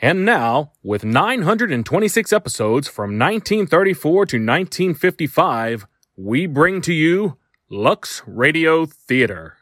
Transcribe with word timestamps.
And 0.00 0.24
now, 0.24 0.72
with 0.84 1.02
926 1.04 2.32
episodes 2.32 2.86
from 2.86 3.18
1934 3.18 4.12
to 4.26 4.36
1955, 4.36 5.86
we 6.16 6.46
bring 6.46 6.80
to 6.82 6.92
you 6.92 7.36
Lux 7.68 8.22
Radio 8.24 8.86
Theater. 8.86 9.56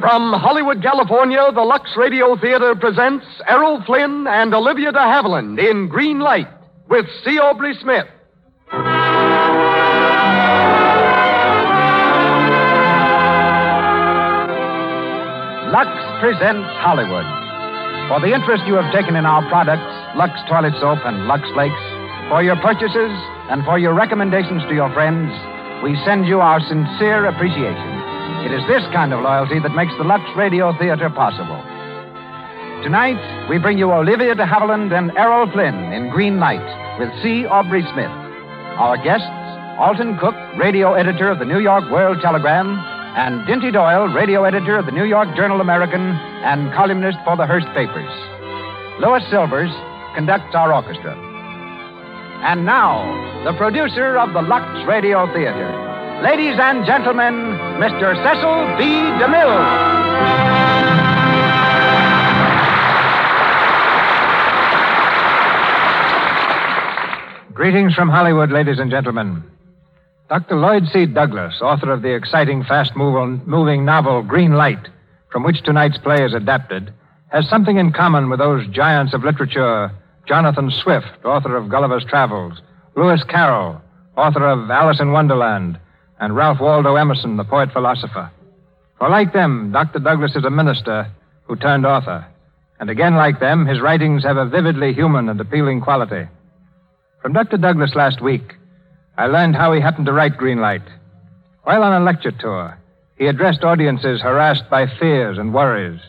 From 0.00 0.34
Hollywood, 0.34 0.82
California, 0.82 1.50
the 1.54 1.62
Lux 1.62 1.90
Radio 1.96 2.36
Theater 2.38 2.74
presents 2.74 3.24
Errol 3.48 3.82
Flynn 3.86 4.26
and 4.26 4.52
Olivia 4.52 4.92
de 4.92 4.98
Havilland 4.98 5.58
in 5.58 5.88
Green 5.88 6.18
Light 6.18 6.48
with 6.90 7.06
C. 7.24 7.38
Aubrey 7.38 7.74
Smith. 7.80 8.06
Lux 15.70 15.86
presents 16.18 16.66
Hollywood. 16.82 17.22
For 18.10 18.18
the 18.18 18.34
interest 18.34 18.66
you 18.66 18.74
have 18.74 18.90
taken 18.90 19.14
in 19.14 19.22
our 19.22 19.38
products, 19.46 19.86
Lux 20.18 20.34
Toilet 20.50 20.74
Soap 20.82 20.98
and 21.06 21.30
Lux 21.30 21.46
Flakes, 21.54 21.78
for 22.26 22.42
your 22.42 22.58
purchases 22.58 23.14
and 23.46 23.62
for 23.62 23.78
your 23.78 23.94
recommendations 23.94 24.66
to 24.66 24.74
your 24.74 24.90
friends, 24.90 25.30
we 25.86 25.94
send 26.02 26.26
you 26.26 26.42
our 26.42 26.58
sincere 26.66 27.22
appreciation. 27.30 27.90
It 28.42 28.50
is 28.50 28.66
this 28.66 28.82
kind 28.90 29.14
of 29.14 29.22
loyalty 29.22 29.62
that 29.62 29.70
makes 29.78 29.94
the 29.94 30.02
Lux 30.02 30.26
Radio 30.34 30.74
Theater 30.74 31.06
possible. 31.06 31.62
Tonight, 32.82 33.22
we 33.46 33.62
bring 33.62 33.78
you 33.78 33.94
Olivia 33.94 34.34
de 34.34 34.42
Havilland 34.42 34.90
and 34.90 35.14
Errol 35.14 35.46
Flynn 35.54 35.94
in 35.94 36.10
Green 36.10 36.42
Light 36.42 36.66
with 36.98 37.14
C. 37.22 37.46
Aubrey 37.46 37.86
Smith. 37.94 38.10
Our 38.74 38.98
guests, 38.98 39.30
Alton 39.78 40.18
Cook, 40.18 40.34
radio 40.58 40.94
editor 40.98 41.30
of 41.30 41.38
the 41.38 41.46
New 41.46 41.60
York 41.62 41.86
World 41.94 42.18
Telegram, 42.20 42.74
and 43.20 43.46
Dinty 43.46 43.70
Doyle, 43.70 44.08
radio 44.08 44.44
editor 44.44 44.78
of 44.78 44.86
the 44.86 44.92
New 44.92 45.04
York 45.04 45.28
Journal 45.36 45.60
American 45.60 46.00
and 46.00 46.72
columnist 46.72 47.18
for 47.22 47.36
the 47.36 47.44
Hearst 47.44 47.66
papers. 47.76 48.08
Louis 48.98 49.20
Silvers 49.28 49.68
conducts 50.16 50.54
our 50.54 50.72
orchestra. 50.72 51.12
And 52.48 52.64
now, 52.64 53.04
the 53.44 53.52
producer 53.58 54.16
of 54.16 54.32
the 54.32 54.40
Lux 54.40 54.64
Radio 54.88 55.26
Theater. 55.34 55.68
Ladies 56.24 56.56
and 56.58 56.86
gentlemen, 56.86 57.34
Mr. 57.76 58.16
Cecil 58.24 58.78
B. 58.80 58.88
DeMille. 59.20 59.68
Greetings 67.52 67.92
from 67.94 68.08
Hollywood, 68.08 68.50
ladies 68.50 68.78
and 68.78 68.90
gentlemen. 68.90 69.44
Dr. 70.30 70.54
Lloyd 70.54 70.86
C. 70.92 71.06
Douglas, 71.06 71.60
author 71.60 71.90
of 71.90 72.02
the 72.02 72.14
exciting, 72.14 72.62
fast 72.62 72.94
moving 72.94 73.84
novel 73.84 74.22
Green 74.22 74.52
Light, 74.52 74.86
from 75.32 75.42
which 75.42 75.60
tonight's 75.64 75.98
play 75.98 76.24
is 76.24 76.34
adapted, 76.34 76.94
has 77.32 77.48
something 77.48 77.78
in 77.78 77.90
common 77.90 78.30
with 78.30 78.38
those 78.38 78.64
giants 78.68 79.12
of 79.12 79.24
literature 79.24 79.90
Jonathan 80.28 80.70
Swift, 80.70 81.24
author 81.24 81.56
of 81.56 81.68
Gulliver's 81.68 82.04
Travels, 82.04 82.60
Lewis 82.94 83.24
Carroll, 83.28 83.82
author 84.16 84.46
of 84.46 84.70
Alice 84.70 85.00
in 85.00 85.10
Wonderland, 85.10 85.80
and 86.20 86.36
Ralph 86.36 86.60
Waldo 86.60 86.94
Emerson, 86.94 87.36
the 87.36 87.42
poet 87.42 87.72
philosopher. 87.72 88.30
For 88.98 89.10
like 89.10 89.32
them, 89.32 89.72
Dr. 89.72 89.98
Douglas 89.98 90.36
is 90.36 90.44
a 90.44 90.50
minister 90.50 91.10
who 91.42 91.56
turned 91.56 91.84
author. 91.84 92.24
And 92.78 92.88
again, 92.88 93.16
like 93.16 93.40
them, 93.40 93.66
his 93.66 93.80
writings 93.80 94.22
have 94.22 94.36
a 94.36 94.48
vividly 94.48 94.92
human 94.92 95.28
and 95.28 95.40
appealing 95.40 95.80
quality. 95.80 96.28
From 97.20 97.32
Dr. 97.32 97.56
Douglas 97.56 97.96
last 97.96 98.22
week, 98.22 98.54
I 99.16 99.26
learned 99.26 99.56
how 99.56 99.72
he 99.72 99.80
happened 99.80 100.06
to 100.06 100.12
write 100.12 100.36
Green 100.36 100.60
Light. 100.60 100.82
While 101.64 101.82
on 101.82 102.00
a 102.00 102.04
lecture 102.04 102.32
tour, 102.32 102.78
he 103.16 103.26
addressed 103.26 103.64
audiences 103.64 104.22
harassed 104.22 104.70
by 104.70 104.86
fears 104.98 105.36
and 105.38 105.52
worries. 105.52 106.00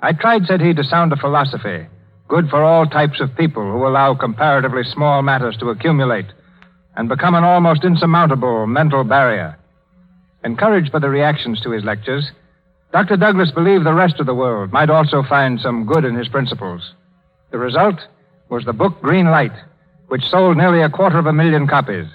I 0.00 0.12
tried, 0.12 0.46
said 0.46 0.60
he, 0.60 0.72
to 0.74 0.84
sound 0.84 1.12
a 1.12 1.16
philosophy, 1.16 1.86
good 2.28 2.48
for 2.48 2.62
all 2.62 2.86
types 2.86 3.20
of 3.20 3.36
people 3.36 3.62
who 3.62 3.86
allow 3.86 4.14
comparatively 4.14 4.84
small 4.84 5.22
matters 5.22 5.56
to 5.58 5.70
accumulate 5.70 6.26
and 6.96 7.08
become 7.08 7.34
an 7.34 7.44
almost 7.44 7.84
insurmountable 7.84 8.66
mental 8.66 9.02
barrier. 9.02 9.58
Encouraged 10.44 10.92
by 10.92 10.98
the 10.98 11.08
reactions 11.08 11.60
to 11.62 11.70
his 11.70 11.84
lectures, 11.84 12.30
Dr. 12.92 13.16
Douglas 13.16 13.50
believed 13.50 13.86
the 13.86 13.94
rest 13.94 14.20
of 14.20 14.26
the 14.26 14.34
world 14.34 14.72
might 14.72 14.90
also 14.90 15.22
find 15.22 15.58
some 15.58 15.86
good 15.86 16.04
in 16.04 16.14
his 16.14 16.28
principles. 16.28 16.92
The 17.50 17.58
result 17.58 18.00
was 18.50 18.64
the 18.64 18.72
book 18.72 19.00
Green 19.00 19.26
Light, 19.26 19.52
which 20.08 20.22
sold 20.24 20.56
nearly 20.56 20.82
a 20.82 20.90
quarter 20.90 21.18
of 21.18 21.26
a 21.26 21.32
million 21.32 21.66
copies. 21.66 22.06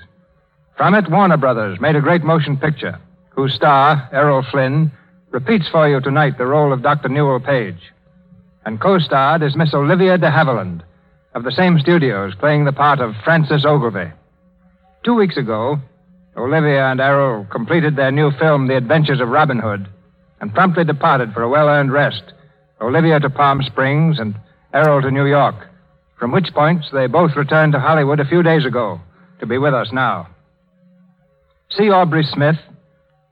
From 0.78 0.94
it, 0.94 1.10
Warner 1.10 1.38
Brothers 1.38 1.82
made 1.82 1.96
a 1.96 2.02
great 2.02 2.24
motion 2.24 2.56
picture, 2.56 3.00
whose 3.32 3.56
star, 3.56 4.08
Errol 4.14 4.46
Flynn, 4.52 4.92
repeats 5.32 5.68
for 5.72 5.90
you 5.90 6.00
tonight 6.00 6.38
the 6.38 6.46
role 6.46 6.72
of 6.72 6.84
Dr. 6.84 7.10
Newell 7.10 7.40
Page. 7.40 7.80
And 8.64 8.80
co 8.80 9.00
starred 9.00 9.42
is 9.42 9.56
Miss 9.56 9.74
Olivia 9.74 10.20
de 10.20 10.30
Havilland, 10.30 10.84
of 11.34 11.44
the 11.44 11.52
same 11.52 11.80
studios, 11.80 12.36
playing 12.40 12.66
the 12.66 12.72
part 12.72 13.00
of 13.00 13.16
Frances 13.24 13.66
Ogilvy. 13.66 14.12
Two 15.04 15.16
weeks 15.16 15.36
ago, 15.36 15.80
Olivia 16.38 16.92
and 16.92 17.02
Errol 17.02 17.48
completed 17.52 17.96
their 17.96 18.12
new 18.12 18.30
film, 18.40 18.68
The 18.68 18.78
Adventures 18.78 19.20
of 19.20 19.30
Robin 19.30 19.58
Hood, 19.58 19.88
and 20.42 20.54
promptly 20.54 20.84
departed 20.84 21.34
for 21.34 21.42
a 21.42 21.50
well 21.50 21.70
earned 21.70 21.92
rest. 21.92 22.22
Olivia 22.80 23.20
to 23.20 23.32
Palm 23.32 23.64
Springs 23.64 24.20
and 24.20 24.36
Errol 24.76 25.02
to 25.02 25.10
New 25.10 25.26
York, 25.26 25.56
from 26.20 26.32
which 26.32 26.54
points 26.54 26.90
they 26.94 27.08
both 27.08 27.36
returned 27.36 27.74
to 27.74 27.80
Hollywood 27.80 28.20
a 28.20 28.28
few 28.28 28.44
days 28.44 28.64
ago 28.64 29.02
to 29.40 29.48
be 29.48 29.58
with 29.58 29.74
us 29.74 29.90
now. 29.92 30.28
C. 31.70 31.90
Aubrey 31.90 32.24
Smith, 32.24 32.56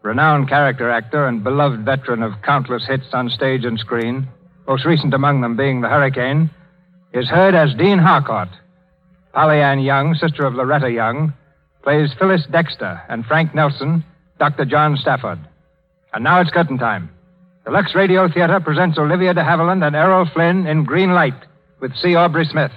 renowned 0.04 0.50
character 0.50 0.90
actor 0.90 1.28
and 1.28 1.44
beloved 1.44 1.86
veteran 1.86 2.22
of 2.22 2.42
countless 2.44 2.86
hits 2.86 3.08
on 3.14 3.30
stage 3.30 3.64
and 3.64 3.80
screen, 3.80 4.28
most 4.68 4.86
recent 4.86 5.14
among 5.14 5.42
them 5.42 5.56
being 5.56 5.82
The 5.82 5.88
Hurricane, 5.88 6.50
is 7.14 7.30
heard 7.30 7.56
as 7.56 7.74
Dean 7.76 7.98
Harcourt. 7.98 8.50
Polly 9.34 9.62
Ann 9.62 9.80
Young, 9.80 10.16
sister 10.16 10.46
of 10.46 10.54
Loretta 10.54 10.92
Young, 10.92 11.34
plays 11.82 12.14
Phyllis 12.20 12.46
Dexter, 12.52 13.02
and 13.08 13.26
Frank 13.26 13.56
Nelson, 13.56 14.04
Dr. 14.38 14.66
John 14.66 14.98
Stafford. 14.98 15.40
And 16.14 16.24
now 16.24 16.42
it's 16.42 16.52
curtain 16.52 16.78
time. 16.78 17.10
The 17.64 17.72
Lux 17.72 17.96
Radio 17.96 18.28
Theater 18.28 18.60
presents 18.60 18.98
Olivia 18.98 19.34
de 19.34 19.42
Havilland 19.42 19.86
and 19.86 19.96
Errol 19.96 20.30
Flynn 20.34 20.68
in 20.68 20.84
Green 20.84 21.14
Light 21.14 21.34
with 21.80 21.96
C. 21.96 22.16
Aubrey 22.16 22.46
Smith. 22.46 22.72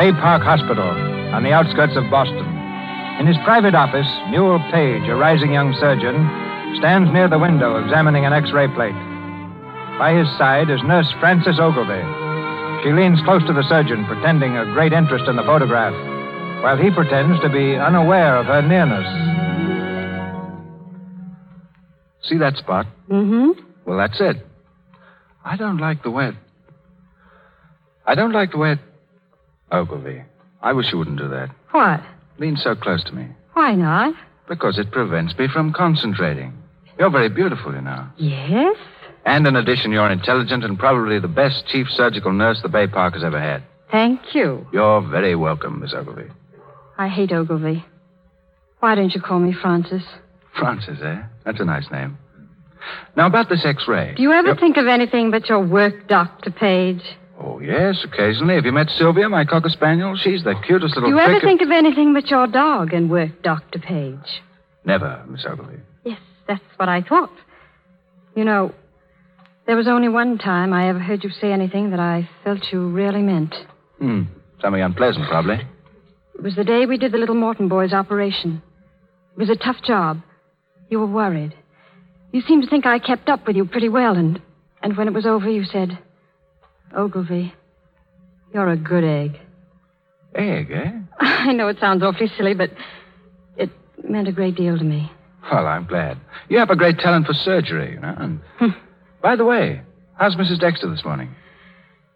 Bay 0.00 0.12
Park 0.12 0.40
Hospital 0.40 0.88
on 1.36 1.44
the 1.44 1.52
outskirts 1.52 1.92
of 1.92 2.08
Boston. 2.08 2.48
In 3.20 3.26
his 3.28 3.36
private 3.44 3.74
office, 3.74 4.08
Newell 4.32 4.56
Page, 4.72 5.04
a 5.04 5.14
rising 5.14 5.52
young 5.52 5.76
surgeon, 5.76 6.16
stands 6.80 7.12
near 7.12 7.28
the 7.28 7.38
window 7.38 7.76
examining 7.76 8.24
an 8.24 8.32
x 8.32 8.48
ray 8.48 8.64
plate. 8.72 8.96
By 10.00 10.16
his 10.16 10.24
side 10.40 10.72
is 10.72 10.80
Nurse 10.88 11.12
Frances 11.20 11.60
Ogilvy. 11.60 12.00
She 12.80 12.96
leans 12.96 13.20
close 13.28 13.44
to 13.44 13.52
the 13.52 13.60
surgeon, 13.68 14.08
pretending 14.08 14.56
a 14.56 14.72
great 14.72 14.96
interest 14.96 15.28
in 15.28 15.36
the 15.36 15.44
photograph, 15.44 15.92
while 16.64 16.80
he 16.80 16.88
pretends 16.88 17.36
to 17.44 17.52
be 17.52 17.76
unaware 17.76 18.40
of 18.40 18.46
her 18.46 18.64
nearness. 18.64 19.04
See 22.24 22.38
that 22.38 22.56
spot? 22.56 22.86
Mm-hmm. 23.10 23.52
Well, 23.84 23.98
that's 23.98 24.16
it. 24.16 24.40
I 25.44 25.58
don't 25.58 25.76
like 25.76 26.02
the 26.02 26.10
way 26.10 26.28
it. 26.28 26.36
I 28.06 28.14
don't 28.14 28.32
like 28.32 28.52
the 28.52 28.58
way 28.64 28.72
it. 28.72 28.78
Ogilvy, 29.72 30.22
I 30.62 30.72
wish 30.72 30.86
you 30.92 30.98
wouldn't 30.98 31.18
do 31.18 31.28
that. 31.28 31.50
What? 31.70 32.00
Lean 32.38 32.56
so 32.56 32.74
close 32.74 33.02
to 33.04 33.12
me. 33.12 33.26
Why 33.54 33.74
not? 33.74 34.14
Because 34.48 34.78
it 34.78 34.90
prevents 34.90 35.36
me 35.38 35.46
from 35.52 35.72
concentrating. 35.72 36.52
You're 36.98 37.10
very 37.10 37.28
beautiful, 37.28 37.74
you 37.74 37.80
know. 37.80 38.06
Yes? 38.16 38.76
And 39.24 39.46
in 39.46 39.54
addition, 39.56 39.92
you're 39.92 40.10
intelligent 40.10 40.64
and 40.64 40.78
probably 40.78 41.18
the 41.20 41.28
best 41.28 41.66
chief 41.66 41.86
surgical 41.90 42.32
nurse 42.32 42.60
the 42.62 42.68
Bay 42.68 42.86
Park 42.86 43.14
has 43.14 43.22
ever 43.24 43.40
had. 43.40 43.62
Thank 43.90 44.34
you. 44.34 44.66
You're 44.72 45.00
very 45.08 45.34
welcome, 45.36 45.80
Miss 45.80 45.92
Ogilvy. 45.94 46.30
I 46.98 47.08
hate 47.08 47.32
Ogilvy. 47.32 47.84
Why 48.80 48.94
don't 48.94 49.14
you 49.14 49.20
call 49.20 49.38
me 49.38 49.52
Frances? 49.52 50.02
Frances, 50.58 50.98
eh? 51.02 51.22
That's 51.44 51.60
a 51.60 51.64
nice 51.64 51.90
name. 51.90 52.18
Now, 53.16 53.26
about 53.26 53.48
this 53.50 53.64
X-ray. 53.64 54.14
Do 54.16 54.22
you 54.22 54.32
ever 54.32 54.48
Yep. 54.48 54.58
think 54.60 54.76
of 54.78 54.86
anything 54.86 55.30
but 55.30 55.48
your 55.48 55.60
work, 55.60 56.08
Dr. 56.08 56.50
Page? 56.50 57.02
Oh, 57.42 57.58
yes, 57.58 58.04
occasionally. 58.04 58.56
Have 58.56 58.66
you 58.66 58.72
met 58.72 58.90
Sylvia, 58.90 59.28
my 59.28 59.46
cocker 59.46 59.70
spaniel? 59.70 60.14
She's 60.16 60.44
the 60.44 60.54
cutest 60.66 60.94
little. 60.94 61.08
Do 61.10 61.16
you 61.16 61.20
ever 61.20 61.40
think 61.40 61.62
of 61.62 61.70
anything 61.70 62.12
but 62.12 62.26
your 62.26 62.46
dog 62.46 62.92
and 62.92 63.10
work, 63.10 63.42
Dr. 63.42 63.78
Page? 63.78 64.42
Never, 64.84 65.24
Miss 65.26 65.46
Ogilvy. 65.46 65.78
Yes, 66.04 66.18
that's 66.46 66.60
what 66.76 66.88
I 66.90 67.00
thought. 67.00 67.30
You 68.34 68.44
know, 68.44 68.74
there 69.66 69.76
was 69.76 69.88
only 69.88 70.08
one 70.08 70.36
time 70.36 70.72
I 70.74 70.88
ever 70.88 70.98
heard 70.98 71.24
you 71.24 71.30
say 71.30 71.50
anything 71.50 71.90
that 71.90 72.00
I 72.00 72.28
felt 72.44 72.60
you 72.72 72.88
really 72.90 73.22
meant. 73.22 73.54
Hmm. 73.98 74.22
Something 74.60 74.82
unpleasant, 74.82 75.26
probably. 75.28 75.60
It 76.34 76.42
was 76.42 76.56
the 76.56 76.64
day 76.64 76.84
we 76.84 76.98
did 76.98 77.12
the 77.12 77.18
little 77.18 77.34
Morton 77.34 77.68
boy's 77.68 77.92
operation. 77.94 78.62
It 79.32 79.38
was 79.38 79.50
a 79.50 79.56
tough 79.56 79.82
job. 79.82 80.20
You 80.90 80.98
were 81.00 81.06
worried. 81.06 81.54
You 82.32 82.42
seemed 82.42 82.64
to 82.64 82.68
think 82.68 82.84
I 82.84 82.98
kept 82.98 83.28
up 83.28 83.46
with 83.46 83.56
you 83.56 83.64
pretty 83.64 83.88
well, 83.88 84.16
and, 84.16 84.40
and 84.82 84.96
when 84.96 85.08
it 85.08 85.14
was 85.14 85.24
over, 85.24 85.48
you 85.48 85.64
said, 85.64 85.98
Ogilvy, 86.96 87.54
you're 88.52 88.68
a 88.68 88.76
good 88.76 89.04
egg. 89.04 89.40
Egg, 90.34 90.70
eh? 90.70 90.92
I 91.20 91.52
know 91.52 91.68
it 91.68 91.78
sounds 91.78 92.02
awfully 92.02 92.30
silly, 92.36 92.54
but 92.54 92.70
it 93.56 93.70
meant 94.08 94.28
a 94.28 94.32
great 94.32 94.54
deal 94.56 94.76
to 94.78 94.84
me. 94.84 95.10
Well, 95.50 95.66
I'm 95.66 95.86
glad. 95.86 96.18
You 96.48 96.58
have 96.58 96.70
a 96.70 96.76
great 96.76 96.98
talent 96.98 97.26
for 97.26 97.32
surgery, 97.32 97.94
you 97.94 98.00
know. 98.00 98.14
And... 98.16 98.40
By 99.22 99.36
the 99.36 99.44
way, 99.44 99.82
how's 100.18 100.36
Mrs. 100.36 100.60
Dexter 100.60 100.88
this 100.90 101.04
morning? 101.04 101.34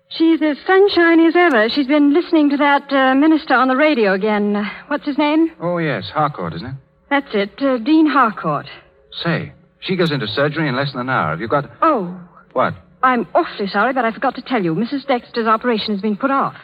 She's 0.08 0.40
as 0.42 0.56
sunshiny 0.66 1.26
as 1.26 1.34
ever. 1.36 1.68
She's 1.70 1.86
been 1.86 2.12
listening 2.12 2.50
to 2.50 2.56
that 2.58 2.92
uh, 2.92 3.14
minister 3.14 3.54
on 3.54 3.68
the 3.68 3.76
radio 3.76 4.12
again. 4.12 4.54
Uh, 4.54 4.64
what's 4.88 5.06
his 5.06 5.18
name? 5.18 5.50
Oh, 5.60 5.78
yes, 5.78 6.08
Harcourt, 6.10 6.54
isn't 6.54 6.66
it? 6.66 6.74
That's 7.10 7.34
it, 7.34 7.62
uh, 7.62 7.78
Dean 7.78 8.06
Harcourt. 8.06 8.66
Say, 9.22 9.52
she 9.80 9.96
goes 9.96 10.10
into 10.12 10.26
surgery 10.28 10.68
in 10.68 10.76
less 10.76 10.92
than 10.92 11.00
an 11.02 11.10
hour. 11.10 11.30
Have 11.30 11.40
you 11.40 11.48
got. 11.48 11.70
Oh, 11.82 12.18
What? 12.52 12.74
I'm 13.04 13.28
awfully 13.34 13.66
sorry, 13.68 13.92
but 13.92 14.06
I 14.06 14.12
forgot 14.12 14.34
to 14.36 14.42
tell 14.42 14.62
you. 14.64 14.74
Mrs. 14.74 15.06
Dexter's 15.06 15.46
operation 15.46 15.92
has 15.92 16.00
been 16.00 16.16
put 16.16 16.30
off. 16.30 16.56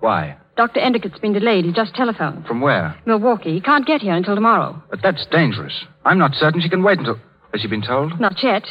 Why? 0.00 0.36
Dr. 0.54 0.80
Endicott's 0.80 1.18
been 1.18 1.32
delayed. 1.32 1.64
He 1.64 1.72
just 1.72 1.94
telephoned. 1.94 2.46
From 2.46 2.60
where? 2.60 2.94
Milwaukee. 3.06 3.54
He 3.54 3.60
can't 3.62 3.86
get 3.86 4.02
here 4.02 4.12
until 4.14 4.34
tomorrow. 4.34 4.82
But 4.90 5.00
that's 5.02 5.24
dangerous. 5.30 5.72
I'm 6.04 6.18
not 6.18 6.34
certain 6.34 6.60
she 6.60 6.68
can 6.68 6.82
wait 6.82 6.98
until. 6.98 7.18
Has 7.52 7.62
she 7.62 7.68
been 7.68 7.80
told? 7.80 8.20
Not 8.20 8.42
yet. 8.42 8.64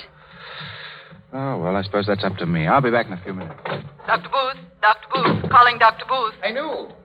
Oh, 1.33 1.57
well, 1.57 1.75
I 1.75 1.81
suppose 1.81 2.05
that's 2.05 2.23
up 2.23 2.37
to 2.37 2.45
me. 2.45 2.67
I'll 2.67 2.81
be 2.81 2.91
back 2.91 3.07
in 3.07 3.13
a 3.13 3.23
few 3.23 3.33
minutes. 3.33 3.59
Dr. 4.05 4.29
Booth, 4.29 4.63
Dr. 4.81 5.07
Booth, 5.11 5.49
calling 5.49 5.79
Dr. 5.79 6.05
Booth. 6.07 6.35
Hey, 6.43 6.53
Newell. 6.53 6.95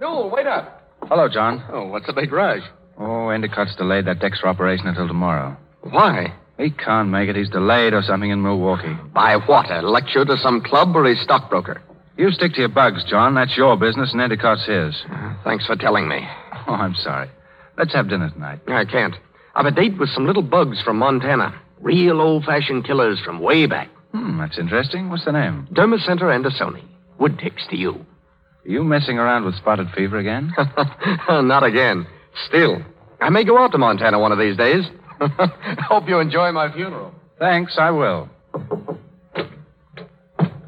Newell, 0.00 0.30
wait 0.30 0.46
up. 0.46 0.82
Hello, 1.04 1.28
John. 1.32 1.64
Oh, 1.72 1.86
what's 1.86 2.06
the 2.06 2.12
big 2.12 2.30
rush? 2.30 2.62
Oh, 2.98 3.28
Endicott's 3.28 3.74
delayed 3.76 4.04
that 4.06 4.18
Dexter 4.18 4.48
operation 4.48 4.86
until 4.86 5.08
tomorrow. 5.08 5.56
Why? 5.82 6.34
He 6.60 6.70
can't 6.70 7.08
make 7.08 7.28
it. 7.28 7.36
He's 7.36 7.48
delayed 7.48 7.94
or 7.94 8.02
something 8.02 8.30
in 8.30 8.42
Milwaukee. 8.42 8.94
By 9.14 9.36
what? 9.36 9.70
A 9.70 9.80
lecture 9.80 10.24
to 10.24 10.36
some 10.36 10.60
club 10.60 10.94
or 10.94 11.06
a 11.06 11.16
stockbroker? 11.16 11.80
You 12.18 12.30
stick 12.32 12.52
to 12.54 12.60
your 12.60 12.68
bugs, 12.68 13.02
John. 13.08 13.34
That's 13.34 13.56
your 13.56 13.78
business, 13.78 14.12
and 14.12 14.20
Endicott's 14.20 14.66
his. 14.66 14.94
Thanks 15.42 15.64
for 15.66 15.74
telling 15.74 16.06
me. 16.06 16.20
Oh, 16.68 16.74
I'm 16.74 16.94
sorry. 16.94 17.30
Let's 17.78 17.94
have 17.94 18.10
dinner 18.10 18.28
tonight. 18.28 18.60
I 18.68 18.84
can't. 18.84 19.14
I've 19.54 19.64
a 19.64 19.70
date 19.70 19.98
with 19.98 20.10
some 20.10 20.26
little 20.26 20.42
bugs 20.42 20.82
from 20.82 20.98
Montana. 20.98 21.58
Real 21.80 22.20
old 22.20 22.44
fashioned 22.44 22.84
killers 22.84 23.18
from 23.24 23.40
way 23.40 23.64
back. 23.66 23.88
Hmm, 24.12 24.38
that's 24.38 24.58
interesting. 24.58 25.08
What's 25.08 25.24
the 25.24 25.32
name? 25.32 25.66
Dermacentor 25.72 26.24
Andersoni. 26.24 26.82
Wood 27.18 27.38
ticks 27.38 27.66
to 27.70 27.76
you. 27.76 27.92
Are 27.94 28.68
you 28.68 28.84
messing 28.84 29.18
around 29.18 29.46
with 29.46 29.54
spotted 29.54 29.88
fever 29.96 30.18
again? 30.18 30.52
Not 31.28 31.64
again. 31.64 32.06
Still, 32.46 32.82
I 33.20 33.30
may 33.30 33.44
go 33.44 33.56
out 33.56 33.72
to 33.72 33.78
Montana 33.78 34.18
one 34.18 34.32
of 34.32 34.38
these 34.38 34.58
days. 34.58 34.84
Hope 35.88 36.08
you 36.08 36.18
enjoy 36.18 36.52
my 36.52 36.72
funeral. 36.72 37.12
Thanks, 37.38 37.76
I 37.78 37.90
will. 37.90 38.28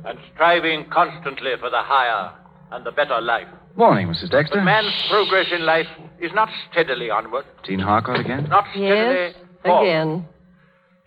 and 0.05 0.19
striving 0.35 0.89
constantly 0.91 1.53
for 1.61 1.71
the 1.71 1.83
higher 1.83 2.33
and 2.73 2.85
the 2.85 2.91
better 2.91 3.21
life. 3.21 3.49
Morning, 3.77 4.09
Mrs. 4.09 4.31
Dexter. 4.31 4.57
But 4.57 4.65
man's 4.65 4.93
progress 5.09 5.47
in 5.53 5.65
life 5.65 5.87
is 6.21 6.33
not 6.35 6.49
steadily 6.71 7.11
onward, 7.11 7.45
Dean 7.65 7.79
Harcourt 7.79 8.21
again? 8.21 8.49
not 8.49 8.65
steadily 8.73 9.33
forward. 9.65 9.83
again. 9.83 10.27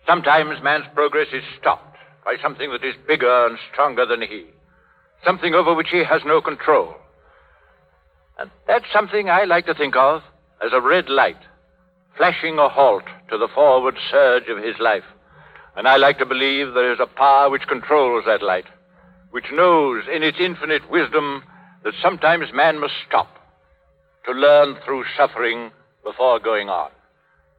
Sometimes 0.06 0.62
man's 0.62 0.84
progress 0.94 1.28
is 1.32 1.42
stopped 1.60 1.96
by 2.24 2.36
something 2.42 2.70
that 2.70 2.84
is 2.84 2.94
bigger 3.06 3.46
and 3.46 3.58
stronger 3.72 4.04
than 4.06 4.22
he, 4.22 4.46
something 5.24 5.54
over 5.54 5.74
which 5.74 5.88
he 5.90 6.02
has 6.04 6.22
no 6.24 6.40
control. 6.40 6.94
And 8.38 8.50
that's 8.66 8.84
something 8.92 9.30
I 9.30 9.44
like 9.44 9.66
to 9.66 9.74
think 9.74 9.96
of 9.96 10.22
as 10.64 10.72
a 10.72 10.80
red 10.80 11.08
light, 11.08 11.38
flashing 12.16 12.58
a 12.58 12.68
halt 12.68 13.04
to 13.30 13.38
the 13.38 13.48
forward 13.54 13.96
surge 14.10 14.48
of 14.48 14.62
his 14.62 14.76
life. 14.80 15.04
And 15.76 15.86
I 15.86 15.96
like 15.96 16.18
to 16.18 16.26
believe 16.26 16.72
there 16.72 16.92
is 16.92 17.00
a 17.00 17.06
power 17.06 17.50
which 17.50 17.68
controls 17.68 18.24
that 18.26 18.42
light, 18.42 18.66
which 19.30 19.52
knows 19.52 20.04
in 20.12 20.22
its 20.22 20.38
infinite 20.40 20.90
wisdom 20.90 21.42
that 21.84 21.94
sometimes 22.02 22.46
man 22.54 22.80
must 22.80 22.94
stop 23.06 23.28
to 24.24 24.32
learn 24.32 24.76
through 24.84 25.04
suffering 25.16 25.70
before 26.02 26.40
going 26.40 26.68
on. 26.68 26.90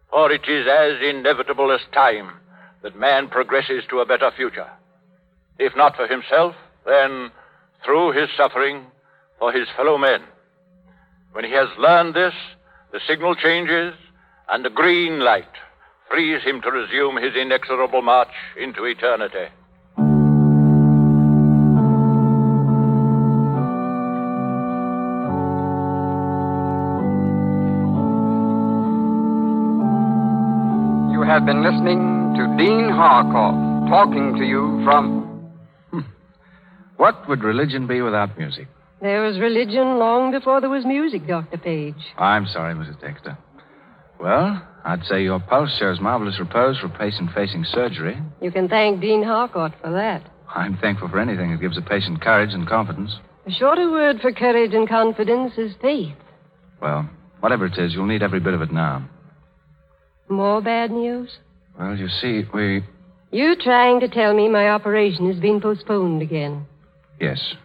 For 0.09 0.31
it 0.31 0.47
is 0.47 0.67
as 0.67 1.01
inevitable 1.01 1.71
as 1.71 1.81
time 1.93 2.31
that 2.81 2.97
man 2.97 3.29
progresses 3.29 3.83
to 3.89 3.99
a 3.99 4.05
better 4.05 4.31
future. 4.35 4.69
If 5.59 5.75
not 5.75 5.95
for 5.95 6.07
himself, 6.07 6.55
then 6.85 7.31
through 7.83 8.13
his 8.13 8.29
suffering 8.35 8.85
for 9.39 9.51
his 9.51 9.67
fellow 9.75 9.97
men. 9.97 10.21
When 11.33 11.45
he 11.45 11.51
has 11.51 11.67
learned 11.77 12.15
this, 12.15 12.33
the 12.91 12.99
signal 13.07 13.35
changes, 13.35 13.93
and 14.49 14.65
a 14.65 14.69
green 14.69 15.19
light 15.19 15.45
frees 16.09 16.41
him 16.43 16.61
to 16.61 16.71
resume 16.71 17.17
his 17.17 17.35
inexorable 17.35 18.01
march 18.01 18.31
into 18.57 18.85
eternity. 18.85 19.51
You 31.11 31.23
have 31.23 31.45
been 31.45 31.63
listening 31.63 32.35
to 32.37 32.55
Dean 32.57 32.89
Harcourt 32.89 33.89
talking 33.89 34.35
to 34.37 34.43
you 34.45 34.81
from. 34.85 35.51
Hmm. 35.91 35.99
What 36.97 37.27
would 37.27 37.43
religion 37.43 37.87
be 37.87 38.01
without 38.01 38.37
music? 38.37 38.67
There 39.01 39.21
was 39.21 39.39
religion 39.39 39.99
long 39.99 40.31
before 40.31 40.61
there 40.61 40.69
was 40.69 40.85
music, 40.85 41.27
Dr. 41.27 41.57
Page. 41.57 41.95
I'm 42.17 42.47
sorry, 42.47 42.73
Mrs. 42.73 42.99
Dexter. 42.99 43.37
Well, 44.19 44.67
I'd 44.83 45.03
say 45.05 45.23
your 45.23 45.39
pulse 45.39 45.75
shows 45.77 45.99
marvelous 45.99 46.39
repose 46.39 46.79
for 46.79 46.87
a 46.87 46.97
patient 46.97 47.31
facing 47.35 47.65
surgery. 47.65 48.17
You 48.41 48.51
can 48.51 48.67
thank 48.67 49.01
Dean 49.01 49.23
Harcourt 49.23 49.73
for 49.81 49.91
that. 49.91 50.23
I'm 50.53 50.77
thankful 50.77 51.09
for 51.09 51.19
anything 51.19 51.51
that 51.51 51.61
gives 51.61 51.77
a 51.77 51.81
patient 51.81 52.21
courage 52.21 52.53
and 52.53 52.67
confidence. 52.67 53.15
A 53.45 53.51
shorter 53.51 53.91
word 53.91 54.19
for 54.21 54.31
courage 54.31 54.73
and 54.73 54.87
confidence 54.87 55.53
is 55.57 55.73
faith. 55.81 56.15
Well, 56.81 57.09
whatever 57.41 57.65
it 57.65 57.77
is, 57.77 57.93
you'll 57.93 58.05
need 58.05 58.23
every 58.23 58.39
bit 58.39 58.53
of 58.53 58.61
it 58.61 58.71
now. 58.71 59.07
More 60.29 60.61
bad 60.61 60.91
news? 60.91 61.37
Well, 61.79 61.95
you 61.95 62.07
see, 62.07 62.43
we. 62.53 62.83
You 63.31 63.55
trying 63.55 63.99
to 63.99 64.07
tell 64.07 64.33
me 64.33 64.49
my 64.49 64.69
operation 64.69 65.31
has 65.31 65.39
been 65.39 65.61
postponed 65.61 66.21
again. 66.21 66.65
Yes. 67.19 67.55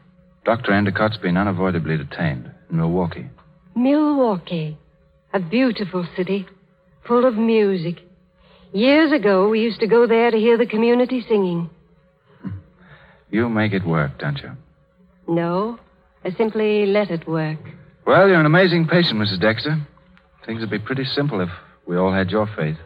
Dr. 0.44 0.72
Endicott's 0.72 1.18
been 1.18 1.36
unavoidably 1.36 1.96
detained 1.96 2.50
in 2.70 2.76
Milwaukee. 2.76 3.28
Milwaukee. 3.76 4.76
A 5.34 5.40
beautiful 5.40 6.06
city, 6.16 6.46
full 7.06 7.24
of 7.26 7.34
music. 7.34 8.02
Years 8.72 9.12
ago, 9.12 9.48
we 9.48 9.60
used 9.60 9.80
to 9.80 9.86
go 9.86 10.06
there 10.06 10.30
to 10.30 10.36
hear 10.36 10.58
the 10.58 10.66
community 10.66 11.24
singing. 11.26 11.70
You 13.30 13.48
make 13.48 13.72
it 13.72 13.86
work, 13.86 14.18
don't 14.18 14.38
you? 14.38 14.50
No, 15.26 15.78
I 16.22 16.30
simply 16.32 16.84
let 16.84 17.10
it 17.10 17.26
work. 17.26 17.58
Well, 18.06 18.28
you're 18.28 18.40
an 18.40 18.46
amazing 18.46 18.88
patient, 18.88 19.20
Mrs. 19.20 19.40
Dexter. 19.40 19.86
Things 20.44 20.60
would 20.60 20.70
be 20.70 20.78
pretty 20.78 21.04
simple 21.04 21.40
if 21.40 21.48
we 21.86 21.96
all 21.96 22.12
had 22.12 22.30
your 22.30 22.46
faith. 22.54 22.76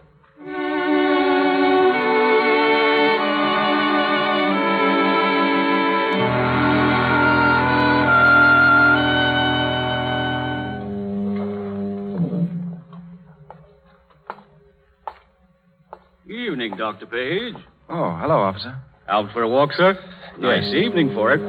Evening, 16.77 16.93
Dr. 16.93 17.07
Page. 17.07 17.55
Oh, 17.89 18.17
hello, 18.21 18.37
officer. 18.41 18.77
Out 19.09 19.33
for 19.33 19.41
a 19.43 19.49
walk, 19.49 19.71
sir? 19.73 19.99
Nice 20.39 20.75
evening 20.75 21.15
for 21.15 21.33
it. 21.33 21.41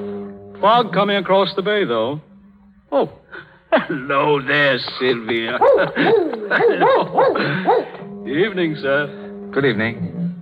Fog 0.62 0.94
coming 0.94 1.18
across 1.18 1.54
the 1.56 1.62
bay, 1.62 1.84
though. 1.84 2.22
Oh, 2.94 3.12
hello 3.72 4.40
there, 4.42 4.78
Sylvia. 5.00 5.58
hello. 6.50 7.26
Evening, 8.26 8.78
sir. 8.82 9.50
Good 9.54 9.66
evening. 9.66 10.36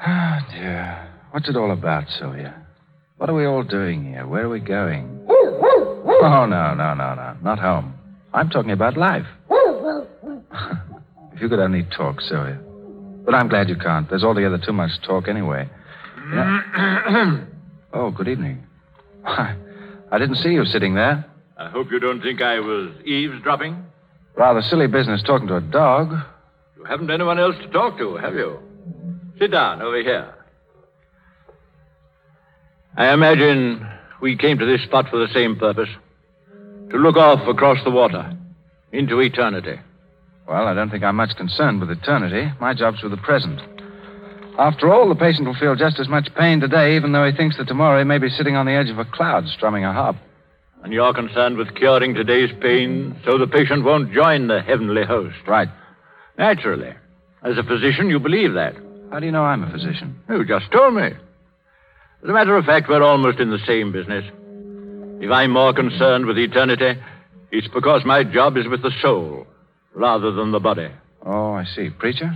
Ah, 0.00 0.46
dear. 0.52 1.08
What's 1.32 1.48
it 1.48 1.56
all 1.56 1.72
about, 1.72 2.04
Sylvia? 2.18 2.54
What 3.16 3.28
are 3.28 3.34
we 3.34 3.44
all 3.46 3.64
doing 3.64 4.04
here? 4.04 4.26
Where 4.26 4.44
are 4.44 4.48
we 4.48 4.60
going? 4.60 5.26
Oh, 5.28 6.46
no, 6.48 6.74
no, 6.74 6.94
no, 6.94 7.14
no. 7.14 7.36
Not 7.42 7.58
home. 7.58 7.94
I'm 8.32 8.50
talking 8.50 8.70
about 8.72 8.96
life. 8.96 9.26
If 11.34 11.42
you 11.42 11.50
could 11.50 11.58
only 11.58 11.82
talk, 11.94 12.22
Sylvia. 12.22 12.58
But 13.26 13.34
I'm 13.34 13.48
glad 13.48 13.68
you 13.68 13.76
can't. 13.76 14.08
There's 14.08 14.22
altogether 14.24 14.56
too 14.56 14.72
much 14.72 14.92
talk 15.04 15.28
anyway. 15.28 15.68
Know- 16.28 17.46
oh, 17.92 18.10
good 18.12 18.28
evening. 18.28 18.64
I 19.24 20.18
didn't 20.18 20.36
see 20.36 20.50
you 20.50 20.64
sitting 20.64 20.94
there. 20.94 21.24
I 21.58 21.68
hope 21.68 21.90
you 21.90 21.98
don't 21.98 22.22
think 22.22 22.40
I 22.40 22.60
was 22.60 22.90
eavesdropping. 23.04 23.84
Rather 24.36 24.62
silly 24.62 24.86
business 24.86 25.22
talking 25.24 25.48
to 25.48 25.56
a 25.56 25.60
dog. 25.60 26.12
You 26.76 26.84
haven't 26.84 27.10
anyone 27.10 27.40
else 27.40 27.56
to 27.58 27.66
talk 27.68 27.98
to, 27.98 28.16
have 28.16 28.34
you? 28.34 28.60
Sit 29.38 29.50
down 29.50 29.82
over 29.82 30.00
here. 30.00 30.32
I 32.96 33.12
imagine 33.12 33.86
we 34.20 34.36
came 34.36 34.58
to 34.58 34.64
this 34.66 34.82
spot 34.82 35.08
for 35.10 35.18
the 35.18 35.32
same 35.34 35.56
purpose 35.56 35.88
to 36.90 36.96
look 36.96 37.16
off 37.16 37.46
across 37.48 37.82
the 37.82 37.90
water 37.90 38.32
into 38.92 39.18
eternity. 39.20 39.80
Well, 40.48 40.68
I 40.68 40.74
don't 40.74 40.90
think 40.90 41.02
I'm 41.02 41.16
much 41.16 41.36
concerned 41.36 41.80
with 41.80 41.90
eternity. 41.90 42.52
My 42.60 42.72
job's 42.72 43.02
with 43.02 43.10
the 43.10 43.16
present. 43.18 43.60
After 44.58 44.92
all, 44.92 45.08
the 45.08 45.16
patient 45.16 45.46
will 45.46 45.56
feel 45.56 45.74
just 45.74 45.98
as 45.98 46.08
much 46.08 46.28
pain 46.36 46.60
today, 46.60 46.96
even 46.96 47.12
though 47.12 47.26
he 47.26 47.36
thinks 47.36 47.56
that 47.58 47.66
tomorrow 47.66 47.98
he 47.98 48.04
may 48.04 48.18
be 48.18 48.30
sitting 48.30 48.54
on 48.56 48.64
the 48.64 48.72
edge 48.72 48.88
of 48.88 48.98
a 48.98 49.04
cloud 49.04 49.46
strumming 49.48 49.84
a 49.84 49.92
harp. 49.92 50.16
And 50.84 50.92
you're 50.92 51.12
concerned 51.12 51.56
with 51.56 51.74
curing 51.74 52.14
today's 52.14 52.50
pain 52.60 53.20
so 53.24 53.38
the 53.38 53.48
patient 53.48 53.84
won't 53.84 54.12
join 54.12 54.46
the 54.46 54.62
heavenly 54.62 55.04
host. 55.04 55.36
Right. 55.48 55.68
Naturally. 56.38 56.94
As 57.42 57.58
a 57.58 57.64
physician, 57.64 58.08
you 58.08 58.20
believe 58.20 58.54
that. 58.54 58.76
How 59.10 59.18
do 59.18 59.26
you 59.26 59.32
know 59.32 59.44
I'm 59.44 59.64
a 59.64 59.70
physician? 59.70 60.18
You 60.28 60.44
just 60.44 60.70
told 60.70 60.94
me. 60.94 61.06
As 62.22 62.28
a 62.28 62.32
matter 62.32 62.56
of 62.56 62.64
fact, 62.64 62.88
we're 62.88 63.02
almost 63.02 63.40
in 63.40 63.50
the 63.50 63.58
same 63.66 63.90
business. 63.90 64.24
If 65.20 65.30
I'm 65.30 65.50
more 65.50 65.74
concerned 65.74 66.26
with 66.26 66.38
eternity, 66.38 67.00
it's 67.50 67.68
because 67.68 68.04
my 68.04 68.22
job 68.22 68.56
is 68.56 68.68
with 68.68 68.82
the 68.82 68.92
soul 69.02 69.46
rather 69.96 70.30
than 70.30 70.52
the 70.52 70.60
body. 70.60 70.88
Oh, 71.24 71.54
I 71.54 71.64
see. 71.64 71.90
Preacher? 71.90 72.30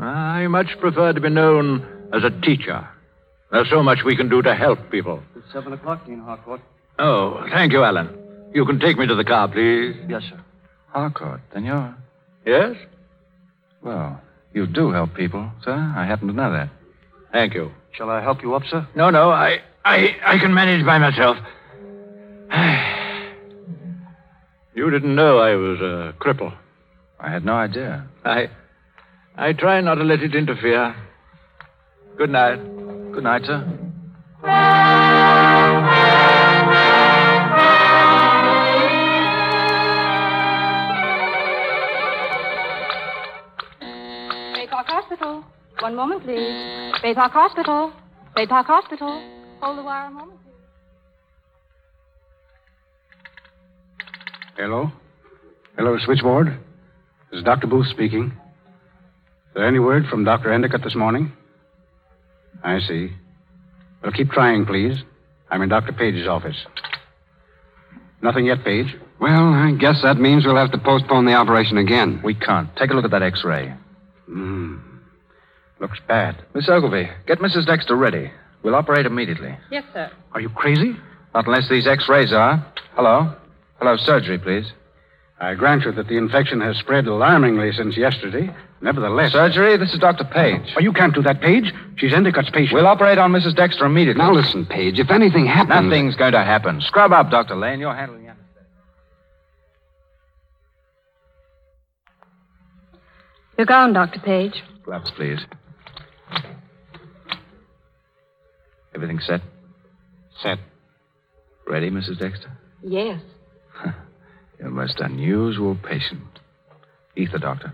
I 0.00 0.46
much 0.46 0.68
prefer 0.78 1.12
to 1.12 1.20
be 1.20 1.28
known 1.28 2.08
as 2.14 2.22
a 2.24 2.30
teacher. 2.40 2.88
There's 3.50 3.68
so 3.68 3.82
much 3.82 3.98
we 4.04 4.16
can 4.16 4.28
do 4.28 4.40
to 4.42 4.54
help 4.54 4.90
people. 4.90 5.20
It's 5.36 5.52
seven 5.52 5.72
o'clock, 5.72 6.06
Dean 6.06 6.20
Harcourt. 6.20 6.60
Oh, 6.98 7.44
thank 7.50 7.72
you, 7.72 7.82
Alan. 7.82 8.16
You 8.54 8.64
can 8.64 8.78
take 8.78 8.96
me 8.96 9.06
to 9.06 9.14
the 9.14 9.24
car, 9.24 9.48
please. 9.48 9.96
Yes, 10.08 10.22
sir. 10.30 10.40
Harcourt. 10.88 11.40
Then 11.52 11.64
you're. 11.64 11.94
Yes? 12.46 12.76
Well, 13.82 14.20
you 14.54 14.66
do 14.66 14.92
help 14.92 15.14
people, 15.14 15.50
sir. 15.64 15.92
I 15.96 16.06
happen 16.06 16.28
to 16.28 16.34
know 16.34 16.52
that. 16.52 16.70
Thank 17.32 17.54
you. 17.54 17.72
Shall 17.92 18.08
I 18.08 18.22
help 18.22 18.42
you 18.42 18.54
up, 18.54 18.62
sir? 18.70 18.86
No, 18.94 19.10
no, 19.10 19.30
I, 19.30 19.58
I, 19.84 20.16
I 20.24 20.38
can 20.38 20.54
manage 20.54 20.86
by 20.86 20.98
myself. 20.98 21.36
you 24.74 24.90
didn't 24.90 25.14
know 25.14 25.38
I 25.38 25.56
was 25.56 25.80
a 25.80 26.14
cripple. 26.20 26.54
I 27.22 27.30
had 27.30 27.44
no 27.44 27.52
idea. 27.52 28.06
I, 28.24 28.50
I 29.36 29.52
try 29.52 29.80
not 29.82 29.96
to 29.96 30.04
let 30.04 30.20
it 30.20 30.34
interfere. 30.34 30.94
Good 32.16 32.30
night. 32.30 32.56
Good 33.12 33.24
night, 33.24 33.42
sir. 33.44 33.60
Baypark 44.56 44.86
Hospital. 44.86 45.44
One 45.80 45.94
moment, 45.94 46.22
please. 46.22 46.38
Baypark 47.04 47.32
Hospital. 47.32 47.92
Baypark 48.34 48.64
Hospital. 48.64 49.22
Hold 49.60 49.78
the 49.78 49.82
wire 49.82 50.06
a 50.06 50.10
moment. 50.10 50.40
Hello? 54.56 54.90
Hello, 55.76 55.96
switchboard. 56.04 56.58
This 57.30 57.38
is 57.38 57.44
Dr. 57.44 57.66
Booth 57.66 57.86
speaking. 57.88 58.26
Is 58.26 59.54
there 59.54 59.66
any 59.66 59.78
word 59.78 60.06
from 60.10 60.24
Dr. 60.24 60.52
Endicott 60.52 60.82
this 60.82 60.94
morning? 60.96 61.32
I 62.62 62.80
see. 62.80 63.10
Well, 64.02 64.12
keep 64.12 64.30
trying, 64.30 64.66
please. 64.66 64.96
I'm 65.50 65.62
in 65.62 65.68
Dr. 65.68 65.92
Page's 65.92 66.26
office. 66.26 66.56
Nothing 68.22 68.46
yet, 68.46 68.64
Page. 68.64 68.94
Well, 69.20 69.52
I 69.52 69.72
guess 69.78 70.00
that 70.02 70.16
means 70.18 70.44
we'll 70.44 70.56
have 70.56 70.72
to 70.72 70.78
postpone 70.78 71.26
the 71.26 71.34
operation 71.34 71.78
again. 71.78 72.20
We 72.24 72.34
can't. 72.34 72.74
Take 72.76 72.90
a 72.90 72.94
look 72.94 73.04
at 73.04 73.10
that 73.10 73.22
x 73.22 73.42
ray. 73.44 73.74
Hmm. 74.26 74.76
Looks 75.80 75.98
bad. 76.06 76.42
Miss 76.54 76.68
Ogilvy, 76.68 77.08
get 77.26 77.38
Mrs. 77.38 77.66
Dexter 77.66 77.96
ready. 77.96 78.30
We'll 78.62 78.74
operate 78.74 79.06
immediately. 79.06 79.56
Yes, 79.70 79.84
sir. 79.92 80.10
Are 80.32 80.40
you 80.40 80.50
crazy? 80.50 80.94
Not 81.34 81.46
unless 81.46 81.68
these 81.70 81.86
x 81.86 82.06
rays 82.08 82.32
are. 82.32 82.64
Hello? 82.94 83.34
Hello, 83.78 83.96
surgery, 83.96 84.38
please. 84.38 84.66
I 85.40 85.54
grant 85.54 85.84
you 85.84 85.92
that 85.92 86.06
the 86.06 86.18
infection 86.18 86.60
has 86.60 86.76
spread 86.76 87.06
alarmingly 87.06 87.72
since 87.72 87.96
yesterday. 87.96 88.54
Nevertheless. 88.82 89.32
Surgery? 89.32 89.78
This 89.78 89.92
is 89.94 89.98
Dr. 89.98 90.24
Page. 90.24 90.74
Oh, 90.76 90.80
you 90.80 90.92
can't 90.92 91.14
do 91.14 91.22
that, 91.22 91.40
Page. 91.40 91.72
She's 91.96 92.12
Endicott's 92.12 92.50
patient. 92.50 92.74
We'll 92.74 92.86
operate 92.86 93.16
on 93.16 93.32
Mrs. 93.32 93.56
Dexter 93.56 93.86
immediately. 93.86 94.22
Now 94.22 94.32
listen, 94.32 94.66
Page. 94.66 94.98
If 94.98 95.10
anything 95.10 95.46
happens. 95.46 95.84
Nothing's 95.88 96.16
going 96.16 96.32
to 96.32 96.44
happen. 96.44 96.82
Scrub 96.82 97.12
up, 97.12 97.30
Dr. 97.30 97.56
Lane. 97.56 97.80
You're 97.80 97.94
handling 97.94 98.26
it. 98.26 98.36
Your 103.56 103.66
gown, 103.66 103.94
Dr. 103.94 104.20
Page. 104.20 104.62
Gloves, 104.84 105.10
please. 105.16 105.40
Everything 108.94 109.20
set? 109.20 109.40
Set. 110.42 110.58
Ready, 111.66 111.90
Mrs. 111.90 112.18
Dexter? 112.18 112.50
Yes. 112.82 113.20
You're 114.60 114.68
a 114.68 114.72
most 114.72 115.00
unusual 115.00 115.74
patient. 115.82 116.20
Ether, 117.16 117.38
Doctor. 117.38 117.72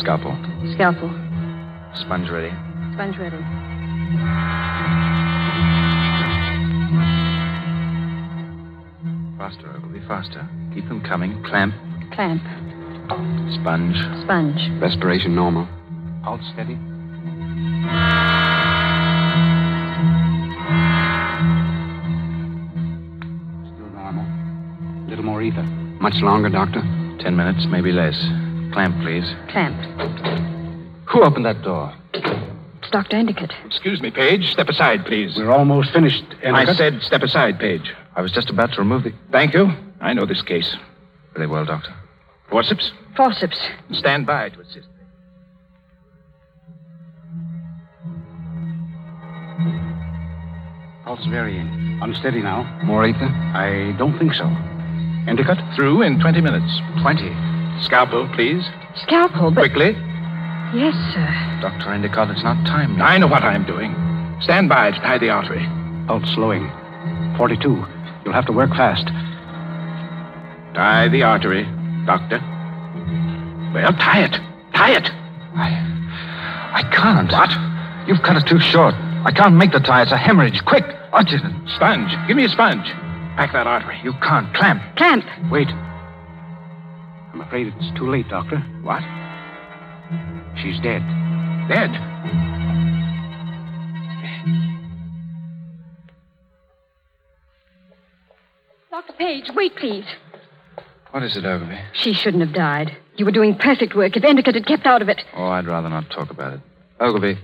Scalpel. 0.00 0.34
Scalpel. 0.72 1.10
Sponge 1.96 2.30
ready. 2.30 2.50
Sponge 2.94 3.18
ready. 3.18 3.36
Faster, 9.36 9.68
Ogilvy, 9.76 10.00
faster. 10.08 10.48
Keep 10.74 10.88
them 10.88 11.02
coming. 11.02 11.44
Clamp. 11.44 11.74
Clamp. 12.14 12.42
Sponge. 13.60 13.96
Sponge. 14.24 14.80
Respiration 14.80 15.34
normal. 15.34 15.68
Pulse 16.24 16.40
steady. 16.54 16.78
Still 23.74 23.90
normal. 23.94 24.24
A 24.24 25.06
little 25.08 25.24
more 25.24 25.42
ether. 25.42 25.62
Much 26.00 26.16
longer, 26.16 26.48
Doctor? 26.48 26.80
Ten 27.20 27.36
minutes, 27.36 27.66
maybe 27.68 27.92
less. 27.92 28.16
Clamp, 28.72 28.96
please. 29.02 29.24
Clamp. 29.50 29.76
Who 31.10 31.22
opened 31.24 31.44
that 31.46 31.62
door? 31.62 31.92
It's 32.14 32.90
Dr. 32.90 33.16
Endicott. 33.16 33.52
Excuse 33.64 34.00
me, 34.00 34.10
Page. 34.10 34.50
Step 34.50 34.68
aside, 34.68 35.04
please. 35.06 35.34
We're 35.36 35.50
almost 35.50 35.92
finished, 35.92 36.24
Endicott. 36.42 36.68
I 36.68 36.74
said 36.74 37.02
step 37.02 37.22
aside, 37.22 37.58
Page. 37.58 37.92
I 38.16 38.20
was 38.20 38.32
just 38.32 38.50
about 38.50 38.72
to 38.72 38.78
remove 38.78 39.04
the. 39.04 39.12
Thank 39.32 39.54
you. 39.54 39.68
I 40.00 40.12
know 40.12 40.26
this 40.26 40.42
case. 40.42 40.74
Very 41.34 41.46
well, 41.46 41.64
Doctor. 41.64 41.94
Forceps, 42.50 42.92
Forceps. 43.16 43.58
stand 43.92 44.26
by 44.26 44.50
to 44.50 44.60
assist. 44.60 44.86
Pulse 51.14 51.26
varying. 51.26 52.00
Unsteady 52.02 52.42
now. 52.42 52.64
More 52.82 53.06
ether? 53.06 53.28
I 53.54 53.94
don't 53.98 54.18
think 54.18 54.34
so. 54.34 54.46
Endicott? 55.28 55.58
Through 55.76 56.02
in 56.02 56.18
20 56.18 56.40
minutes. 56.40 56.80
Twenty. 57.02 57.30
Scalpel, 57.82 58.28
please. 58.34 58.64
Scalpel, 58.96 59.52
but. 59.52 59.60
Quickly. 59.70 59.92
Yes, 60.74 60.94
sir. 61.14 61.30
Dr. 61.62 61.92
Endicott, 61.92 62.30
it's 62.30 62.42
not 62.42 62.66
time. 62.66 62.98
yet. 62.98 63.02
I 63.06 63.18
know 63.18 63.28
what 63.28 63.44
I'm 63.44 63.64
doing. 63.64 63.94
Stand 64.40 64.68
by 64.68 64.90
to 64.90 64.98
tie 64.98 65.18
the 65.18 65.30
artery. 65.30 65.64
Pulse 66.08 66.28
slowing. 66.34 66.68
42. 67.36 67.62
You'll 68.24 68.34
have 68.34 68.46
to 68.46 68.52
work 68.52 68.70
fast. 68.70 69.06
Tie 70.74 71.08
the 71.10 71.22
artery, 71.22 71.62
Doctor. 72.06 72.40
Well, 73.72 73.92
tie 74.02 74.24
it. 74.24 74.32
Tie 74.74 74.96
it. 74.96 75.08
I. 75.54 75.70
I 76.74 76.82
can't. 76.90 77.30
What? 77.30 78.08
You've 78.08 78.22
cut 78.22 78.36
it 78.36 78.48
too 78.48 78.58
short. 78.58 78.94
I 79.24 79.30
can't 79.30 79.54
make 79.54 79.70
the 79.70 79.78
tie. 79.78 80.02
It's 80.02 80.10
a 80.12 80.16
hemorrhage. 80.16 80.64
Quick! 80.64 80.84
Oxygen. 81.14 81.62
Sponge. 81.76 82.10
Give 82.26 82.36
me 82.36 82.44
a 82.44 82.48
sponge. 82.48 82.86
Pack 83.36 83.52
that 83.52 83.68
artery. 83.68 84.00
You 84.02 84.12
can't. 84.20 84.52
Clamp. 84.54 84.82
Clamp. 84.96 85.24
Wait. 85.50 85.68
I'm 85.68 87.40
afraid 87.40 87.68
it's 87.68 87.96
too 87.96 88.10
late, 88.10 88.28
Doctor. 88.28 88.58
What? 88.82 89.02
She's 90.60 90.80
dead. 90.80 91.02
Dead. 91.68 91.90
Dr. 98.90 99.12
Page, 99.14 99.50
wait, 99.54 99.76
please. 99.76 100.04
What 101.10 101.22
is 101.22 101.36
it, 101.36 101.44
Ogilvy? 101.44 101.78
She 101.92 102.12
shouldn't 102.12 102.44
have 102.44 102.54
died. 102.54 102.96
You 103.16 103.24
were 103.24 103.30
doing 103.32 103.56
perfect 103.56 103.94
work 103.94 104.16
if 104.16 104.24
Endicott 104.24 104.54
had 104.54 104.66
kept 104.66 104.86
out 104.86 105.02
of 105.02 105.08
it. 105.08 105.22
Oh, 105.36 105.44
I'd 105.46 105.66
rather 105.66 105.88
not 105.88 106.10
talk 106.10 106.30
about 106.30 106.54
it. 106.54 106.60
Ogilvy, 107.00 107.38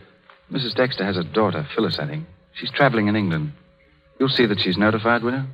Mrs. 0.51 0.75
Dexter 0.75 1.05
has 1.05 1.17
a 1.17 1.25
daughter, 1.25 1.67
Phyllis, 1.75 1.99
I 2.01 2.07
think. 2.07 2.27
She's 2.55 2.71
traveling 2.71 3.09
in 3.09 3.17
England. 3.17 3.53
You'll 4.21 4.29
see 4.29 4.45
that 4.47 4.61
she's 4.61 4.77
notified, 4.77 5.23
will 5.23 5.33
you? 5.33 5.45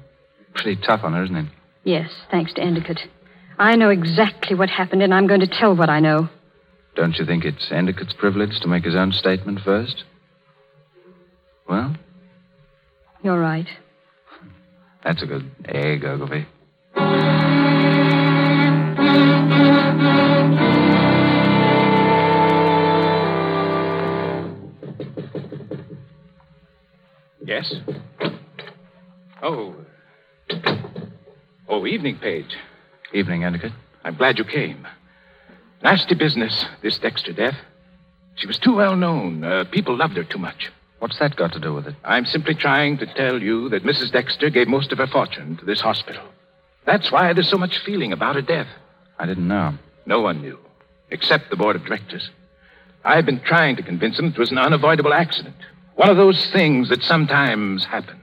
Pretty 0.55 0.81
tough 0.85 1.05
on 1.05 1.13
her, 1.13 1.23
isn't 1.23 1.37
it? 1.37 1.47
Yes, 1.85 2.11
thanks 2.33 2.53
to 2.55 2.61
Endicott. 2.61 2.99
I 3.59 3.77
know 3.77 3.91
exactly 3.91 4.57
what 4.57 4.69
happened, 4.69 5.03
and 5.03 5.15
I'm 5.15 5.29
going 5.29 5.41
to 5.41 5.47
tell 5.47 5.75
what 5.75 5.89
I 5.89 6.01
know. 6.01 6.29
Don't 6.97 7.15
you 7.17 7.25
think 7.25 7.45
it's 7.45 7.71
Endicott's 7.71 8.13
privilege 8.19 8.59
to 8.63 8.69
make 8.69 8.85
his 8.85 8.97
own 8.97 9.13
statement 9.13 9.61
first? 9.65 10.03
Well, 11.69 11.95
You're 13.23 13.39
right. 13.41 13.67
that's 15.05 15.23
a 15.23 15.27
good 15.27 15.49
egg, 15.67 16.05
Ogilvy. 16.05 16.47
Yes? 27.45 27.73
Oh. 29.47 29.77
Oh, 31.69 31.87
evening, 31.87 32.19
Page. 32.19 32.57
Evening, 33.15 33.45
Endicott. 33.45 33.71
I'm 34.03 34.17
glad 34.17 34.39
you 34.39 34.45
came. 34.45 34.85
Nasty 35.85 36.17
business, 36.17 36.65
this 36.83 36.99
Dexter 36.99 37.33
death. 37.33 37.55
She 38.35 38.49
was 38.49 38.59
too 38.59 38.75
well 38.75 38.97
known. 38.97 39.45
Uh, 39.45 39.63
people 39.71 39.97
loved 39.97 40.17
her 40.17 40.25
too 40.25 40.39
much. 40.39 40.73
What's 40.99 41.21
that 41.21 41.37
got 41.37 41.53
to 41.53 41.61
do 41.61 41.75
with 41.75 41.87
it? 41.87 41.95
I'm 42.03 42.27
simply 42.27 42.57
trying 42.57 42.99
to 42.99 43.07
tell 43.15 43.41
you 43.41 43.69
that 43.69 43.85
Mrs. 43.85 44.11
Dexter 44.11 44.51
gave 44.51 44.67
most 44.67 44.91
of 44.91 44.99
her 44.99 45.07
fortune 45.07 45.57
to 45.59 45.65
this 45.65 45.81
hospital. 45.81 46.25
That's 46.85 47.13
why 47.13 47.33
there's 47.33 47.49
so 47.49 47.57
much 47.57 47.79
feeling 47.79 48.13
about 48.13 48.35
her 48.35 48.43
death. 48.43 48.69
I 49.17 49.27
didn't 49.27 49.47
know. 49.47 49.79
No 50.07 50.23
one 50.23 50.41
knew, 50.41 50.59
except 51.11 51.51
the 51.51 51.57
board 51.57 51.77
of 51.77 51.85
directors. 51.85 52.31
I've 53.05 53.27
been 53.27 53.41
trying 53.41 53.77
to 53.77 53.85
convince 53.85 54.17
them 54.17 54.27
it 54.27 54.39
was 54.39 54.51
an 54.51 54.59
unavoidable 54.59 55.15
accident. 55.15 55.55
One 55.95 56.11
of 56.11 56.17
those 56.17 56.51
things 56.51 56.89
that 56.89 57.05
sometimes 57.05 57.85
happen. 57.85 58.23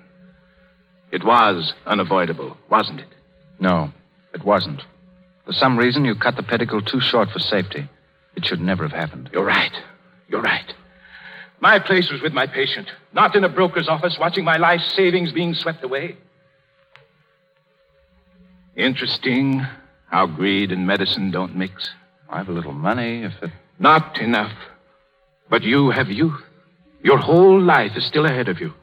It 1.14 1.24
was 1.24 1.74
unavoidable, 1.86 2.58
wasn't 2.72 3.00
it? 3.00 3.08
No, 3.60 3.94
it 4.34 4.44
wasn't. 4.44 4.82
For 5.46 5.54
some 5.54 5.78
reason, 5.78 6.06
you 6.06 6.16
cut 6.16 6.38
the 6.38 6.42
pedicle 6.42 6.82
too 6.82 7.02
short 7.02 7.30
for 7.30 7.38
safety. 7.38 7.88
It 8.36 8.46
should 8.46 8.60
never 8.60 8.82
have 8.82 8.98
happened. 9.00 9.30
You're 9.32 9.46
right. 9.46 9.72
You're 10.28 10.42
right. 10.42 10.74
My 11.60 11.78
place 11.78 12.10
was 12.12 12.24
with 12.24 12.34
my 12.34 12.48
patient, 12.48 12.90
not 13.14 13.36
in 13.36 13.44
a 13.44 13.50
broker's 13.50 13.88
office 13.88 14.18
watching 14.20 14.44
my 14.44 14.58
life 14.58 14.82
savings 14.82 15.32
being 15.32 15.54
swept 15.54 15.84
away. 15.84 16.18
Interesting 18.76 19.64
how 20.10 20.26
greed 20.26 20.72
and 20.72 20.88
medicine 20.88 21.30
don't 21.30 21.56
mix. 21.56 21.92
I 22.28 22.40
have 22.40 22.50
a 22.50 22.54
little 22.54 22.74
money 22.74 23.22
if 23.22 23.34
it. 23.44 23.52
Not 23.78 24.18
enough. 24.18 24.58
But 25.48 25.62
you 25.62 25.92
have 25.92 26.10
youth. 26.10 26.42
Your 27.04 27.20
whole 27.20 27.62
life 27.62 27.92
is 27.96 28.04
still 28.04 28.26
ahead 28.26 28.50
of 28.50 28.60
you. 28.60 28.74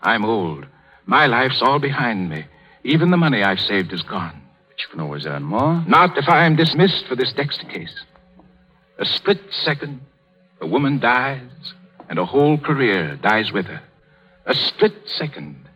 I'm 0.00 0.24
old. 0.24 0.66
My 1.06 1.26
life's 1.26 1.62
all 1.62 1.78
behind 1.78 2.30
me. 2.30 2.44
Even 2.84 3.10
the 3.10 3.16
money 3.16 3.42
I've 3.42 3.60
saved 3.60 3.92
is 3.92 4.02
gone. 4.02 4.40
But 4.68 4.80
you 4.80 4.86
can 4.90 5.00
always 5.00 5.26
earn 5.26 5.42
more. 5.42 5.84
Not 5.86 6.16
if 6.16 6.28
I 6.28 6.44
am 6.44 6.56
dismissed 6.56 7.06
for 7.06 7.16
this 7.16 7.32
Dexter 7.32 7.66
case. 7.66 7.94
A 8.98 9.04
split 9.04 9.40
second, 9.50 10.00
a 10.60 10.66
woman 10.66 10.98
dies, 10.98 11.74
and 12.08 12.18
a 12.18 12.26
whole 12.26 12.58
career 12.58 13.16
dies 13.22 13.52
with 13.52 13.66
her. 13.66 13.82
A 14.46 14.54
split 14.54 14.94
second, 15.06 15.68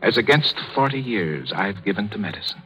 as 0.00 0.16
against 0.16 0.56
the 0.56 0.64
40 0.74 0.98
years 0.98 1.52
I've 1.54 1.84
given 1.84 2.08
to 2.10 2.18
medicine. 2.18 2.62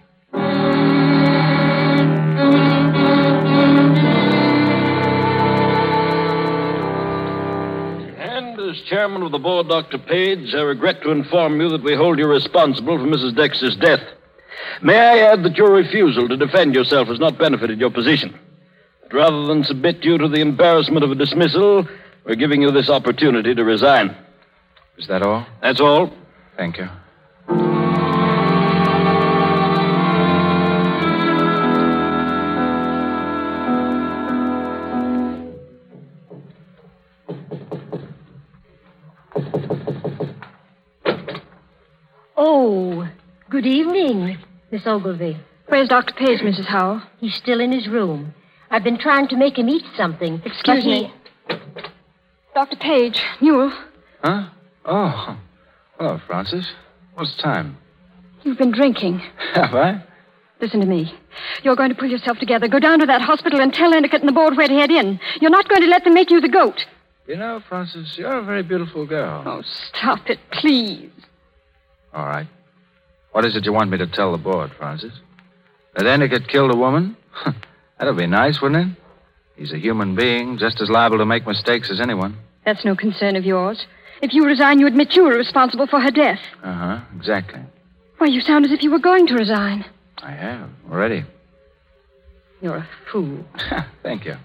As 8.77 8.83
chairman 8.89 9.23
of 9.23 9.33
the 9.33 9.39
board, 9.39 9.69
Dr. 9.69 9.99
Page, 9.99 10.55
I 10.55 10.61
regret 10.61 11.03
to 11.03 11.11
inform 11.11 11.61
you 11.61 11.69
that 11.71 11.83
we 11.83 11.95
hold 11.95 12.19
you 12.19 12.27
responsible 12.27 12.99
for 12.99 13.05
Mrs. 13.05 13.37
Dexter's 13.37 13.77
death. 13.77 14.01
May 14.83 14.99
I 14.99 15.19
add 15.19 15.43
that 15.45 15.57
your 15.57 15.73
refusal 15.73 16.29
to 16.29 16.37
defend 16.37 16.75
yourself 16.75 17.09
has 17.09 17.19
not 17.19 17.39
benefited 17.39 17.79
your 17.79 17.91
position. 17.91 18.39
But 19.03 19.15
rather 19.15 19.47
than 19.47 19.65
submit 19.65 20.05
you 20.05 20.19
to 20.19 20.29
the 20.29 20.41
embarrassment 20.41 21.05
of 21.05 21.11
a 21.11 21.15
dismissal, 21.15 21.87
we're 22.25 22.35
giving 22.35 22.63
you 22.63 22.71
this 22.71 22.91
opportunity 22.91 23.55
to 23.55 23.65
resign. 23.65 24.17
Is 24.99 25.07
that 25.09 25.23
all? 25.23 25.47
That's 25.63 25.81
all. 25.81 26.13
Thank 26.57 26.79
you. 26.79 26.89
Good 43.49 43.67
evening, 43.67 44.39
Miss 44.71 44.87
Ogilvy. 44.87 45.37
Where's 45.69 45.89
Dr. 45.89 46.15
Page, 46.15 46.41
Mrs. 46.41 46.67
Howell? 46.67 47.03
He's 47.21 47.35
still 47.35 47.61
in 47.61 47.73
his 47.73 47.89
room. 47.89 48.35
I've 48.71 48.85
been 48.85 48.99
trying 48.99 49.29
to 49.29 49.37
make 49.37 49.57
him 49.59 49.69
eat 49.69 49.85
something. 49.97 50.43
Excuse 50.45 50.85
he- 50.85 50.91
me. 50.91 51.13
Dr. 52.55 52.77
Page, 52.77 53.23
Newell, 53.41 53.73
Huh? 54.25 54.49
Oh. 54.85 55.39
Hello, 55.99 56.19
Frances. 56.27 56.67
What's 57.15 57.37
the 57.37 57.43
time? 57.43 57.77
you've 58.43 58.59
been 58.59 58.71
drinking. 58.73 59.21
Have 59.55 59.75
I? 59.75 60.03
Listen 60.61 60.81
to 60.81 60.87
me. 60.87 61.13
You're 61.63 61.77
going 61.77 61.91
to 61.91 61.95
pull 61.97 62.09
yourself 62.09 62.39
together. 62.39 62.67
Go 62.69 62.79
down 62.79 63.01
to 63.01 63.07
that 63.07 63.21
hospital 63.21 63.61
and 63.61 63.73
tell 63.75 63.93
Endicott 63.93 64.21
and 64.21 64.29
the 64.29 64.33
board 64.33 64.57
where 64.57 64.69
to 64.69 64.75
head 64.75 64.91
in. 64.91 65.21
You're 65.41 65.51
not 65.51 65.69
going 65.69 65.83
to 65.83 65.89
let 65.89 66.05
them 66.05 66.15
make 66.15 66.31
you 66.31 66.41
the 66.41 66.49
goat. 66.49 66.87
You 67.27 67.37
know, 67.37 67.61
Frances, 67.69 68.17
you're 68.17 68.39
a 68.39 68.43
very 68.43 68.63
beautiful 68.63 69.05
girl. 69.07 69.43
Oh, 69.45 69.63
stop 69.63 70.31
it, 70.31 70.39
please. 70.53 71.11
All 72.15 72.27
right. 72.27 72.47
What 73.37 73.45
is 73.45 73.55
it 73.55 73.67
you 73.67 73.73
want 73.75 73.91
me 73.91 73.99
to 73.99 74.07
tell 74.07 74.33
the 74.33 74.39
board, 74.39 74.71
Frances? 74.79 75.13
That 75.95 76.07
Endicott 76.07 76.49
killed 76.49 76.73
a 76.73 76.77
woman? 76.79 77.19
That'd 77.99 78.17
be 78.17 78.27
nice, 78.27 78.63
wouldn't 78.63 78.93
it? 78.93 78.97
He's 79.57 79.75
a 79.75 79.79
human 79.79 80.17
being, 80.17 80.57
just 80.57 80.81
as 80.81 80.89
liable 80.89 81.19
to 81.19 81.27
make 81.27 81.47
mistakes 81.47 81.91
as 81.91 82.01
anyone. 82.01 82.39
That's 82.65 82.83
no 82.83 82.97
concern 82.97 83.37
of 83.37 83.45
yours. 83.45 83.85
If 84.23 84.33
you 84.33 84.47
resign, 84.47 84.81
you 84.81 84.87
admit 84.87 85.15
you 85.15 85.25
were 85.25 85.37
responsible 85.37 85.87
for 85.87 86.01
her 86.01 86.11
death. 86.11 86.41
Uh 86.65 86.73
huh, 86.73 87.01
exactly. 87.15 87.61
Why, 88.17 88.29
you 88.29 88.41
sound 88.41 88.65
as 88.65 88.73
if 88.73 88.83
you 88.83 88.91
were 88.91 88.99
going 88.99 89.27
to 89.27 89.35
resign. 89.35 89.85
I 90.23 90.31
have, 90.31 90.71
already. 90.91 91.23
You're 92.63 92.77
a 92.77 92.89
fool. 93.13 93.45
Thank 94.03 94.25
you. 94.25 94.39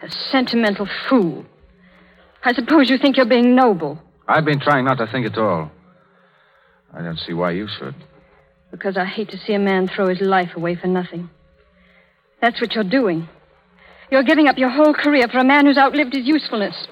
A 0.00 0.08
sentimental 0.08 0.88
fool. 1.08 1.44
I 2.44 2.52
suppose 2.52 2.88
you 2.88 2.98
think 2.98 3.16
you're 3.16 3.26
being 3.26 3.56
noble 3.56 4.00
I've 4.28 4.44
been 4.44 4.60
trying 4.60 4.84
not 4.84 4.98
to 4.98 5.08
think 5.08 5.26
at 5.26 5.36
all. 5.36 5.72
I 6.94 7.02
don't 7.02 7.18
see 7.18 7.32
why 7.32 7.50
you 7.50 7.66
should. 7.66 7.96
Because 8.72 8.96
I 8.96 9.04
hate 9.04 9.30
to 9.30 9.38
see 9.38 9.52
a 9.52 9.58
man 9.60 9.86
throw 9.86 10.08
his 10.08 10.20
life 10.20 10.56
away 10.56 10.74
for 10.74 10.88
nothing. 10.88 11.30
That's 12.40 12.60
what 12.60 12.74
you're 12.74 12.82
doing. 12.82 13.28
You're 14.10 14.24
giving 14.24 14.48
up 14.48 14.58
your 14.58 14.70
whole 14.70 14.94
career 14.94 15.28
for 15.28 15.38
a 15.38 15.44
man 15.44 15.66
who's 15.66 15.78
outlived 15.78 16.14
his 16.14 16.26
usefulness. 16.26 16.88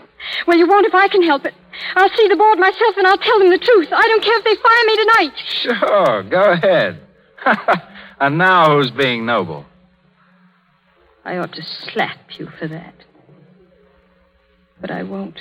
Well, 0.47 0.59
you 0.59 0.69
won't 0.69 0.87
if 0.87 0.95
I 0.95 1.09
can 1.09 1.23
help 1.23 1.45
it. 1.47 1.55
I'll 1.97 2.11
see 2.11 2.29
the 2.29 2.37
board 2.37 2.59
myself 2.59 2.95
and 2.97 3.07
I'll 3.07 3.19
tell 3.19 3.39
them 3.39 3.51
the 3.51 3.59
truth. 3.59 3.89
I 3.91 4.07
don't 4.07 4.23
care 4.23 4.39
if 4.39 4.45
they 4.45 4.55
fire 4.57 4.85
me 4.87 4.97
tonight. 4.97 5.33
Sure, 5.49 6.23
go 6.23 6.53
ahead. 6.53 7.01
and 8.21 8.39
now 8.39 8.77
who's 8.77 8.91
being 8.91 9.27
noble? 9.27 9.65
I 11.25 11.37
ought 11.39 11.53
to 11.55 11.63
slap 11.63 12.39
you 12.39 12.49
for 12.59 12.69
that. 12.69 12.95
But 14.81 14.91
I 14.91 15.03
won't. 15.03 15.41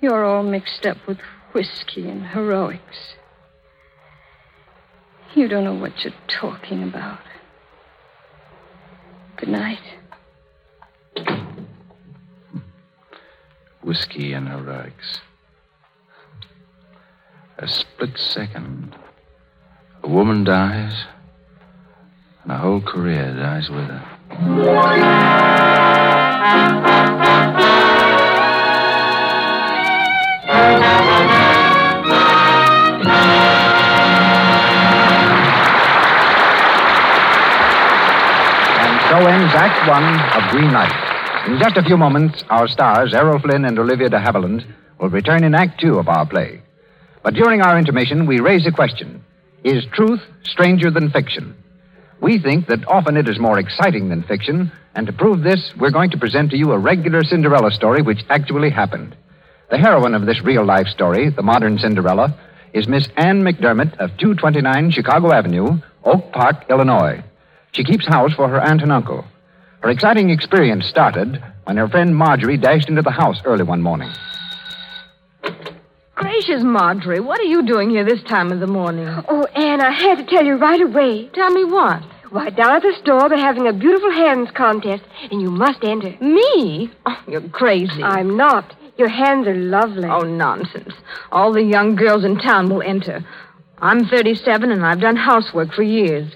You're 0.00 0.24
all 0.24 0.42
mixed 0.42 0.86
up 0.86 0.98
with 1.06 1.18
whiskey 1.52 2.08
and 2.08 2.26
heroics. 2.28 3.14
You 5.34 5.48
don't 5.48 5.64
know 5.64 5.74
what 5.74 6.04
you're 6.04 6.14
talking 6.28 6.84
about. 6.84 7.18
Good 9.36 9.48
night. 9.48 9.80
Whiskey 13.82 14.32
and 14.32 14.48
heroics. 14.48 15.22
A 17.58 17.66
split 17.66 18.16
second. 18.16 18.94
A 20.04 20.08
woman 20.08 20.44
dies, 20.44 21.04
and 22.44 22.52
a 22.52 22.58
whole 22.58 22.80
career 22.80 23.34
dies 23.34 23.68
with 23.70 23.88
her. 23.88 24.02
So 39.14 39.26
ends 39.26 39.54
Act 39.54 39.88
One 39.88 40.42
of 40.42 40.50
Green 40.50 40.72
Light. 40.72 41.46
In 41.46 41.56
just 41.60 41.76
a 41.76 41.84
few 41.84 41.96
moments, 41.96 42.42
our 42.50 42.66
stars, 42.66 43.14
Errol 43.14 43.38
Flynn 43.38 43.64
and 43.64 43.78
Olivia 43.78 44.08
de 44.08 44.18
Havilland, 44.18 44.66
will 44.98 45.08
return 45.08 45.44
in 45.44 45.54
Act 45.54 45.80
Two 45.80 46.00
of 46.00 46.08
our 46.08 46.26
play. 46.26 46.60
But 47.22 47.34
during 47.34 47.60
our 47.60 47.78
intermission, 47.78 48.26
we 48.26 48.40
raise 48.40 48.66
a 48.66 48.72
question 48.72 49.24
Is 49.62 49.86
truth 49.92 50.20
stranger 50.42 50.90
than 50.90 51.12
fiction? 51.12 51.54
We 52.20 52.40
think 52.40 52.66
that 52.66 52.88
often 52.88 53.16
it 53.16 53.28
is 53.28 53.38
more 53.38 53.56
exciting 53.56 54.08
than 54.08 54.24
fiction, 54.24 54.72
and 54.96 55.06
to 55.06 55.12
prove 55.12 55.44
this, 55.44 55.72
we're 55.78 55.92
going 55.92 56.10
to 56.10 56.18
present 56.18 56.50
to 56.50 56.56
you 56.56 56.72
a 56.72 56.78
regular 56.78 57.22
Cinderella 57.22 57.70
story 57.70 58.02
which 58.02 58.24
actually 58.30 58.70
happened. 58.70 59.14
The 59.70 59.78
heroine 59.78 60.16
of 60.16 60.26
this 60.26 60.42
real 60.42 60.64
life 60.64 60.88
story, 60.88 61.28
the 61.28 61.42
modern 61.42 61.78
Cinderella, 61.78 62.36
is 62.72 62.88
Miss 62.88 63.06
Anne 63.16 63.44
McDermott 63.44 63.96
of 64.00 64.16
229 64.18 64.90
Chicago 64.90 65.32
Avenue, 65.32 65.78
Oak 66.02 66.32
Park, 66.32 66.64
Illinois. 66.68 67.22
She 67.74 67.82
keeps 67.82 68.06
house 68.06 68.32
for 68.34 68.48
her 68.48 68.60
aunt 68.60 68.82
and 68.82 68.92
uncle. 68.92 69.24
Her 69.82 69.90
exciting 69.90 70.30
experience 70.30 70.86
started 70.86 71.42
when 71.64 71.76
her 71.76 71.88
friend 71.88 72.16
Marjorie 72.16 72.56
dashed 72.56 72.88
into 72.88 73.02
the 73.02 73.10
house 73.10 73.40
early 73.44 73.64
one 73.64 73.82
morning. 73.82 74.12
Gracious, 76.14 76.62
Marjorie, 76.62 77.18
what 77.20 77.40
are 77.40 77.44
you 77.44 77.66
doing 77.66 77.90
here 77.90 78.04
this 78.04 78.22
time 78.22 78.52
of 78.52 78.60
the 78.60 78.68
morning? 78.68 79.08
Oh, 79.28 79.44
Anne, 79.56 79.80
I 79.80 79.90
had 79.90 80.18
to 80.18 80.24
tell 80.24 80.44
you 80.44 80.54
right 80.54 80.80
away. 80.80 81.28
Tell 81.34 81.50
me 81.50 81.64
what? 81.64 82.02
Why, 82.30 82.50
down 82.50 82.76
at 82.76 82.82
the 82.82 82.94
store, 83.02 83.28
they're 83.28 83.38
having 83.38 83.66
a 83.66 83.72
beautiful 83.72 84.10
hands 84.12 84.50
contest, 84.54 85.02
and 85.30 85.42
you 85.42 85.50
must 85.50 85.82
enter. 85.82 86.16
Me? 86.20 86.90
Oh, 87.06 87.22
you're 87.26 87.48
crazy. 87.48 88.02
I'm 88.02 88.36
not. 88.36 88.74
Your 88.96 89.08
hands 89.08 89.48
are 89.48 89.54
lovely. 89.54 90.08
Oh, 90.08 90.20
nonsense. 90.20 90.94
All 91.32 91.52
the 91.52 91.62
young 91.62 91.96
girls 91.96 92.24
in 92.24 92.38
town 92.38 92.70
will 92.70 92.82
enter. 92.82 93.24
I'm 93.78 94.06
37, 94.06 94.70
and 94.70 94.86
I've 94.86 95.00
done 95.00 95.16
housework 95.16 95.72
for 95.72 95.82
years. 95.82 96.32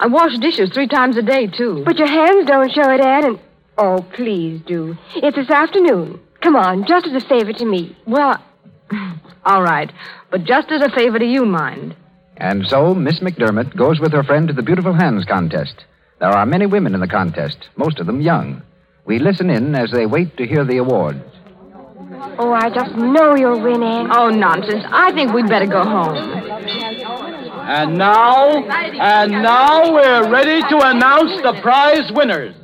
I 0.00 0.06
wash 0.06 0.36
dishes 0.38 0.70
three 0.70 0.86
times 0.86 1.18
a 1.18 1.22
day, 1.22 1.46
too. 1.46 1.82
But 1.84 1.98
your 1.98 2.08
hands 2.08 2.46
don't 2.46 2.72
show 2.72 2.90
it, 2.90 3.02
Anne, 3.02 3.24
and... 3.26 3.38
Oh, 3.76 3.98
please 4.14 4.62
do. 4.66 4.96
It's 5.14 5.36
this 5.36 5.50
afternoon. 5.50 6.18
Come 6.40 6.56
on, 6.56 6.86
just 6.86 7.06
as 7.06 7.22
a 7.22 7.28
favor 7.28 7.52
to 7.52 7.64
me. 7.66 7.94
Well, 8.06 8.42
all 9.44 9.62
right. 9.62 9.92
But 10.30 10.44
just 10.44 10.70
as 10.70 10.80
a 10.80 10.88
favor 10.88 11.18
to 11.18 11.26
you, 11.26 11.44
mind. 11.44 11.94
And 12.38 12.66
so 12.66 12.94
Miss 12.94 13.20
McDermott 13.20 13.76
goes 13.76 14.00
with 14.00 14.12
her 14.12 14.22
friend 14.22 14.48
to 14.48 14.54
the 14.54 14.62
Beautiful 14.62 14.94
Hands 14.94 15.22
contest. 15.26 15.84
There 16.18 16.30
are 16.30 16.46
many 16.46 16.64
women 16.64 16.94
in 16.94 17.00
the 17.00 17.06
contest, 17.06 17.68
most 17.76 17.98
of 17.98 18.06
them 18.06 18.22
young. 18.22 18.62
We 19.04 19.18
listen 19.18 19.50
in 19.50 19.74
as 19.74 19.90
they 19.90 20.06
wait 20.06 20.34
to 20.38 20.46
hear 20.46 20.64
the 20.64 20.78
awards. 20.78 21.22
Oh, 22.38 22.52
I 22.52 22.70
just 22.70 22.94
know 22.94 23.36
you'll 23.36 23.60
win, 23.60 23.82
Anne. 23.82 24.08
Oh, 24.10 24.30
nonsense. 24.30 24.84
I 24.90 25.12
think 25.12 25.34
we'd 25.34 25.48
better 25.48 25.66
go 25.66 25.84
home. 25.84 26.89
And 27.72 27.96
now, 27.96 28.48
and 28.66 29.30
now 29.30 29.94
we're 29.94 30.28
ready 30.28 30.60
to 30.60 30.80
announce 30.90 31.40
the 31.40 31.52
prize 31.62 32.10
winners. 32.10 32.56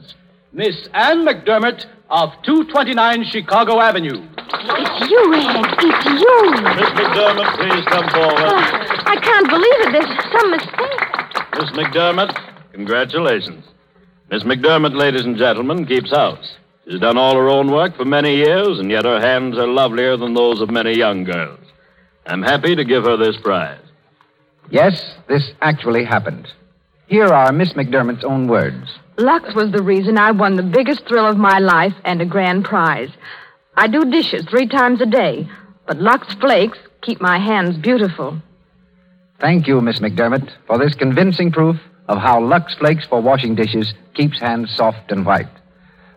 Miss 0.53 0.89
Anne 0.95 1.25
McDermott 1.25 1.87
of 2.11 2.31
229 2.43 3.27
Chicago 3.31 3.81
Avenue. 3.81 4.21
It's 4.37 5.09
you, 5.09 5.33
Anne. 5.33 5.65
It's 5.79 6.07
you. 6.07 6.51
Miss 6.75 6.91
McDermott, 6.91 7.55
please 7.55 7.85
come 7.87 8.09
forward. 8.11 8.51
Uh, 8.51 9.05
I 9.07 9.17
can't 9.23 9.49
believe 9.49 9.79
it. 9.79 9.93
There's 9.93 10.33
some 10.33 10.51
mistake. 10.51 11.55
Miss 11.55 11.71
McDermott, 11.71 12.73
congratulations. 12.73 13.65
Miss 14.29 14.43
McDermott, 14.43 14.97
ladies 14.97 15.25
and 15.25 15.37
gentlemen, 15.37 15.87
keeps 15.87 16.11
house. 16.11 16.57
She's 16.85 16.99
done 16.99 17.17
all 17.17 17.37
her 17.37 17.49
own 17.49 17.71
work 17.71 17.97
for 17.97 18.05
many 18.05 18.39
years, 18.39 18.81
and 18.81 18.91
yet 18.91 19.05
her 19.05 19.21
hands 19.21 19.57
are 19.57 19.69
lovelier 19.69 20.17
than 20.17 20.35
those 20.35 20.61
of 20.61 20.69
many 20.69 20.99
young 20.99 21.23
girls. 21.23 21.61
I'm 22.27 22.43
happy 22.43 22.75
to 22.75 22.85
give 22.85 23.05
her 23.05 23.17
this 23.17 23.37
prize. 23.37 23.86
Yes, 24.71 25.17
this 25.29 25.53
actually 25.63 26.05
happened. 26.05 26.49
Here 27.07 27.27
are 27.27 27.53
Miss 27.53 27.75
McDermott's 27.75 28.25
own 28.25 28.49
words. 28.49 28.99
Lux 29.17 29.55
was 29.55 29.71
the 29.71 29.83
reason 29.83 30.19
I 30.19 30.33
won 30.33 30.57
the 30.57 30.63
biggest 30.63 31.07
thrill 31.07 31.27
of 31.27 31.37
my 31.37 31.59
life 31.59 31.95
and 32.05 32.21
a 32.21 32.27
grand 32.27 32.65
prize. 32.65 33.11
I 33.77 33.87
do 33.87 34.05
dishes 34.05 34.45
three 34.45 34.67
times 34.67 35.01
a 35.01 35.07
day, 35.07 35.49
but 35.87 35.99
Lux 35.99 36.35
Flakes 36.35 36.79
keep 37.03 37.21
my 37.21 37.39
hands 37.39 37.79
beautiful. 37.79 38.43
Thank 39.41 39.67
you, 39.67 39.81
Miss 39.81 40.01
McDermott, 40.01 40.51
for 40.67 40.79
this 40.79 40.95
convincing 40.95 41.53
proof 41.53 41.77
of 42.09 42.19
how 42.19 42.43
Lux 42.43 42.75
Flakes 42.75 43.07
for 43.07 43.21
washing 43.21 43.55
dishes 43.55 43.95
keeps 44.15 44.41
hands 44.41 44.75
soft 44.75 45.13
and 45.13 45.25
white. 45.25 45.49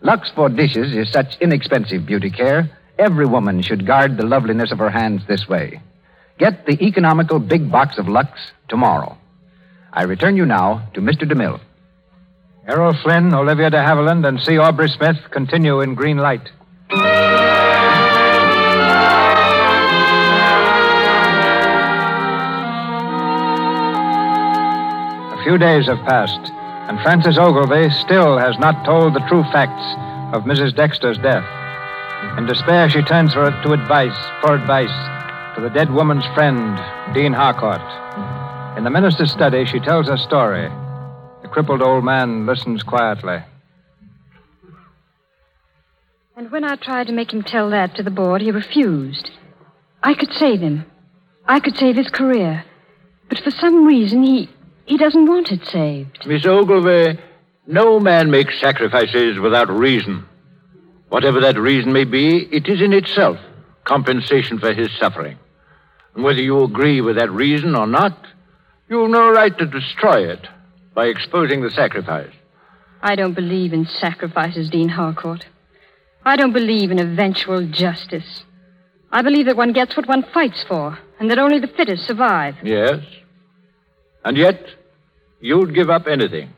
Lux 0.01 0.31
for 0.31 0.49
dishes 0.49 0.95
is 0.95 1.11
such 1.11 1.37
inexpensive 1.41 2.05
beauty 2.05 2.29
care, 2.29 2.69
every 2.97 3.25
woman 3.25 3.61
should 3.61 3.85
guard 3.85 4.17
the 4.17 4.25
loveliness 4.25 4.71
of 4.71 4.79
her 4.79 4.89
hands 4.89 5.21
this 5.27 5.47
way. 5.47 5.81
Get 6.39 6.65
the 6.65 6.81
economical 6.81 7.37
big 7.37 7.69
box 7.69 7.97
of 7.97 8.07
Lux 8.07 8.31
tomorrow. 8.69 9.17
I 9.91 10.03
return 10.03 10.37
you 10.37 10.45
now 10.45 10.87
to 10.93 11.01
Mr. 11.01 11.29
DeMille. 11.29 11.59
Errol 12.65 12.93
Flynn, 13.03 13.33
Olivia 13.33 13.69
de 13.69 13.77
Havilland, 13.77 14.25
and 14.25 14.39
C. 14.39 14.57
Aubrey 14.57 14.87
Smith 14.87 15.17
continue 15.31 15.81
in 15.81 15.95
green 15.95 16.17
light. 16.17 16.49
A 25.33 25.43
few 25.43 25.57
days 25.57 25.87
have 25.87 25.99
passed, 26.07 26.53
and 26.87 27.01
Frances 27.01 27.37
Ogilvy 27.37 27.89
still 27.89 28.37
has 28.37 28.57
not 28.59 28.85
told 28.85 29.13
the 29.13 29.25
true 29.27 29.43
facts 29.51 29.83
of 30.33 30.43
Mrs. 30.43 30.73
Dexter's 30.73 31.17
death. 31.17 31.43
In 32.37 32.45
despair, 32.45 32.89
she 32.89 33.01
turns 33.01 33.33
for, 33.33 33.51
to 33.51 33.73
advice, 33.73 34.15
for 34.41 34.55
advice, 34.55 35.18
to 35.59 35.67
the 35.67 35.73
dead 35.73 35.91
woman's 35.93 36.25
friend, 36.33 36.77
Dean 37.13 37.33
Harcourt. 37.33 37.81
In 38.77 38.83
the 38.83 38.89
minister's 38.89 39.31
study, 39.31 39.65
she 39.65 39.79
tells 39.79 40.07
her 40.07 40.17
story. 40.17 40.69
The 41.41 41.49
crippled 41.49 41.81
old 41.81 42.05
man 42.05 42.45
listens 42.45 42.81
quietly. 42.81 43.39
And 46.37 46.49
when 46.51 46.63
I 46.63 46.75
tried 46.75 47.07
to 47.07 47.13
make 47.13 47.33
him 47.33 47.43
tell 47.43 47.69
that 47.71 47.95
to 47.95 48.03
the 48.03 48.11
board, 48.11 48.41
he 48.41 48.51
refused. 48.51 49.31
I 50.01 50.13
could 50.13 50.31
save 50.31 50.61
him. 50.61 50.85
I 51.45 51.59
could 51.59 51.75
save 51.75 51.97
his 51.97 52.09
career. 52.09 52.63
But 53.27 53.39
for 53.39 53.51
some 53.51 53.85
reason, 53.85 54.23
he 54.23 54.49
he 54.85 54.97
doesn't 54.97 55.27
want 55.27 55.51
it 55.51 55.65
saved. 55.65 56.25
Miss 56.25 56.45
Ogilvy, 56.45 57.19
no 57.67 57.99
man 57.99 58.31
makes 58.31 58.59
sacrifices 58.61 59.37
without 59.39 59.69
reason. 59.69 60.25
Whatever 61.09 61.41
that 61.41 61.57
reason 61.57 61.91
may 61.91 62.05
be, 62.05 62.47
it 62.51 62.67
is 62.69 62.81
in 62.81 62.93
itself 62.93 63.37
compensation 63.83 64.59
for 64.59 64.73
his 64.73 64.89
suffering. 64.97 65.37
And 66.15 66.23
whether 66.23 66.41
you 66.41 66.63
agree 66.63 67.01
with 67.01 67.17
that 67.17 67.31
reason 67.31 67.75
or 67.75 67.87
not, 67.87 68.17
you've 68.89 69.09
no 69.09 69.29
right 69.29 69.55
to 69.57 69.65
destroy 69.65 70.29
it 70.29 70.47
by 70.93 71.05
exposing 71.05 71.61
the 71.61 71.71
sacrifice. 71.71 72.33
I 73.01 73.15
don't 73.15 73.33
believe 73.33 73.71
in 73.73 73.85
sacrifices, 73.85 74.69
Dean 74.69 74.89
Harcourt. 74.89 75.45
I 76.25 76.35
don't 76.35 76.51
believe 76.51 76.91
in 76.91 76.99
eventual 76.99 77.65
justice. 77.67 78.43
I 79.11 79.21
believe 79.21 79.45
that 79.45 79.55
one 79.55 79.73
gets 79.73 79.95
what 79.95 80.07
one 80.07 80.23
fights 80.33 80.65
for, 80.67 80.99
and 81.19 81.31
that 81.31 81.39
only 81.39 81.59
the 81.59 81.67
fittest 81.67 82.05
survive. 82.05 82.55
Yes. 82.63 82.99
And 84.25 84.37
yet, 84.37 84.61
you'd 85.39 85.73
give 85.73 85.89
up 85.89 86.07
anything, 86.07 86.53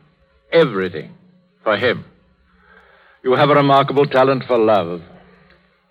everything, 0.51 1.13
for 1.63 1.77
him. 1.77 2.05
You 3.23 3.33
have 3.33 3.51
a 3.51 3.55
remarkable 3.55 4.05
talent 4.05 4.45
for 4.47 4.57
love. 4.57 5.01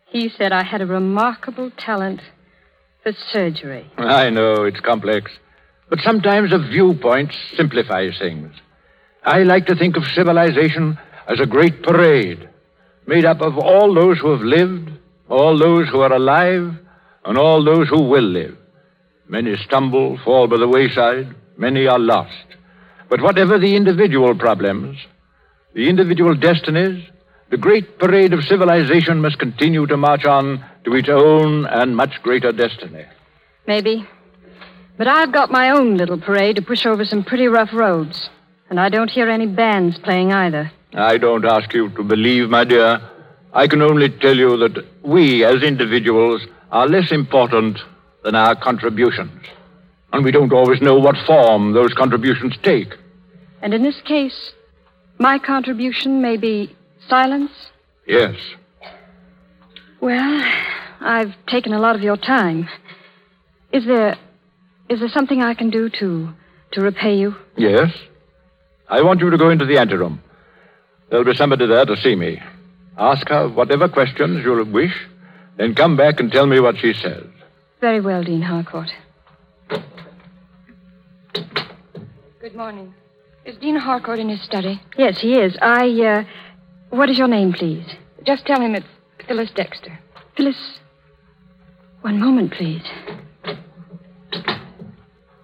He 0.07 0.29
said 0.29 0.53
I 0.53 0.64
had 0.64 0.81
a 0.81 0.87
remarkable 0.87 1.70
talent 1.70 2.20
for 3.03 3.13
surgery. 3.33 3.91
I 3.97 4.31
know 4.31 4.65
it's 4.65 4.81
complex, 4.81 5.31
but 5.89 6.01
sometimes 6.01 6.53
a 6.53 6.59
viewpoint 6.59 7.33
simplifies 7.57 8.19
things. 8.19 8.53
I 9.25 9.43
like 9.43 9.67
to 9.67 9.77
think 9.77 9.97
of 9.97 10.05
civilization 10.15 10.99
as 11.29 11.41
a 11.41 11.47
great 11.47 11.83
parade 11.83 12.49
made 13.07 13.25
up 13.25 13.41
of 13.41 13.59
all 13.59 13.93
those 13.95 14.19
who 14.19 14.31
have 14.31 14.43
lived, 14.43 14.91
all 15.29 15.59
those 15.59 15.89
who 15.89 16.01
are 16.01 16.13
alive, 16.13 16.73
and 17.25 17.39
all 17.39 17.65
those 17.65 17.89
who 17.89 18.03
will 18.03 18.25
live. 18.25 18.57
Many 19.29 19.57
stumble, 19.57 20.19
fall 20.25 20.49
by 20.49 20.59
the 20.59 20.69
wayside, 20.69 21.35
many 21.57 21.87
are 21.87 21.99
lost. 21.99 22.47
But 23.09 23.21
whatever 23.21 23.59
the 23.59 23.75
individual 23.77 24.35
problems, 24.37 24.97
the 25.75 25.89
individual 25.89 26.35
destinies, 26.35 27.05
the 27.51 27.57
great 27.57 27.99
parade 27.99 28.33
of 28.33 28.45
civilization 28.45 29.21
must 29.21 29.39
continue 29.39 29.87
to 29.87 29.97
march 29.97 30.25
on 30.25 30.65
to 30.85 30.95
its 30.95 31.09
own 31.09 31.66
and 31.66 31.97
much 31.97 32.23
greater 32.23 32.53
destiny. 32.53 33.05
Maybe. 33.66 34.07
But 34.97 35.07
I've 35.07 35.33
got 35.33 35.51
my 35.51 35.71
own 35.71 35.97
little 35.97 36.21
parade 36.21 36.57
to 36.57 36.62
push 36.62 36.85
over 36.87 37.05
some 37.05 37.25
pretty 37.25 37.47
rough 37.47 37.73
roads. 37.73 38.29
And 38.69 38.79
I 38.79 38.88
don't 38.88 39.11
hear 39.11 39.29
any 39.29 39.47
bands 39.47 39.99
playing 39.99 40.33
either. 40.33 40.71
I 40.95 41.19
don't 41.19 41.45
ask 41.45 41.73
you 41.73 41.88
to 41.90 42.03
believe, 42.03 42.51
my 42.51 42.64
dear. 42.64 43.01
I 43.53 43.66
can 43.66 43.83
only 43.83 44.09
tell 44.09 44.37
you 44.37 44.57
that 44.59 44.85
we, 45.03 45.45
as 45.45 45.62
individuals, 45.62 46.43
are 46.71 46.87
less 46.87 47.11
important 47.11 47.79
than 48.23 48.35
our 48.35 48.55
contributions. 48.55 49.47
And 50.12 50.25
we 50.25 50.31
don't 50.31 50.53
always 50.53 50.81
know 50.81 50.99
what 50.99 51.16
form 51.27 51.73
those 51.73 51.93
contributions 51.95 52.57
take. 52.62 52.95
And 53.62 53.75
in 53.75 53.83
this 53.83 54.01
case, 54.03 54.53
my 55.19 55.38
contribution 55.38 56.21
may 56.21 56.37
be 56.37 56.77
silence? 57.09 57.53
Yes. 58.07 58.37
Well, 60.01 60.43
I've 61.01 61.35
taken 61.47 61.73
a 61.73 61.79
lot 61.79 61.95
of 61.97 62.03
your 62.03 62.17
time. 62.17 62.69
Is 63.73 63.85
there 63.87 64.17
is 64.89 65.01
there 65.01 65.09
something 65.09 65.43
I 65.43 65.55
can 65.55 65.71
do 65.71 65.89
to 66.01 66.33
to 66.73 66.81
repay 66.81 67.17
you? 67.17 67.35
Yes. 67.57 67.91
I 68.89 69.03
want 69.03 69.21
you 69.21 69.31
to 69.31 69.39
go 69.39 69.51
into 69.51 69.65
the 69.65 69.79
anteroom. 69.79 70.21
There'll 71.09 71.25
be 71.25 71.35
somebody 71.35 71.67
there 71.67 71.85
to 71.85 71.97
see 71.97 72.17
me. 72.17 72.41
Ask 72.99 73.29
her 73.29 73.49
whatever 73.49 73.89
questions 73.89 74.43
you'll 74.45 74.65
wish, 74.65 74.95
then 75.57 75.75
come 75.75 75.97
back 75.97 76.19
and 76.21 76.31
tell 76.31 76.47
me 76.47 76.61
what 76.61 76.77
she 76.79 76.93
says. 76.93 77.25
Very 77.81 78.01
well, 78.01 78.23
Dean 78.23 78.43
Harcourt. 78.43 78.91
Good 82.41 82.55
morning. 82.55 82.95
Is 83.45 83.57
Dean 83.57 83.77
Harcourt 83.77 84.19
in 84.19 84.29
his 84.29 84.43
study? 84.43 84.81
Yes, 84.99 85.21
he 85.21 85.39
is. 85.39 85.57
I, 85.63 85.89
uh, 85.89 86.25
what 86.91 87.09
is 87.09 87.17
your 87.17 87.29
name, 87.29 87.53
please? 87.53 87.87
Just 88.25 88.45
tell 88.45 88.61
him 88.61 88.75
it's 88.75 88.87
Phyllis 89.31 89.53
Dexter. 89.53 89.97
Phyllis. 90.37 90.81
One 92.01 92.19
moment, 92.19 92.53
please. 92.53 92.83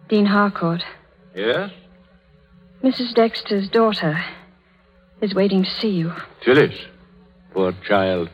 Dean 0.08 0.26
Harcourt, 0.26 0.82
Yes? 1.36 1.70
Mrs. 2.82 3.14
Dexter's 3.14 3.68
daughter 3.68 4.18
is 5.20 5.36
waiting 5.36 5.62
to 5.62 5.70
see 5.70 5.90
you. 5.90 6.12
Phyllis. 6.44 6.74
Poor 7.52 7.72
child. 7.86 8.28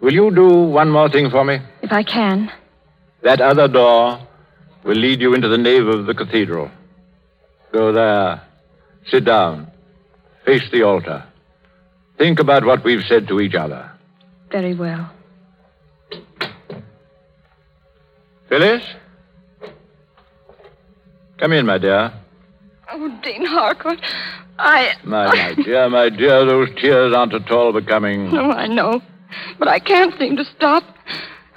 Will 0.00 0.12
you 0.12 0.28
do 0.34 0.48
one 0.48 0.90
more 0.90 1.08
thing 1.08 1.30
for 1.30 1.44
me? 1.44 1.60
If 1.82 1.92
I 1.92 2.02
can. 2.02 2.50
That 3.22 3.40
other 3.40 3.68
door 3.68 4.26
will 4.82 4.96
lead 4.96 5.20
you 5.20 5.34
into 5.34 5.46
the 5.46 5.58
nave 5.58 5.86
of 5.86 6.06
the 6.06 6.14
cathedral. 6.14 6.68
Go 7.70 7.92
there. 7.92 8.42
Sit 9.06 9.24
down. 9.24 9.70
Face 10.44 10.68
the 10.72 10.82
altar. 10.82 11.22
Think 12.18 12.40
about 12.40 12.64
what 12.64 12.82
we've 12.82 13.04
said 13.04 13.28
to 13.28 13.38
each 13.38 13.54
other. 13.54 13.87
Very 14.50 14.74
well. 14.74 15.10
Phyllis? 18.48 18.82
Come 21.38 21.52
in, 21.52 21.66
my 21.66 21.78
dear. 21.78 22.12
Oh, 22.90 23.20
Dean 23.22 23.44
Harcourt, 23.44 24.00
I. 24.58 24.94
My, 25.04 25.26
my 25.26 25.54
dear, 25.62 25.88
my 25.90 26.08
dear, 26.08 26.44
those 26.46 26.68
tears 26.80 27.14
aren't 27.14 27.34
at 27.34 27.50
all 27.50 27.72
becoming. 27.72 28.32
No, 28.32 28.50
I 28.50 28.66
know. 28.66 29.02
But 29.58 29.68
I 29.68 29.78
can't 29.78 30.18
seem 30.18 30.36
to 30.36 30.44
stop. 30.56 30.82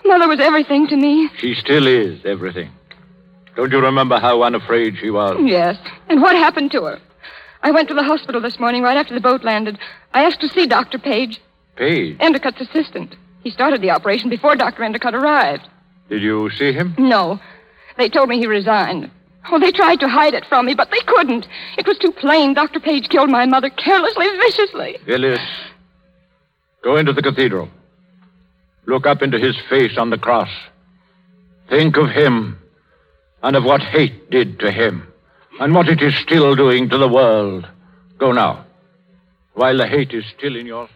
Mother 0.03 0.27
was 0.27 0.39
everything 0.41 0.87
to 0.87 0.97
me. 0.97 1.29
She 1.37 1.53
still 1.55 1.87
is 1.87 2.19
everything. 2.25 2.69
Don't 3.55 3.71
you 3.71 3.79
remember 3.79 4.19
how 4.19 4.43
unafraid 4.43 4.95
she 4.99 5.09
was? 5.09 5.37
Yes. 5.41 5.77
And 6.09 6.21
what 6.21 6.35
happened 6.35 6.71
to 6.71 6.83
her? 6.83 6.99
I 7.63 7.71
went 7.71 7.87
to 7.89 7.93
the 7.93 8.03
hospital 8.03 8.41
this 8.41 8.59
morning 8.59 8.81
right 8.81 8.97
after 8.97 9.13
the 9.13 9.19
boat 9.21 9.43
landed. 9.43 9.77
I 10.13 10.23
asked 10.25 10.41
to 10.41 10.49
see 10.49 10.65
Dr. 10.65 10.99
Page, 10.99 11.39
Page, 11.75 12.17
Endicott's 12.19 12.61
assistant. 12.61 13.15
He 13.43 13.49
started 13.49 13.81
the 13.81 13.91
operation 13.91 14.29
before 14.29 14.55
Dr. 14.55 14.83
Endicott 14.83 15.15
arrived. 15.15 15.67
did 16.09 16.21
you 16.21 16.49
see 16.51 16.73
him? 16.73 16.95
No. 16.97 17.39
They 17.97 18.09
told 18.09 18.29
me 18.29 18.37
he 18.37 18.47
resigned. 18.47 19.09
Oh, 19.51 19.59
they 19.59 19.71
tried 19.71 19.99
to 20.01 20.07
hide 20.07 20.33
it 20.33 20.45
from 20.45 20.65
me, 20.67 20.75
but 20.75 20.91
they 20.91 20.99
couldn't. 21.05 21.47
It 21.77 21.87
was 21.87 21.97
too 21.97 22.11
plain. 22.11 22.53
Dr. 22.53 22.79
Page 22.79 23.09
killed 23.09 23.29
my 23.29 23.45
mother 23.45 23.69
carelessly, 23.69 24.27
viciously. 24.37 24.97
Phyllis, 25.05 25.41
go 26.83 26.97
into 26.97 27.13
the 27.13 27.21
cathedral. 27.23 27.69
Look 28.85 29.07
up 29.07 29.21
into 29.21 29.39
his 29.39 29.55
face 29.69 29.97
on 29.97 30.09
the 30.09 30.17
cross. 30.17 30.49
Think 31.69 31.97
of 31.97 32.09
him 32.09 32.59
and 33.41 33.55
of 33.55 33.63
what 33.63 33.81
hate 33.81 34.29
did 34.29 34.59
to 34.59 34.71
him 34.71 35.07
and 35.59 35.73
what 35.73 35.87
it 35.87 36.01
is 36.01 36.15
still 36.15 36.55
doing 36.55 36.89
to 36.89 36.97
the 36.97 37.07
world. 37.07 37.67
Go 38.17 38.31
now, 38.31 38.65
while 39.53 39.77
the 39.77 39.87
hate 39.87 40.13
is 40.13 40.25
still 40.37 40.55
in 40.55 40.65
your 40.65 40.87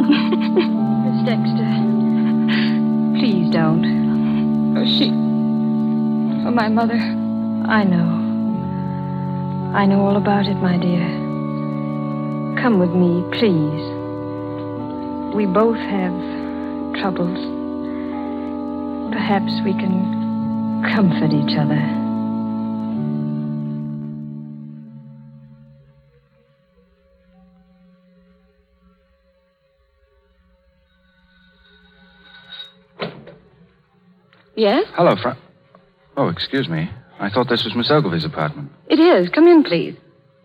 Miss 0.00 1.24
Dexter. 1.26 1.70
Please 3.18 3.50
don't. 3.50 3.84
Oh, 4.76 4.84
she. 4.84 5.10
Oh, 6.46 6.50
my 6.50 6.68
mother. 6.68 6.96
I 6.96 7.84
know. 7.84 8.08
I 9.74 9.86
know 9.86 10.00
all 10.00 10.16
about 10.16 10.46
it, 10.46 10.56
my 10.56 10.78
dear. 10.78 11.06
Come 12.62 12.78
with 12.78 12.90
me, 12.90 13.22
please. 13.38 13.84
We 15.34 15.46
both 15.46 15.78
have 15.78 16.14
troubles. 17.00 17.38
Perhaps 19.12 19.52
we 19.64 19.74
can 19.74 20.82
comfort 20.94 21.32
each 21.32 21.56
other. 21.58 21.99
Yes? 34.56 34.86
Hello, 34.94 35.16
Fra. 35.16 35.36
Oh, 36.16 36.28
excuse 36.28 36.68
me. 36.68 36.90
I 37.18 37.30
thought 37.30 37.48
this 37.48 37.64
was 37.64 37.74
Miss 37.74 37.90
Ogilvy's 37.90 38.24
apartment. 38.24 38.70
It 38.88 38.98
is. 38.98 39.28
Come 39.30 39.46
in, 39.46 39.62
please. 39.62 39.96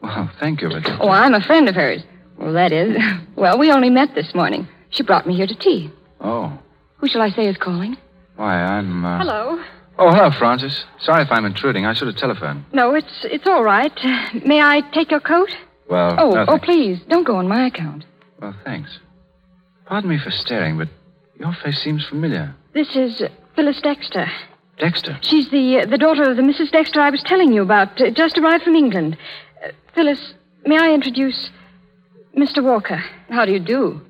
Well, 0.01 0.29
thank 0.39 0.61
you, 0.61 0.69
but. 0.69 0.89
Oh, 0.99 1.09
I'm 1.09 1.33
a 1.33 1.41
friend 1.41 1.67
of 1.67 1.75
hers. 1.75 2.03
Well, 2.37 2.53
that 2.53 2.71
is. 2.71 2.95
Well, 3.35 3.57
we 3.59 3.69
only 3.69 3.89
met 3.89 4.15
this 4.15 4.33
morning. 4.33 4.65
She 4.91 5.03
brought 5.03 5.27
me 5.27 5.35
here 5.35 5.45
to 5.45 5.55
tea. 5.55 5.91
Oh. 6.21 6.57
Who 6.97 7.07
shall 7.09 7.21
I 7.21 7.31
say 7.31 7.47
is 7.47 7.57
calling? 7.57 7.97
Why, 8.37 8.55
I'm. 8.55 9.05
Uh... 9.05 9.17
Hello. 9.17 9.61
Oh, 9.99 10.09
hello, 10.09 10.31
Frances. 10.31 10.85
Sorry 10.99 11.21
if 11.23 11.31
I'm 11.31 11.43
intruding. 11.43 11.85
I 11.85 11.93
should 11.93 12.07
have 12.07 12.15
telephoned. 12.15 12.63
No, 12.71 12.95
it's 12.95 13.25
it's 13.25 13.45
all 13.45 13.63
right. 13.63 13.91
May 14.45 14.61
I 14.61 14.81
take 14.93 15.11
your 15.11 15.19
coat? 15.19 15.49
Well, 15.89 16.15
oh, 16.17 16.31
no, 16.31 16.45
oh, 16.47 16.57
please, 16.57 16.99
don't 17.09 17.25
go 17.25 17.35
on 17.35 17.47
my 17.47 17.67
account. 17.67 18.05
Well, 18.41 18.55
thanks. 18.63 18.99
Pardon 19.85 20.09
me 20.09 20.17
for 20.17 20.31
staring, 20.31 20.77
but 20.77 20.87
your 21.39 21.53
face 21.63 21.81
seems 21.83 22.05
familiar. 22.05 22.55
This 22.73 22.95
is 22.95 23.21
Phyllis 23.55 23.81
Dexter. 23.81 24.27
Dexter. 24.77 25.17
She's 25.21 25.49
the 25.49 25.79
uh, 25.79 25.85
the 25.85 25.97
daughter 25.97 26.29
of 26.29 26.35
the 26.35 26.43
Mrs. 26.43 26.71
Dexter 26.71 26.99
I 26.99 27.09
was 27.09 27.23
telling 27.23 27.53
you 27.53 27.61
about. 27.61 27.99
Uh, 27.99 28.11
just 28.11 28.37
arrived 28.37 28.63
from 28.63 28.75
England. 28.75 29.17
Uh, 29.63 29.69
Phyllis, 29.93 30.33
may 30.65 30.77
I 30.77 30.93
introduce 30.93 31.49
Mr. 32.37 32.61
Walker? 32.61 33.01
How 33.29 33.45
do 33.45 33.53
you 33.53 33.59
do? 33.59 34.01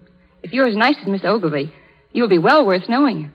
If 0.41 0.53
you're 0.53 0.67
as 0.67 0.75
nice 0.75 0.95
as 1.01 1.07
Miss 1.07 1.23
Ogilvy, 1.23 1.71
you'll 2.13 2.29
be 2.29 2.39
well 2.39 2.65
worth 2.65 2.89
knowing. 2.89 3.31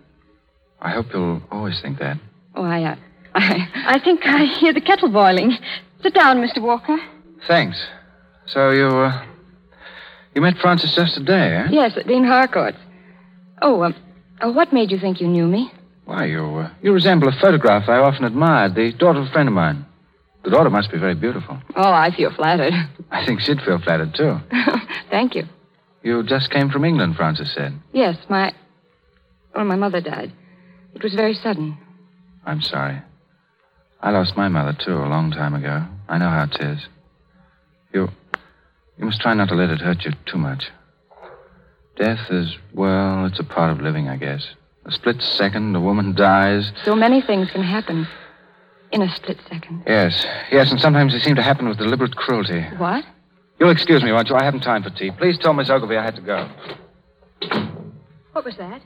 I 0.80 0.90
hope 0.90 1.06
you'll 1.12 1.42
always 1.50 1.80
think 1.80 1.98
that. 1.98 2.18
Oh, 2.54 2.64
I, 2.64 2.82
uh, 2.82 2.96
I, 3.34 3.68
I 3.74 3.98
think 4.00 4.26
I 4.26 4.44
hear 4.46 4.72
the 4.72 4.80
kettle 4.80 5.10
boiling. 5.10 5.56
Sit 6.02 6.14
down, 6.14 6.38
Mr. 6.38 6.60
Walker. 6.60 6.96
Thanks. 7.46 7.80
So 8.46 8.70
you, 8.70 8.86
uh, 8.88 9.24
you 10.34 10.40
met 10.40 10.56
Frances 10.58 10.94
just 10.94 11.14
today, 11.14 11.56
eh? 11.56 11.68
yes, 11.70 11.96
at 11.96 12.06
Dean 12.06 12.24
Harcourt's. 12.24 12.78
Oh, 13.62 13.82
um, 13.82 13.94
uh, 14.40 14.50
what 14.50 14.72
made 14.72 14.90
you 14.90 14.98
think 14.98 15.20
you 15.20 15.28
knew 15.28 15.46
me? 15.46 15.70
Why, 16.10 16.24
you, 16.24 16.42
uh, 16.42 16.70
you 16.82 16.92
resemble 16.92 17.28
a 17.28 17.40
photograph 17.40 17.88
I 17.88 17.98
often 17.98 18.24
admired, 18.24 18.74
the 18.74 18.92
daughter 18.98 19.20
of 19.20 19.28
a 19.28 19.30
friend 19.30 19.48
of 19.48 19.54
mine. 19.54 19.86
The 20.42 20.50
daughter 20.50 20.68
must 20.68 20.90
be 20.90 20.98
very 20.98 21.14
beautiful. 21.14 21.56
Oh, 21.76 21.92
I 21.92 22.10
feel 22.10 22.34
flattered. 22.34 22.72
I 23.12 23.24
think 23.24 23.38
she'd 23.38 23.60
feel 23.60 23.78
flattered, 23.78 24.12
too. 24.16 24.38
Thank 25.10 25.36
you. 25.36 25.44
You 26.02 26.24
just 26.24 26.50
came 26.50 26.68
from 26.68 26.84
England, 26.84 27.14
Frances 27.14 27.54
said. 27.54 27.78
Yes, 27.92 28.16
my. 28.28 28.52
Well, 29.54 29.64
my 29.64 29.76
mother 29.76 30.00
died. 30.00 30.32
It 30.96 31.04
was 31.04 31.14
very 31.14 31.32
sudden. 31.32 31.78
I'm 32.44 32.60
sorry. 32.60 33.00
I 34.00 34.10
lost 34.10 34.36
my 34.36 34.48
mother, 34.48 34.76
too, 34.84 34.96
a 34.96 35.06
long 35.06 35.30
time 35.30 35.54
ago. 35.54 35.86
I 36.08 36.18
know 36.18 36.28
how 36.28 36.48
it 36.52 36.56
is. 36.60 36.88
You. 37.94 38.08
You 38.98 39.04
must 39.04 39.20
try 39.20 39.34
not 39.34 39.48
to 39.50 39.54
let 39.54 39.70
it 39.70 39.80
hurt 39.80 40.04
you 40.04 40.10
too 40.26 40.38
much. 40.38 40.64
Death 41.96 42.32
is, 42.32 42.56
well, 42.74 43.26
it's 43.26 43.38
a 43.38 43.44
part 43.44 43.70
of 43.70 43.80
living, 43.80 44.08
I 44.08 44.16
guess. 44.16 44.44
A 44.86 44.92
split 44.92 45.20
second, 45.22 45.76
a 45.76 45.80
woman 45.80 46.14
dies. 46.14 46.72
So 46.84 46.96
many 46.96 47.20
things 47.20 47.50
can 47.50 47.62
happen 47.62 48.08
in 48.92 49.02
a 49.02 49.14
split 49.14 49.38
second. 49.48 49.84
Yes, 49.86 50.26
yes, 50.50 50.70
and 50.70 50.80
sometimes 50.80 51.12
they 51.12 51.18
seem 51.18 51.36
to 51.36 51.42
happen 51.42 51.68
with 51.68 51.78
deliberate 51.78 52.16
cruelty. 52.16 52.62
What? 52.78 53.04
You'll 53.58 53.70
excuse 53.70 54.02
me, 54.02 54.12
won't 54.12 54.28
you? 54.28 54.36
I 54.36 54.44
haven't 54.44 54.60
time 54.60 54.82
for 54.82 54.90
tea. 54.90 55.10
Please 55.10 55.38
tell 55.38 55.52
Miss 55.52 55.68
Ogilvy 55.68 55.96
I 55.96 56.04
had 56.04 56.16
to 56.16 56.22
go. 56.22 56.48
What 58.32 58.44
was 58.44 58.56
that? 58.56 58.80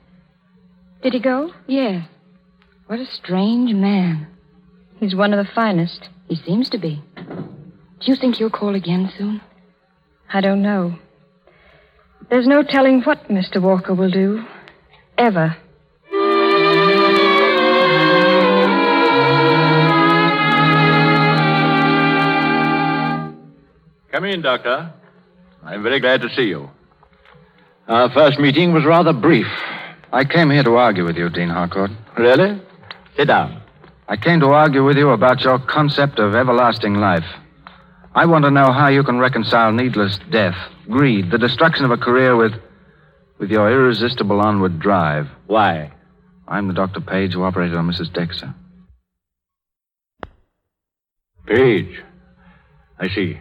Did 1.02 1.12
he 1.12 1.20
go? 1.20 1.52
Yes. 1.66 2.06
What 2.86 2.98
a 2.98 3.06
strange 3.06 3.72
man. 3.72 4.26
He's 4.98 5.14
one 5.14 5.32
of 5.32 5.44
the 5.44 5.52
finest. 5.52 6.08
He 6.28 6.36
seems 6.36 6.68
to 6.70 6.78
be. 6.78 7.02
Do 7.16 8.10
you 8.10 8.16
think 8.16 8.36
he'll 8.36 8.50
call 8.50 8.74
again 8.74 9.12
soon? 9.16 9.40
I 10.32 10.40
don't 10.40 10.62
know. 10.62 10.96
There's 12.30 12.46
no 12.46 12.62
telling 12.62 13.02
what 13.02 13.28
Mr. 13.28 13.60
Walker 13.62 13.94
will 13.94 14.10
do. 14.10 14.44
Ever. 15.16 15.56
Come 24.14 24.26
in, 24.26 24.42
Doctor. 24.42 24.92
I'm 25.64 25.82
very 25.82 25.98
glad 25.98 26.20
to 26.20 26.28
see 26.28 26.44
you. 26.44 26.70
Our 27.88 28.08
first 28.12 28.38
meeting 28.38 28.72
was 28.72 28.84
rather 28.84 29.12
brief. 29.12 29.48
I 30.12 30.24
came 30.24 30.50
here 30.50 30.62
to 30.62 30.76
argue 30.76 31.04
with 31.04 31.16
you, 31.16 31.28
Dean 31.30 31.48
Harcourt. 31.48 31.90
Really? 32.16 32.62
Sit 33.16 33.24
down. 33.24 33.60
I 34.06 34.16
came 34.16 34.38
to 34.38 34.50
argue 34.50 34.84
with 34.84 34.96
you 34.96 35.10
about 35.10 35.40
your 35.40 35.58
concept 35.58 36.20
of 36.20 36.36
everlasting 36.36 36.94
life. 36.94 37.24
I 38.14 38.26
want 38.26 38.44
to 38.44 38.52
know 38.52 38.70
how 38.70 38.86
you 38.86 39.02
can 39.02 39.18
reconcile 39.18 39.72
needless 39.72 40.20
death, 40.30 40.54
greed, 40.88 41.32
the 41.32 41.38
destruction 41.38 41.84
of 41.84 41.90
a 41.90 41.96
career 41.96 42.36
with. 42.36 42.52
with 43.38 43.50
your 43.50 43.68
irresistible 43.68 44.40
onward 44.40 44.78
drive. 44.78 45.26
Why? 45.48 45.90
I'm 46.46 46.68
the 46.68 46.74
Dr. 46.74 47.00
Page 47.00 47.32
who 47.32 47.42
operated 47.42 47.76
on 47.76 47.90
Mrs. 47.90 48.12
Dexter. 48.12 48.54
Page. 51.46 52.00
I 53.00 53.08
see. 53.08 53.40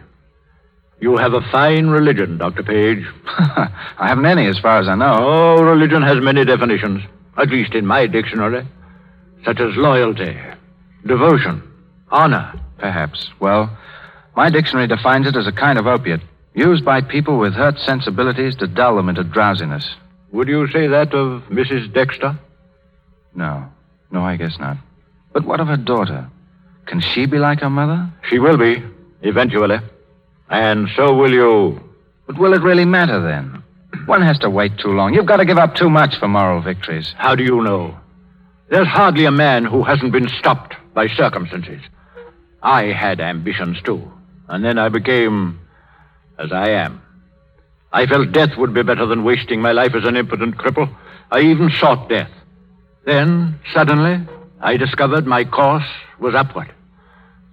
You 1.00 1.16
have 1.16 1.34
a 1.34 1.40
fine 1.50 1.88
religion, 1.88 2.38
Dr. 2.38 2.62
Page. 2.62 3.04
I 3.26 4.08
haven't 4.08 4.26
any, 4.26 4.46
as 4.46 4.58
far 4.58 4.78
as 4.78 4.88
I 4.88 4.94
know. 4.94 5.16
Oh, 5.18 5.62
religion 5.62 6.02
has 6.02 6.22
many 6.22 6.44
definitions, 6.44 7.02
at 7.36 7.48
least 7.48 7.74
in 7.74 7.84
my 7.86 8.06
dictionary, 8.06 8.66
such 9.44 9.60
as 9.60 9.76
loyalty, 9.76 10.36
devotion, 11.06 11.62
Honor. 12.10 12.60
Perhaps. 12.78 13.30
Well, 13.40 13.76
my 14.36 14.50
dictionary 14.50 14.86
defines 14.86 15.26
it 15.26 15.36
as 15.36 15.46
a 15.46 15.52
kind 15.52 15.78
of 15.78 15.86
opiate 15.86 16.20
used 16.54 16.84
by 16.84 17.00
people 17.00 17.38
with 17.38 17.54
hurt 17.54 17.78
sensibilities 17.78 18.54
to 18.56 18.66
dull 18.66 18.96
them 18.96 19.08
into 19.08 19.24
drowsiness. 19.24 19.84
Would 20.32 20.48
you 20.48 20.66
say 20.68 20.86
that 20.86 21.12
of 21.14 21.42
Mrs. 21.44 21.92
Dexter? 21.92 22.38
No. 23.34 23.66
No, 24.10 24.22
I 24.22 24.36
guess 24.36 24.58
not. 24.58 24.76
But 25.32 25.44
what 25.44 25.60
of 25.60 25.68
her 25.68 25.76
daughter? 25.76 26.28
Can 26.86 27.00
she 27.00 27.26
be 27.26 27.38
like 27.38 27.60
her 27.60 27.70
mother? 27.70 28.12
She 28.28 28.38
will 28.38 28.56
be, 28.56 28.82
eventually. 29.22 29.78
And 30.54 30.88
so 30.94 31.12
will 31.12 31.32
you. 31.32 31.80
But 32.28 32.38
will 32.38 32.54
it 32.54 32.62
really 32.62 32.84
matter 32.84 33.20
then? 33.20 33.64
One 34.06 34.22
has 34.22 34.38
to 34.38 34.48
wait 34.48 34.78
too 34.78 34.92
long. 34.92 35.12
You've 35.12 35.26
got 35.26 35.38
to 35.38 35.44
give 35.44 35.58
up 35.58 35.74
too 35.74 35.90
much 35.90 36.16
for 36.20 36.28
moral 36.28 36.62
victories. 36.62 37.12
How 37.18 37.34
do 37.34 37.42
you 37.42 37.60
know? 37.60 37.98
There's 38.70 38.86
hardly 38.86 39.24
a 39.24 39.32
man 39.32 39.64
who 39.64 39.82
hasn't 39.82 40.12
been 40.12 40.28
stopped 40.28 40.74
by 40.94 41.08
circumstances. 41.08 41.80
I 42.62 42.84
had 42.92 43.20
ambitions, 43.20 43.82
too. 43.82 44.00
And 44.48 44.64
then 44.64 44.78
I 44.78 44.90
became 44.90 45.58
as 46.38 46.52
I 46.52 46.68
am. 46.70 47.02
I 47.92 48.06
felt 48.06 48.30
death 48.30 48.56
would 48.56 48.72
be 48.72 48.84
better 48.84 49.06
than 49.06 49.24
wasting 49.24 49.60
my 49.60 49.72
life 49.72 49.96
as 49.96 50.04
an 50.04 50.16
impotent 50.16 50.56
cripple. 50.56 50.88
I 51.32 51.40
even 51.40 51.70
sought 51.80 52.08
death. 52.08 52.30
Then, 53.04 53.58
suddenly, 53.72 54.24
I 54.60 54.76
discovered 54.76 55.26
my 55.26 55.44
course 55.44 55.90
was 56.20 56.36
upward. 56.36 56.72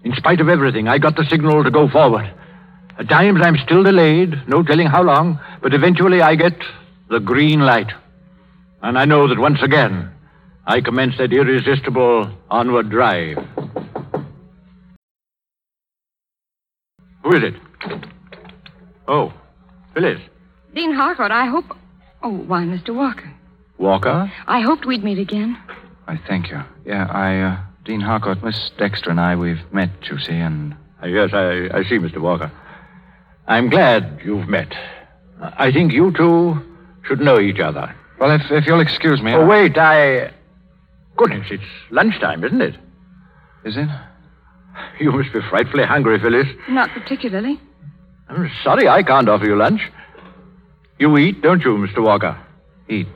In 0.04 0.14
spite 0.14 0.40
of 0.40 0.50
everything, 0.50 0.88
I 0.88 1.00
got 1.00 1.16
the 1.16 1.26
signal 1.30 1.64
to 1.64 1.72
go 1.72 1.90
forward. 1.90 2.32
At 3.00 3.10
times 3.10 3.42
I'm 3.44 3.58
still 3.58 3.84
delayed, 3.84 4.48
no 4.48 4.64
telling 4.64 4.88
how 4.88 5.04
long, 5.04 5.40
but 5.62 5.74
eventually 5.74 6.22
I 6.22 6.36
get 6.36 6.54
the 7.10 7.20
green 7.20 7.62
light. 7.62 7.92
And 8.82 8.98
I 8.98 9.06
know 9.06 9.28
that 9.28 9.40
once 9.40 9.62
again, 9.62 10.12
I 10.66 10.82
commence 10.82 11.18
that 11.18 11.34
irresistible 11.34 12.32
onward 12.50 12.90
drive. 12.90 13.38
Who 17.24 17.36
is 17.36 17.44
it? 17.44 17.54
Oh, 19.08 19.34
Phyllis. 19.94 20.20
Dean 20.74 20.94
Harcourt, 20.94 21.32
I 21.32 21.46
hope. 21.46 21.66
Oh, 22.24 22.32
why, 22.32 22.64
Mr. 22.64 22.96
Walker. 22.96 23.32
Walker? 23.78 24.32
I 24.48 24.62
hoped 24.62 24.86
we'd 24.86 25.04
meet 25.04 25.20
again. 25.20 25.58
I 26.08 26.20
thank 26.28 26.50
you. 26.50 26.62
Yeah, 26.86 27.08
I, 27.08 27.40
uh, 27.42 27.58
Dean 27.84 28.02
Harcourt, 28.02 28.44
Miss 28.44 28.72
Dexter 28.78 29.10
and 29.10 29.20
I, 29.20 29.36
we've 29.36 29.62
met, 29.72 29.90
you 30.10 30.20
see, 30.20 30.34
and. 30.34 30.76
Uh, 31.02 31.08
yes, 31.08 31.32
I, 31.34 31.70
I 31.74 31.84
see, 31.84 31.98
Mr. 31.98 32.22
Walker. 32.22 32.52
I'm 33.48 33.70
glad 33.70 34.22
you've 34.24 34.48
met. 34.48 34.74
I 35.42 35.72
think 35.72 35.92
you 35.94 36.12
two 36.16 36.62
should 37.04 37.20
know 37.20 37.40
each 37.40 37.60
other. 37.60 37.96
Well, 38.20 38.32
if, 38.32 38.42
if 38.52 38.66
you'll 38.68 38.82
excuse 38.82 39.22
me. 39.22 39.34
Oh, 39.34 39.46
wait, 39.46 39.78
I. 39.78 40.32
Goodness, 41.18 41.48
it's 41.50 41.64
lunchtime, 41.90 42.44
isn't 42.44 42.62
it? 42.62 42.76
Is 43.66 43.76
it? 43.78 43.88
You 45.00 45.12
must 45.12 45.34
be 45.34 45.40
frightfully 45.50 45.84
hungry, 45.86 46.20
Phyllis. 46.20 46.48
Not 46.70 46.90
particularly. 46.92 47.60
I'm 48.30 48.50
sorry 48.64 48.88
I 48.88 49.04
can't 49.04 49.28
offer 49.28 49.46
you 49.46 49.56
lunch. 49.58 49.82
You 51.00 51.18
eat, 51.18 51.42
don't 51.42 51.62
you, 51.62 51.72
Mr. 51.78 52.02
Walker? 52.04 52.40
Eat. 52.88 53.08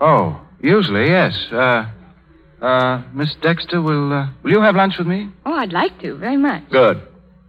Oh, 0.00 0.40
usually, 0.60 1.08
yes. 1.08 1.46
Uh, 1.50 1.86
uh, 2.60 3.02
Miss 3.12 3.34
Dexter, 3.40 3.80
will, 3.80 4.12
uh, 4.12 4.28
will 4.42 4.50
you 4.50 4.60
have 4.60 4.74
lunch 4.74 4.98
with 4.98 5.06
me? 5.06 5.30
Oh, 5.46 5.54
I'd 5.54 5.72
like 5.72 5.98
to, 6.00 6.16
very 6.16 6.36
much. 6.36 6.68
Good. 6.70 7.00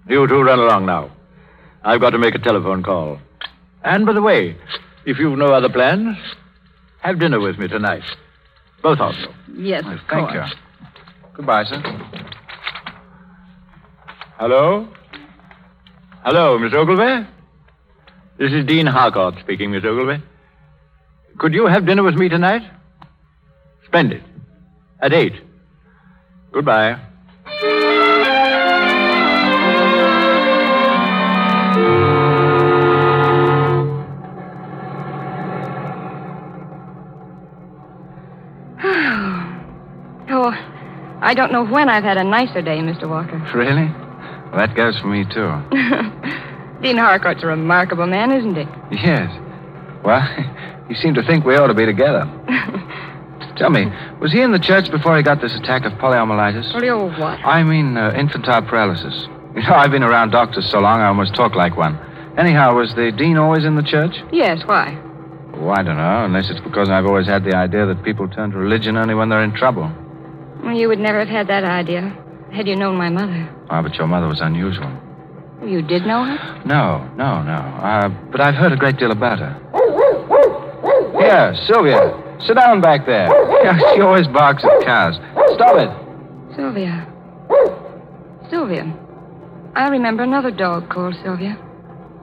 You 0.07 0.27
two 0.27 0.41
run 0.43 0.59
along 0.59 0.85
now. 0.85 1.11
I've 1.83 2.01
got 2.01 2.11
to 2.11 2.17
make 2.17 2.35
a 2.35 2.39
telephone 2.39 2.83
call. 2.83 3.19
And 3.83 4.05
by 4.05 4.13
the 4.13 4.21
way, 4.21 4.55
if 5.05 5.17
you've 5.19 5.37
no 5.37 5.47
other 5.47 5.69
plans, 5.69 6.17
have 7.01 7.19
dinner 7.19 7.39
with 7.39 7.57
me 7.57 7.67
tonight. 7.67 8.03
Both 8.81 8.99
of 8.99 9.13
you. 9.15 9.27
Yes, 9.65 9.83
of 9.85 9.99
Thank 10.09 10.29
course. 10.29 10.51
you. 10.51 10.87
Goodbye, 11.35 11.63
sir. 11.65 11.81
Hello? 14.37 14.87
Hello, 16.23 16.57
Miss 16.59 16.73
Ogilvy? 16.73 17.27
This 18.37 18.51
is 18.51 18.65
Dean 18.65 18.85
Harcourt 18.87 19.35
speaking, 19.39 19.71
Miss 19.71 19.83
Ogilvy. 19.83 20.21
Could 21.37 21.53
you 21.53 21.67
have 21.67 21.85
dinner 21.85 22.03
with 22.03 22.15
me 22.15 22.29
tonight? 22.29 22.61
Splendid. 23.85 24.23
At 25.01 25.13
eight. 25.13 25.33
Goodbye. 26.51 26.99
I 41.25 41.33
don't 41.33 41.51
know 41.51 41.65
when 41.65 41.89
I've 41.89 42.03
had 42.03 42.17
a 42.17 42.23
nicer 42.23 42.61
day, 42.61 42.77
Mr. 42.79 43.09
Walker. 43.09 43.41
Really? 43.55 43.89
Well, 44.51 44.57
that 44.67 44.75
goes 44.75 44.97
for 44.99 45.07
me, 45.07 45.25
too. 45.25 45.49
Dean 46.81 46.97
Harcourt's 46.97 47.43
a 47.43 47.47
remarkable 47.47 48.05
man, 48.05 48.31
isn't 48.31 48.55
he? 48.55 48.95
Yes. 48.95 49.27
Well, 50.03 50.21
you 50.89 50.95
seem 50.95 51.15
to 51.15 51.23
think 51.23 51.43
we 51.45 51.55
ought 51.55 51.67
to 51.67 51.73
be 51.73 51.85
together. 51.85 52.29
Tell 53.57 53.71
me, 53.71 53.85
was 54.21 54.31
he 54.31 54.41
in 54.41 54.51
the 54.51 54.59
church 54.59 54.91
before 54.91 55.17
he 55.17 55.23
got 55.23 55.41
this 55.41 55.55
attack 55.55 55.83
of 55.85 55.93
poliomyelitis? 55.93 56.71
Polio 56.73 57.09
what? 57.19 57.39
I 57.43 57.63
mean, 57.63 57.97
uh, 57.97 58.13
infantile 58.15 58.61
paralysis. 58.61 59.27
You 59.55 59.63
know, 59.63 59.73
I've 59.73 59.91
been 59.91 60.03
around 60.03 60.29
doctors 60.29 60.69
so 60.69 60.79
long 60.79 60.99
I 60.99 61.07
almost 61.07 61.33
talk 61.33 61.55
like 61.55 61.75
one. 61.75 61.97
Anyhow, 62.37 62.75
was 62.75 62.93
the 62.93 63.11
dean 63.11 63.37
always 63.37 63.65
in 63.65 63.75
the 63.75 63.83
church? 63.83 64.15
Yes, 64.31 64.61
why? 64.65 64.95
Oh, 65.55 65.69
I 65.69 65.81
don't 65.81 65.97
know, 65.97 66.25
unless 66.25 66.49
it's 66.51 66.59
because 66.59 66.89
I've 66.89 67.05
always 67.05 67.25
had 67.25 67.43
the 67.45 67.55
idea 67.55 67.85
that 67.87 68.03
people 68.03 68.27
turn 68.27 68.51
to 68.51 68.57
religion 68.57 68.95
only 68.95 69.15
when 69.15 69.29
they're 69.29 69.43
in 69.43 69.53
trouble. 69.55 69.91
Well, 70.63 70.75
you 70.75 70.87
would 70.87 70.99
never 70.99 71.19
have 71.19 71.27
had 71.27 71.47
that 71.47 71.63
idea 71.63 72.15
had 72.55 72.67
you 72.67 72.75
known 72.75 72.95
my 72.95 73.09
mother. 73.09 73.49
Ah, 73.69 73.81
but 73.81 73.95
your 73.95 74.07
mother 74.07 74.27
was 74.27 74.39
unusual. 74.39 74.89
You 75.65 75.81
did 75.81 76.05
know 76.05 76.23
her? 76.23 76.61
No, 76.65 77.03
no, 77.17 77.43
no. 77.43 77.53
Uh, 77.53 78.09
but 78.31 78.39
I've 78.39 78.55
heard 78.55 78.71
a 78.71 78.77
great 78.77 78.97
deal 78.97 79.11
about 79.11 79.39
her. 79.39 79.53
Here, 81.19 81.55
Sylvia. 81.67 82.21
Sit 82.45 82.55
down 82.55 82.81
back 82.81 83.05
there. 83.05 83.27
She 83.95 84.01
always 84.01 84.27
barks 84.27 84.63
at 84.63 84.85
cows. 84.85 85.15
Stop 85.55 85.75
it. 85.77 86.55
Sylvia. 86.55 87.11
Sylvia. 88.47 88.93
I 89.75 89.87
remember 89.89 90.21
another 90.21 90.51
dog 90.51 90.87
called 90.87 91.15
Sylvia. 91.23 91.57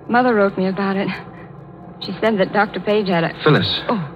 Mother 0.09 0.35
wrote 0.35 0.57
me 0.57 0.69
about 0.69 0.97
it. 0.97 1.09
She 2.01 2.13
said 2.21 2.39
that 2.39 2.53
Dr. 2.53 2.79
Page 2.79 3.09
had 3.09 3.25
a. 3.25 3.35
Phyllis. 3.43 3.81
Oh. 3.89 4.09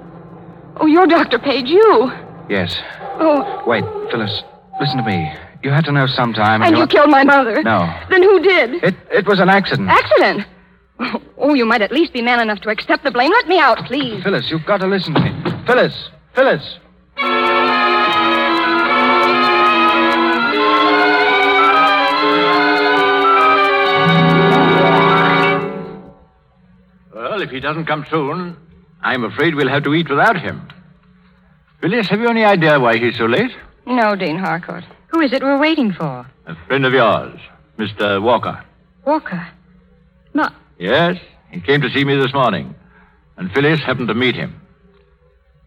Oh, 0.76 0.86
you're 0.86 1.06
Dr. 1.08 1.40
Page, 1.40 1.66
you. 1.66 2.12
Yes. 2.48 2.76
Oh, 3.18 3.62
Wait, 3.66 3.84
Phyllis, 4.10 4.42
listen 4.80 4.98
to 4.98 5.02
me. 5.04 5.32
You 5.62 5.70
had 5.70 5.84
to 5.86 5.92
know 5.92 6.06
sometime. 6.06 6.62
and 6.62 6.76
you 6.76 6.86
killed 6.86 7.10
my 7.10 7.24
mother. 7.24 7.62
No. 7.62 7.92
Then 8.08 8.22
who 8.22 8.40
did? 8.40 8.84
It, 8.84 8.94
it 9.10 9.26
was 9.26 9.40
an 9.40 9.48
accident. 9.48 9.88
Accident. 9.90 10.46
Oh, 11.38 11.52
you 11.52 11.66
might 11.66 11.82
at 11.82 11.92
least 11.92 12.14
be 12.14 12.22
man 12.22 12.40
enough 12.40 12.60
to 12.62 12.70
accept 12.70 13.04
the 13.04 13.10
blame. 13.10 13.30
Let 13.30 13.46
me 13.46 13.58
out, 13.58 13.76
please. 13.84 14.22
Phyllis, 14.24 14.50
you've 14.50 14.64
got 14.64 14.78
to 14.78 14.86
listen 14.86 15.12
to 15.14 15.20
me. 15.20 15.30
Phyllis! 15.66 16.08
Phyllis! 16.34 16.78
Well, 27.14 27.40
if 27.42 27.50
he 27.50 27.60
doesn't 27.60 27.86
come 27.86 28.06
soon, 28.10 28.56
I'm 29.02 29.24
afraid 29.24 29.54
we'll 29.54 29.68
have 29.68 29.84
to 29.84 29.94
eat 29.94 30.08
without 30.10 30.40
him. 30.40 30.68
Phyllis, 31.80 32.08
have 32.08 32.20
you 32.20 32.28
any 32.28 32.44
idea 32.44 32.78
why 32.80 32.96
he's 32.96 33.16
so 33.16 33.26
late? 33.26 33.50
No, 33.86 34.16
Dean 34.16 34.38
Harcourt. 34.38 34.84
Who 35.08 35.20
is 35.20 35.32
it 35.32 35.42
we're 35.42 35.58
waiting 35.60 35.92
for? 35.92 36.26
A 36.46 36.56
friend 36.66 36.84
of 36.84 36.92
yours, 36.92 37.38
Mr. 37.78 38.20
Walker. 38.20 38.62
Walker. 39.04 39.46
Not. 40.34 40.54
Yes, 40.78 41.16
he 41.50 41.60
came 41.60 41.80
to 41.80 41.90
see 41.90 42.04
me 42.04 42.16
this 42.16 42.32
morning, 42.34 42.74
and 43.36 43.50
Phyllis 43.52 43.80
happened 43.80 44.08
to 44.08 44.14
meet 44.14 44.34
him. 44.34 44.60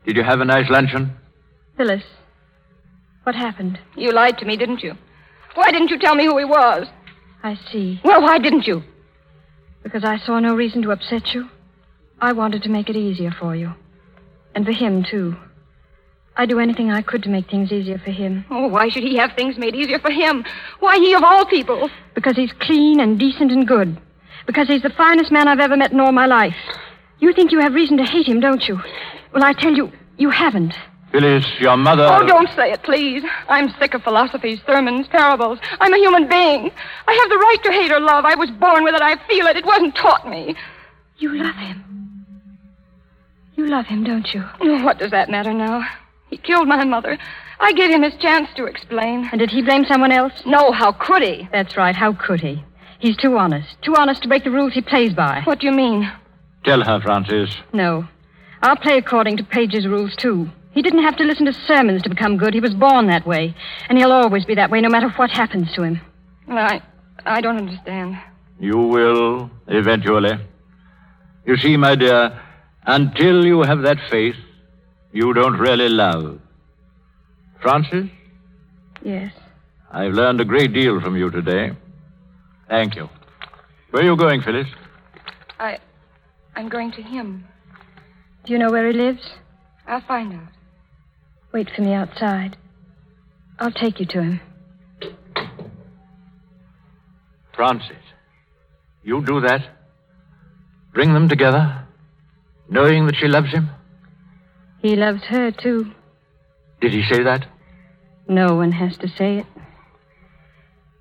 Did 0.06 0.17
you 0.17 0.24
have 0.24 0.41
a 0.41 0.45
nice 0.45 0.69
luncheon? 0.69 1.12
Phyllis. 1.77 2.04
What 3.23 3.36
happened? 3.36 3.79
You 3.96 4.12
lied 4.12 4.38
to 4.40 4.46
me, 4.46 4.58
didn't 4.58 4.81
you? 4.84 4.96
Why 5.56 5.71
didn't 5.71 5.90
you 5.90 6.00
tell 6.00 6.15
me 6.15 6.25
who 6.25 6.38
he 6.38 6.46
was? 6.46 6.88
I 7.44 7.58
see. 7.71 8.02
Well, 8.04 8.21
why 8.21 8.40
didn't 8.40 8.67
you? 8.67 8.84
Because 9.84 10.04
I 10.04 10.17
saw 10.17 10.40
no 10.40 10.56
reason 10.56 10.81
to 10.84 10.92
upset 10.92 11.34
you. 11.34 11.50
I 12.19 12.34
wanted 12.34 12.63
to 12.63 12.69
make 12.69 12.90
it 12.90 12.96
easier 12.98 13.31
for 13.31 13.56
you. 13.56 13.73
And 14.56 14.65
for 14.65 14.71
him, 14.73 15.06
too. 15.10 15.36
I'd 16.40 16.48
do 16.48 16.60
anything 16.60 16.90
I 16.90 17.02
could 17.02 17.21
to 17.23 17.29
make 17.29 17.50
things 17.50 17.69
easier 17.69 17.98
for 17.98 18.12
him. 18.12 18.46
Oh, 18.50 18.67
why 18.67 18.87
should 18.87 19.04
he 19.04 19.17
have 19.17 19.33
things 19.35 19.58
made 19.58 19.75
easier 19.75 20.00
for 20.00 20.10
him? 20.10 20.46
Why 20.79 20.96
he 20.96 21.13
of 21.13 21.21
all 21.21 21.46
people? 21.46 21.90
Because 22.15 22.37
he's 22.37 22.54
clean 22.62 23.02
and 23.02 23.19
decent 23.19 23.52
and 23.52 23.67
good. 23.67 24.00
Because 24.48 24.69
he's 24.69 24.81
the 24.81 24.90
finest 24.90 25.33
man 25.33 25.50
I've 25.50 25.60
ever 25.60 25.75
met 25.75 25.92
in 25.92 26.00
all 26.00 26.13
my 26.13 26.27
life. 26.27 26.56
You 27.19 27.33
think 27.33 27.52
you 27.52 27.60
have 27.60 27.73
reason 27.73 27.98
to 27.98 28.06
hate 28.06 28.25
him, 28.25 28.40
don't 28.40 28.65
you? 28.69 28.79
Well, 29.33 29.44
I 29.44 29.52
tell 29.52 29.73
you, 29.73 29.92
you 30.17 30.29
haven't. 30.29 30.73
Phyllis, 31.12 31.46
your 31.60 31.75
mother. 31.75 32.08
Oh, 32.10 32.25
don't 32.25 32.48
say 32.56 32.71
it, 32.71 32.83
please. 32.83 33.21
I'm 33.50 33.69
sick 33.77 33.94
of 33.94 34.04
philosophies, 34.04 34.62
sermons, 34.65 35.10
parables. 35.10 35.60
I'm 35.81 35.94
a 35.94 35.98
human 35.98 36.29
being. 36.29 36.71
I 37.06 37.13
have 37.15 37.29
the 37.29 37.37
right 37.37 37.63
to 37.63 37.71
hate 37.73 37.92
or 37.92 38.00
love. 38.00 38.23
I 38.23 38.35
was 38.35 38.50
born 38.52 38.85
with 38.85 38.96
it. 38.96 39.02
I 39.02 39.17
feel 39.27 39.46
it. 39.48 39.58
It 39.58 39.65
wasn't 39.65 39.94
taught 39.94 40.25
me. 40.29 40.56
You 41.17 41.35
love 41.35 41.56
him. 41.56 42.25
You 43.58 43.67
love 43.67 43.87
him, 43.87 44.06
don't 44.06 44.33
you? 44.33 44.46
Oh, 44.62 44.85
what 44.85 45.00
does 45.00 45.12
that 45.12 45.29
matter 45.29 45.54
now? 45.54 45.85
He 46.30 46.38
killed 46.38 46.67
my 46.67 46.84
mother. 46.84 47.17
I 47.60 47.73
gave 47.73 47.90
him 47.90 48.04
his 48.04 48.15
chance 48.15 48.50
to 48.56 48.65
explain. 48.65 49.27
And 49.32 49.40
did 49.40 49.52
he 49.52 49.62
blame 49.62 49.86
someone 49.86 50.12
else? 50.12 50.34
No, 50.46 50.71
how 50.71 50.92
could 50.92 51.23
he? 51.23 51.50
That's 51.52 51.75
right. 51.75 51.96
How 51.96 52.13
could 52.13 52.42
he? 52.42 52.63
He's 53.00 53.17
too 53.17 53.38
honest. 53.38 53.82
Too 53.82 53.96
honest 53.98 54.21
to 54.23 54.27
break 54.27 54.44
the 54.44 54.52
rules 54.52 54.73
he 54.73 54.82
plays 54.82 55.13
by. 55.13 55.42
What 55.44 55.60
do 55.60 55.67
you 55.67 55.73
mean? 55.73 56.12
Tell 56.63 56.84
her, 56.84 57.00
Frances. 57.02 57.56
No. 57.73 58.08
I'll 58.62 58.75
play 58.75 58.98
according 58.98 59.38
to 59.38 59.44
Page's 59.44 59.88
rules, 59.88 60.15
too. 60.15 60.50
He 60.71 60.82
didn't 60.82 61.04
have 61.04 61.15
to 61.17 61.23
listen 61.23 61.46
to 61.46 61.54
sermons 61.54 62.04
to 62.04 62.10
become 62.10 62.38
good. 62.38 62.54
He 62.54 62.60
was 62.60 62.73
born 62.75 63.08
that 63.08 63.25
way. 63.25 63.56
And 63.88 63.98
he'll 63.98 64.12
always 64.12 64.46
be 64.46 64.56
that 64.56 64.69
way, 64.69 64.82
no 64.82 64.90
matter 64.90 65.10
what 65.10 65.32
happens 65.32 65.71
to 65.73 65.84
him. 65.84 66.02
Well, 66.48 66.58
I, 66.58 66.82
I 67.25 67.42
don't 67.42 67.58
understand. 67.58 68.17
You 68.60 68.77
will, 68.77 69.50
eventually. 69.67 70.38
You 71.46 71.58
see, 71.58 71.77
my 71.77 71.96
dear, 71.96 72.40
until 72.86 73.46
you 73.46 73.62
have 73.63 73.82
that 73.84 73.98
faith, 74.10 74.36
you 75.12 75.34
don't 75.34 75.58
really 75.58 75.90
love. 75.90 76.40
Frances, 77.62 78.10
Yes. 79.02 79.32
I've 79.92 80.12
learned 80.14 80.42
a 80.42 80.46
great 80.46 80.74
deal 80.74 81.00
from 81.02 81.16
you 81.16 81.32
today. 81.32 81.72
Thank 82.68 82.96
you. 82.96 83.10
Where 83.92 84.04
are 84.04 84.06
you 84.06 84.16
going, 84.18 84.42
Phyllis? 84.42 84.68
I, 85.58 85.80
I'm 86.56 86.70
going 86.70 86.92
to 86.92 87.02
him. 87.02 87.46
Do 88.46 88.54
you 88.54 88.60
know 88.60 88.70
where 88.72 88.86
he 88.88 88.94
lives? 88.94 89.22
I'll 89.88 90.02
find 90.06 90.34
out. 90.34 90.50
Wait 91.54 91.70
for 91.76 91.82
me 91.82 91.94
outside. 91.94 92.58
I'll 93.58 93.72
take 93.72 94.00
you 94.00 94.06
to 94.08 94.22
him. 94.22 94.42
Frances, 97.56 98.04
you 99.04 99.24
do 99.26 99.40
that? 99.42 99.62
Bring 100.94 101.14
them 101.14 101.28
together, 101.30 101.88
knowing 102.70 103.06
that 103.08 103.16
she 103.16 103.28
loves 103.28 103.52
him? 103.52 103.70
He 104.82 104.96
loves 104.96 105.23
her, 105.25 105.52
too. 105.52 105.92
Did 106.82 106.94
he 106.94 107.04
say 107.04 107.23
that? 107.23 107.46
No 108.27 108.56
one 108.56 108.71
has 108.71 108.98
to 108.98 109.08
say 109.08 109.40
it. 109.40 109.46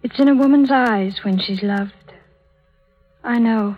It's 0.02 0.18
in 0.18 0.28
a 0.28 0.34
woman's 0.34 0.70
eyes 0.70 1.20
when 1.22 1.38
she's 1.38 1.62
loved. 1.62 1.92
I 3.22 3.38
know. 3.38 3.76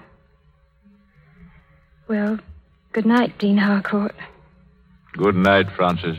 Well, 2.08 2.38
good 2.92 3.06
night, 3.06 3.38
Dean 3.38 3.58
Harcourt. 3.58 4.14
Good 5.14 5.36
night, 5.36 5.66
Frances. 5.76 6.18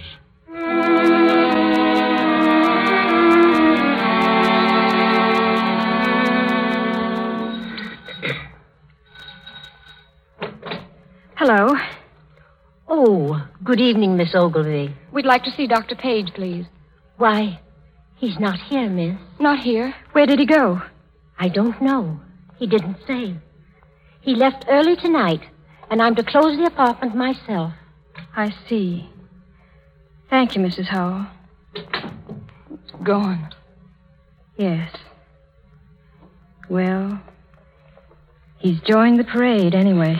Hello. 11.35 11.75
Oh, 12.87 13.47
good 13.63 13.79
evening, 13.79 14.17
Miss 14.17 14.33
Ogilvy. 14.33 14.95
We'd 15.11 15.25
like 15.25 15.43
to 15.43 15.51
see 15.51 15.67
Dr. 15.67 15.95
Page, 15.95 16.33
please. 16.33 16.65
Why, 17.17 17.59
he's 18.15 18.39
not 18.39 18.59
here, 18.59 18.89
miss. 18.89 19.17
Not 19.39 19.59
here. 19.59 19.93
Where 20.13 20.25
did 20.25 20.39
he 20.39 20.45
go? 20.45 20.81
I 21.39 21.49
don't 21.49 21.81
know. 21.81 22.19
He 22.57 22.67
didn't 22.67 22.97
say. 23.07 23.35
He 24.21 24.35
left 24.35 24.65
early 24.69 24.95
tonight, 24.95 25.41
and 25.89 26.01
I'm 26.01 26.15
to 26.15 26.23
close 26.23 26.57
the 26.57 26.65
apartment 26.65 27.15
myself. 27.15 27.73
I 28.35 28.53
see. 28.67 29.09
Thank 30.29 30.55
you, 30.55 30.61
Mrs. 30.61 30.87
Howell. 30.87 31.27
Gone. 33.03 33.49
Yes. 34.57 34.95
Well, 36.69 37.21
he's 38.59 38.79
joined 38.81 39.19
the 39.19 39.23
parade 39.23 39.75
anyway. 39.75 40.17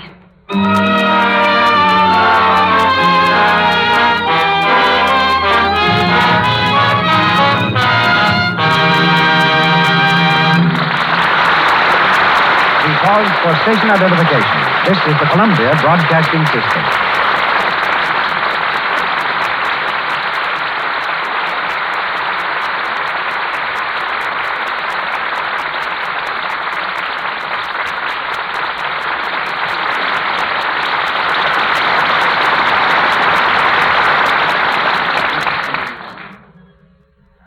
For 13.42 13.56
station 13.64 13.90
identification. 13.90 14.60
This 14.86 14.98
is 15.10 15.20
the 15.20 15.26
Columbia 15.32 15.74
Broadcasting 15.82 16.46
System. 16.46 16.84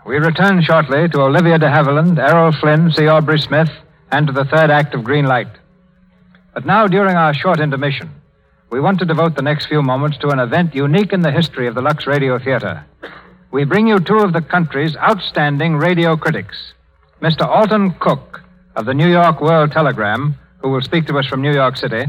We 0.05 0.17
return 0.17 0.61
shortly 0.63 1.09
to 1.09 1.21
Olivia 1.21 1.59
de 1.59 1.67
Havilland, 1.67 2.19
Errol 2.19 2.51
Flynn, 2.51 2.91
C. 2.91 3.07
Aubrey 3.07 3.39
Smith, 3.39 3.71
and 4.11 4.27
to 4.27 4.33
the 4.33 4.45
third 4.45 4.71
act 4.71 4.95
of 4.95 5.05
Green 5.05 5.27
Light. 5.27 5.49
But 6.55 6.65
now, 6.65 6.87
during 6.87 7.17
our 7.17 7.35
short 7.35 7.59
intermission, 7.59 8.09
we 8.71 8.81
want 8.81 9.01
to 9.01 9.05
devote 9.05 9.35
the 9.35 9.43
next 9.43 9.67
few 9.67 9.83
moments 9.83 10.19
to 10.19 10.29
an 10.29 10.39
event 10.39 10.73
unique 10.73 11.13
in 11.13 11.21
the 11.21 11.33
history 11.33 11.67
of 11.67 11.75
the 11.75 11.83
Lux 11.83 12.07
Radio 12.07 12.39
Theater. 12.39 12.85
We 13.51 13.65
bring 13.65 13.89
you 13.89 13.99
two 13.99 14.19
of 14.19 14.33
the 14.33 14.41
country's 14.41 14.97
outstanding 14.97 15.77
radio 15.77 16.17
critics 16.17 16.73
Mr. 17.21 17.47
Alton 17.47 17.93
Cook 18.01 18.43
of 18.77 18.87
the 18.87 18.95
New 18.95 19.09
York 19.09 19.41
World 19.41 19.73
Telegram, 19.73 20.37
who 20.59 20.69
will 20.71 20.83
speak 20.83 21.07
to 21.07 21.19
us 21.19 21.27
from 21.27 21.43
New 21.43 21.53
York 21.53 21.77
City, 21.77 22.05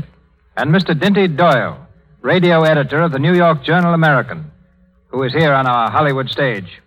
and 0.58 0.72
Mr. 0.72 0.93
Dinty 0.93 1.28
Doyle, 1.36 1.78
radio 2.22 2.64
editor 2.64 3.02
of 3.02 3.12
the 3.12 3.20
New 3.20 3.34
York 3.34 3.64
Journal 3.64 3.93
American, 3.93 4.52
who 5.08 5.24
is 5.24 5.34
here 5.34 5.54
on 5.54 5.68
our 5.68 5.89
Hollywood 5.89 6.30
stage. 6.30 6.82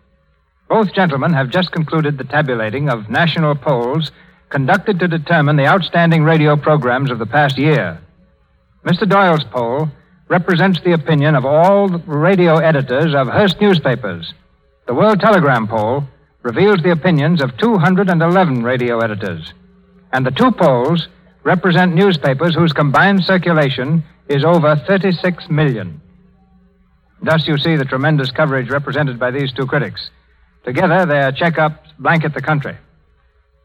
Both 0.68 0.92
gentlemen 0.92 1.32
have 1.32 1.50
just 1.50 1.72
concluded 1.72 2.18
the 2.18 2.24
tabulating 2.24 2.88
of 2.88 3.08
national 3.08 3.54
polls 3.54 4.12
conducted 4.50 4.98
to 4.98 5.08
determine 5.08 5.56
the 5.56 5.66
outstanding 5.66 6.24
radio 6.24 6.56
programs 6.56 7.10
of 7.10 7.18
the 7.18 7.26
past 7.26 7.58
year. 7.58 8.00
Mr. 8.84 9.08
Doyle's 9.08 9.44
poll 9.44 9.88
represents 10.28 10.80
the 10.80 10.92
opinion 10.92 11.34
of 11.34 11.44
all 11.44 11.88
radio 11.88 12.56
editors 12.56 13.14
of 13.14 13.28
Hearst 13.28 13.60
newspapers. 13.60 14.32
The 14.86 14.94
World 14.94 15.20
Telegram 15.20 15.66
poll 15.66 16.04
reveals 16.42 16.82
the 16.82 16.92
opinions 16.92 17.42
of 17.42 17.56
211 17.58 18.62
radio 18.62 19.00
editors. 19.00 19.52
And 20.12 20.24
the 20.24 20.30
two 20.30 20.50
polls 20.52 21.08
represent 21.44 21.94
newspapers 21.94 22.54
whose 22.54 22.72
combined 22.72 23.24
circulation 23.24 24.04
is 24.28 24.44
over 24.44 24.76
36 24.86 25.50
million. 25.50 26.00
Thus, 27.22 27.46
you 27.48 27.58
see 27.58 27.76
the 27.76 27.84
tremendous 27.84 28.30
coverage 28.30 28.70
represented 28.70 29.18
by 29.18 29.30
these 29.30 29.52
two 29.52 29.66
critics. 29.66 30.10
Together, 30.64 31.04
their 31.04 31.32
checkups 31.32 31.78
blanket 31.98 32.34
the 32.34 32.42
country. 32.42 32.76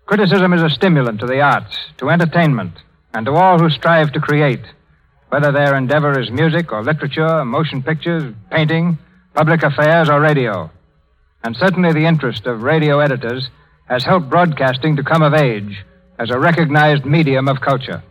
Criticism 0.06 0.52
is 0.52 0.62
a 0.62 0.70
stimulant 0.70 1.22
to 1.22 1.26
the 1.26 1.40
arts, 1.40 1.78
to 1.98 2.10
entertainment, 2.10 2.74
and 3.14 3.26
to 3.26 3.32
all 3.34 3.58
who 3.58 3.70
strive 3.70 4.12
to 4.12 4.20
create, 4.20 4.64
whether 5.30 5.52
their 5.52 5.76
endeavor 5.76 6.20
is 6.20 6.30
music 6.30 6.74
or 6.74 6.84
literature, 6.84 7.46
motion 7.46 7.82
pictures, 7.82 8.34
painting, 8.52 8.98
public 9.34 9.64
affairs, 9.64 10.10
or 10.10 10.20
radio. 10.20 10.70
And 11.46 11.56
certainly 11.56 11.94
the 11.94 12.06
interest 12.06 12.46
of 12.48 12.64
radio 12.64 13.00
editors 13.00 13.50
has 13.88 14.04
helped 14.04 14.30
broadcasting 14.30 14.98
to 14.98 15.04
come 15.04 15.22
of 15.22 15.34
age 15.34 15.86
as 16.20 16.30
a 16.30 16.40
recognized 16.40 17.06
medium 17.06 17.48
of 17.48 17.62
culture. 17.62 18.04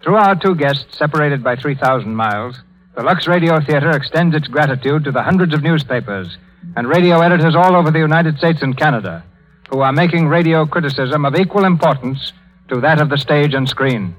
Through 0.00 0.16
our 0.16 0.36
two 0.36 0.54
guests, 0.54 0.96
separated 0.96 1.42
by 1.42 1.56
3,000 1.56 2.14
miles, 2.14 2.62
the 2.94 3.02
Lux 3.02 3.26
Radio 3.26 3.58
Theater 3.60 3.90
extends 3.90 4.36
its 4.36 4.46
gratitude 4.46 5.02
to 5.04 5.12
the 5.12 5.22
hundreds 5.24 5.54
of 5.54 5.62
newspapers 5.62 6.38
and 6.76 6.88
radio 6.88 7.20
editors 7.20 7.56
all 7.56 7.74
over 7.74 7.90
the 7.90 7.98
United 7.98 8.38
States 8.38 8.62
and 8.62 8.76
Canada 8.76 9.24
who 9.70 9.80
are 9.80 9.92
making 9.92 10.28
radio 10.28 10.66
criticism 10.66 11.24
of 11.24 11.36
equal 11.36 11.64
importance 11.64 12.32
to 12.68 12.80
that 12.80 13.00
of 13.00 13.08
the 13.08 13.18
stage 13.18 13.54
and 13.54 13.68
screen. 13.68 14.14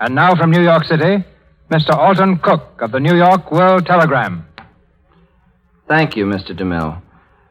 And 0.00 0.14
now 0.14 0.34
from 0.34 0.50
New 0.50 0.62
York 0.62 0.84
City, 0.84 1.24
Mr. 1.70 1.90
Alton 1.90 2.38
Cook 2.38 2.80
of 2.80 2.92
the 2.92 3.00
New 3.00 3.16
York 3.16 3.50
World 3.52 3.86
Telegram. 3.86 4.46
Thank 5.88 6.16
you, 6.16 6.24
Mr. 6.24 6.50
DeMille. 6.50 7.02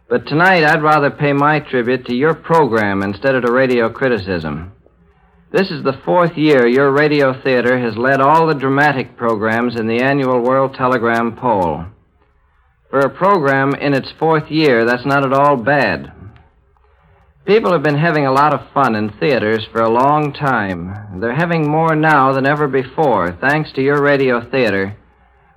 But 0.09 0.25
tonight 0.25 0.63
I'd 0.63 0.81
rather 0.81 1.11
pay 1.11 1.33
my 1.33 1.59
tribute 1.59 2.05
to 2.05 2.15
your 2.15 2.33
program 2.33 3.03
instead 3.03 3.35
of 3.35 3.43
to 3.43 3.51
radio 3.51 3.89
criticism. 3.89 4.71
This 5.51 5.69
is 5.69 5.83
the 5.83 5.99
fourth 6.05 6.37
year 6.37 6.67
your 6.67 6.91
radio 6.91 7.33
theater 7.41 7.79
has 7.79 7.97
led 7.97 8.21
all 8.21 8.47
the 8.47 8.53
dramatic 8.53 9.17
programs 9.17 9.79
in 9.79 9.87
the 9.87 10.01
annual 10.01 10.41
World 10.41 10.75
Telegram 10.75 11.35
poll. 11.35 11.85
For 12.89 12.99
a 12.99 13.09
program 13.09 13.75
in 13.75 13.93
its 13.93 14.11
fourth 14.17 14.49
year, 14.49 14.85
that's 14.85 15.05
not 15.05 15.25
at 15.25 15.33
all 15.33 15.57
bad. 15.57 16.11
People 17.47 17.71
have 17.71 17.81
been 17.81 17.97
having 17.97 18.25
a 18.25 18.33
lot 18.33 18.53
of 18.53 18.73
fun 18.73 18.93
in 18.93 19.09
theaters 19.09 19.65
for 19.71 19.79
a 19.79 19.89
long 19.89 20.33
time. 20.33 21.21
They're 21.21 21.33
having 21.33 21.71
more 21.71 21.95
now 21.95 22.33
than 22.33 22.45
ever 22.45 22.67
before, 22.67 23.31
thanks 23.39 23.71
to 23.71 23.81
your 23.81 24.01
radio 24.01 24.41
theater, 24.41 24.97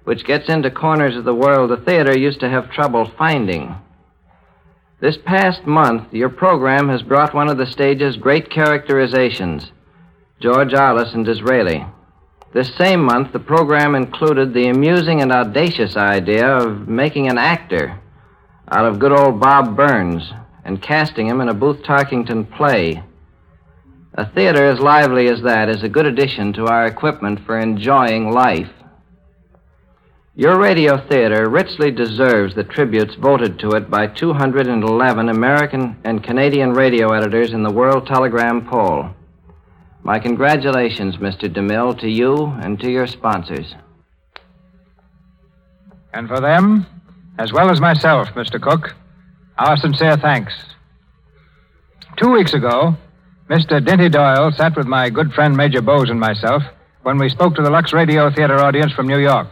which 0.05 0.25
gets 0.25 0.49
into 0.49 0.71
corners 0.71 1.17
of 1.17 1.25
the 1.25 1.35
world 1.35 1.69
the 1.69 1.77
theater 1.77 2.17
used 2.17 2.39
to 2.41 2.49
have 2.49 2.71
trouble 2.71 3.11
finding. 3.19 3.75
This 5.01 5.19
past 5.25 5.67
month, 5.67 6.15
your 6.15 6.29
program 6.29 6.89
has 6.91 7.03
brought 7.03 7.35
one 7.35 7.49
of 7.49 7.59
the 7.59 7.67
stage's 7.67 8.17
great 8.17 8.51
characterizations, 8.51 9.73
George 10.39 10.73
Arliss 10.73 11.13
and 11.13 11.25
Disraeli. 11.25 11.85
This 12.55 12.73
same 12.77 13.03
month, 13.03 13.33
the 13.33 13.41
program 13.41 13.97
included 13.97 14.55
the 14.55 14.69
amusing 14.69 15.23
and 15.23 15.33
audacious 15.33 15.97
idea 15.97 16.47
of 16.47 16.87
making 16.87 17.29
an 17.29 17.37
actor, 17.37 17.99
out 18.69 18.85
of 18.85 19.01
good 19.01 19.11
old 19.11 19.41
Bob 19.41 19.77
Burns 19.77 20.33
and 20.65 20.83
casting 20.83 21.27
him 21.27 21.41
in 21.41 21.49
a 21.49 21.55
Booth 21.55 21.83
Tarkington 21.83 22.51
play. 22.57 23.03
A 24.15 24.29
theater 24.31 24.65
as 24.67 24.81
lively 24.81 25.29
as 25.29 25.43
that 25.43 25.69
is 25.69 25.83
a 25.83 25.89
good 25.89 26.07
addition 26.07 26.53
to 26.55 26.67
our 26.67 26.87
equipment 26.87 27.41
for 27.47 27.59
enjoying 27.59 28.31
life. 28.31 28.71
Your 30.35 30.59
radio 30.59 30.97
theater 31.09 31.49
richly 31.49 31.91
deserves 31.91 32.55
the 32.55 32.65
tributes 32.65 33.15
voted 33.15 33.59
to 33.59 33.73
it 33.73 33.91
by 33.91 34.07
211 34.07 35.29
American 35.29 35.99
and 36.05 36.25
Canadian 36.25 36.73
radio 36.73 37.13
editors 37.13 37.53
in 37.53 37.63
the 37.63 37.73
World 37.73 38.07
Telegram 38.07 38.67
poll. 38.67 39.11
My 40.03 40.19
congratulations, 40.19 41.19
Mr. 41.19 41.53
DeMille, 41.53 41.99
to 42.01 42.09
you 42.09 42.47
and 42.63 42.81
to 42.81 42.91
your 42.91 43.07
sponsors. 43.07 43.75
And 46.13 46.27
for 46.27 46.41
them, 46.41 46.87
as 47.39 47.53
well 47.53 47.71
as 47.71 47.81
myself, 47.81 48.29
Mr. 48.31 48.61
Cook, 48.61 48.97
our 49.61 49.77
sincere 49.77 50.17
thanks. 50.17 50.55
Two 52.17 52.31
weeks 52.31 52.55
ago, 52.55 52.97
Mr. 53.51 53.79
Dinty 53.85 54.11
Doyle 54.11 54.51
sat 54.53 54.75
with 54.75 54.87
my 54.87 55.11
good 55.11 55.33
friend 55.33 55.55
Major 55.55 55.83
Bowes 55.83 56.09
and 56.09 56.19
myself 56.19 56.63
when 57.03 57.19
we 57.19 57.29
spoke 57.29 57.55
to 57.57 57.63
the 57.63 57.71
Lux 57.71 57.93
Radio 57.93 58.31
Theater 58.31 58.57
audience 58.57 58.93
from 58.93 59.07
New 59.07 59.19
York. 59.19 59.49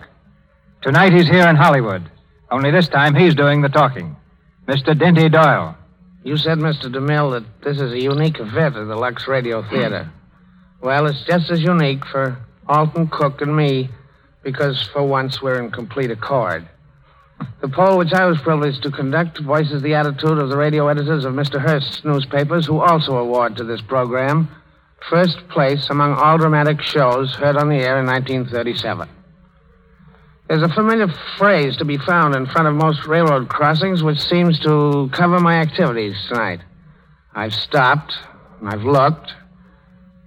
Tonight 0.82 1.12
he's 1.12 1.28
here 1.28 1.46
in 1.46 1.56
Hollywood, 1.56 2.08
only 2.50 2.70
this 2.70 2.88
time 2.88 3.14
he's 3.14 3.34
doing 3.34 3.60
the 3.60 3.68
talking. 3.68 4.16
Mr. 4.66 4.98
Dinty 4.98 5.30
Doyle. 5.30 5.76
You 6.24 6.38
said, 6.38 6.58
Mr. 6.58 6.84
DeMille, 6.84 7.32
that 7.32 7.62
this 7.62 7.80
is 7.80 7.92
a 7.92 8.00
unique 8.00 8.40
event 8.40 8.76
at 8.76 8.86
the 8.86 8.96
Lux 8.96 9.28
Radio 9.28 9.62
Theater. 9.68 10.10
Well, 10.80 11.06
it's 11.06 11.22
just 11.24 11.50
as 11.50 11.60
unique 11.60 12.06
for 12.06 12.38
Alton 12.66 13.08
Cook 13.08 13.42
and 13.42 13.54
me 13.54 13.90
because 14.42 14.82
for 14.88 15.02
once 15.02 15.42
we're 15.42 15.62
in 15.62 15.70
complete 15.70 16.10
accord. 16.10 16.66
The 17.60 17.68
poll 17.68 17.98
which 17.98 18.12
I 18.12 18.24
was 18.24 18.40
privileged 18.40 18.82
to 18.84 18.90
conduct 18.90 19.38
voices 19.38 19.82
the 19.82 19.94
attitude 19.94 20.38
of 20.38 20.48
the 20.48 20.56
radio 20.56 20.88
editors 20.88 21.24
of 21.24 21.34
Mr. 21.34 21.60
Hearst's 21.60 22.04
newspapers, 22.04 22.66
who 22.66 22.80
also 22.80 23.16
award 23.16 23.56
to 23.56 23.64
this 23.64 23.80
program 23.82 24.48
first 25.08 25.48
place 25.48 25.88
among 25.90 26.14
all 26.14 26.38
dramatic 26.38 26.80
shows 26.82 27.34
heard 27.34 27.56
on 27.56 27.68
the 27.68 27.76
air 27.76 28.00
in 28.00 28.06
1937. 28.06 29.08
There's 30.48 30.62
a 30.62 30.68
familiar 30.68 31.08
phrase 31.36 31.76
to 31.76 31.84
be 31.84 31.98
found 31.98 32.34
in 32.34 32.46
front 32.46 32.68
of 32.68 32.74
most 32.74 33.06
railroad 33.06 33.48
crossings 33.48 34.02
which 34.02 34.18
seems 34.18 34.58
to 34.60 35.10
cover 35.12 35.38
my 35.40 35.56
activities 35.56 36.16
tonight. 36.28 36.60
I've 37.34 37.52
stopped, 37.52 38.14
and 38.58 38.68
I've 38.68 38.82
looked, 38.82 39.32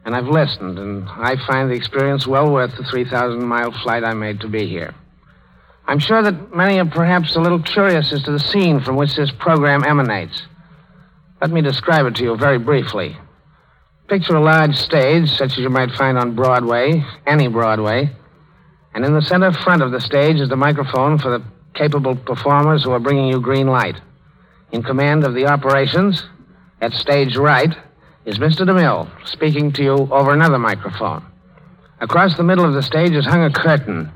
and 0.05 0.15
I've 0.15 0.27
listened, 0.27 0.77
and 0.77 1.09
I 1.09 1.35
find 1.47 1.69
the 1.69 1.75
experience 1.75 2.27
well 2.27 2.51
worth 2.51 2.77
the 2.77 2.83
3,000 2.83 3.43
mile 3.43 3.71
flight 3.83 4.03
I 4.03 4.13
made 4.13 4.41
to 4.41 4.47
be 4.47 4.67
here. 4.67 4.93
I'm 5.91 5.99
sure 5.99 6.23
that 6.23 6.55
many 6.55 6.79
are 6.79 6.85
perhaps 6.85 7.35
a 7.35 7.41
little 7.41 7.61
curious 7.61 8.13
as 8.13 8.23
to 8.23 8.31
the 8.31 8.39
scene 8.39 8.79
from 8.79 8.95
which 8.95 9.13
this 9.13 9.29
program 9.29 9.83
emanates. 9.83 10.43
Let 11.41 11.51
me 11.51 11.59
describe 11.61 12.05
it 12.05 12.15
to 12.15 12.23
you 12.23 12.37
very 12.37 12.59
briefly. 12.59 13.17
Picture 14.07 14.37
a 14.37 14.41
large 14.41 14.77
stage, 14.77 15.29
such 15.29 15.51
as 15.51 15.57
you 15.57 15.69
might 15.69 15.91
find 15.91 16.17
on 16.17 16.33
Broadway, 16.33 17.03
any 17.27 17.49
Broadway, 17.49 18.09
and 18.93 19.03
in 19.03 19.13
the 19.13 19.21
center 19.21 19.51
front 19.51 19.81
of 19.81 19.91
the 19.91 19.99
stage 19.99 20.37
is 20.37 20.47
the 20.47 20.55
microphone 20.55 21.17
for 21.17 21.37
the 21.37 21.43
capable 21.73 22.15
performers 22.15 22.85
who 22.85 22.91
are 22.91 22.99
bringing 22.99 23.27
you 23.27 23.41
green 23.41 23.67
light. 23.67 23.99
In 24.71 24.83
command 24.83 25.25
of 25.25 25.33
the 25.33 25.47
operations, 25.47 26.23
at 26.79 26.93
stage 26.93 27.35
right, 27.35 27.75
is 28.23 28.39
Mr. 28.39 28.65
DeMille, 28.65 29.09
speaking 29.27 29.73
to 29.73 29.83
you 29.83 30.07
over 30.09 30.31
another 30.31 30.57
microphone. 30.57 31.25
Across 31.99 32.37
the 32.37 32.43
middle 32.43 32.63
of 32.63 32.75
the 32.75 32.81
stage 32.81 33.11
is 33.11 33.25
hung 33.25 33.43
a 33.43 33.51
curtain, 33.51 34.09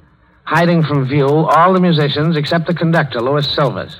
hiding 0.45 0.83
from 0.83 1.07
view 1.07 1.27
all 1.27 1.73
the 1.73 1.79
musicians 1.79 2.37
except 2.37 2.67
the 2.67 2.73
conductor, 2.73 3.19
Louis 3.19 3.47
Silvers. 3.47 3.97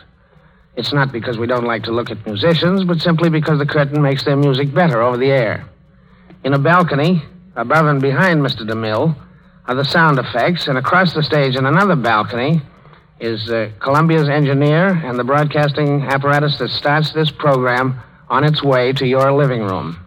It's 0.76 0.94
not 0.94 1.12
because 1.12 1.38
we 1.38 1.48
don't 1.48 1.66
like 1.66 1.84
to 1.84 1.92
look 1.92 2.12
at 2.12 2.26
musicians, 2.26 2.84
but 2.84 3.02
simply 3.02 3.30
because 3.30 3.60
the 3.60 3.66
curtain 3.66 4.02
makes 4.02 4.24
their 4.24 4.36
music 4.36 4.74
better 4.74 5.02
over 5.02 5.18
the 5.18 5.32
air. 5.32 5.68
In 6.44 6.54
a 6.54 6.60
balcony, 6.60 7.24
above 7.56 7.88
and 7.88 8.02
behind 8.02 8.42
Mr. 8.42 8.62
DeMille, 8.62 9.16
are 9.68 9.76
the 9.76 9.84
sound 9.86 10.20
effects, 10.20 10.68
and 10.68 10.78
across 10.78 11.14
the 11.14 11.24
stage 11.24 11.56
in 11.56 11.66
another 11.66 11.96
balcony 11.96 12.62
is 13.20 13.50
uh, 13.50 13.72
Columbia's 13.80 14.30
engineer 14.30 14.88
and 14.90 15.18
the 15.18 15.24
broadcasting 15.24 16.04
apparatus 16.04 16.58
that 16.60 16.70
starts 16.70 17.12
this 17.14 17.32
program 17.32 18.00
on 18.30 18.44
its 18.44 18.62
way 18.62 18.92
to 18.94 19.08
your 19.08 19.32
living 19.32 19.62
room. 19.62 19.98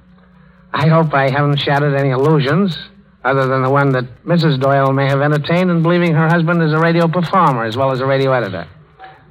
I 0.73 0.87
hope 0.89 1.15
I 1.15 1.31
haven't 1.31 1.59
shattered 1.59 1.95
any 1.95 2.11
illusions, 2.11 2.77
other 3.25 3.47
than 3.47 3.63
the 3.63 3.71
one 3.71 3.91
that 3.93 4.25
Mrs. 4.25 4.61
Doyle 4.61 4.93
may 4.93 5.07
have 5.07 5.21
entertained 5.21 5.71
in 5.71 5.83
believing 5.83 6.15
her 6.15 6.29
husband 6.29 6.63
is 6.63 6.73
a 6.73 6.79
radio 6.79 7.09
performer 7.09 7.65
as 7.65 7.77
well 7.77 7.91
as 7.91 8.01
a 8.01 8.07
radio 8.07 8.33
editor. 8.33 8.67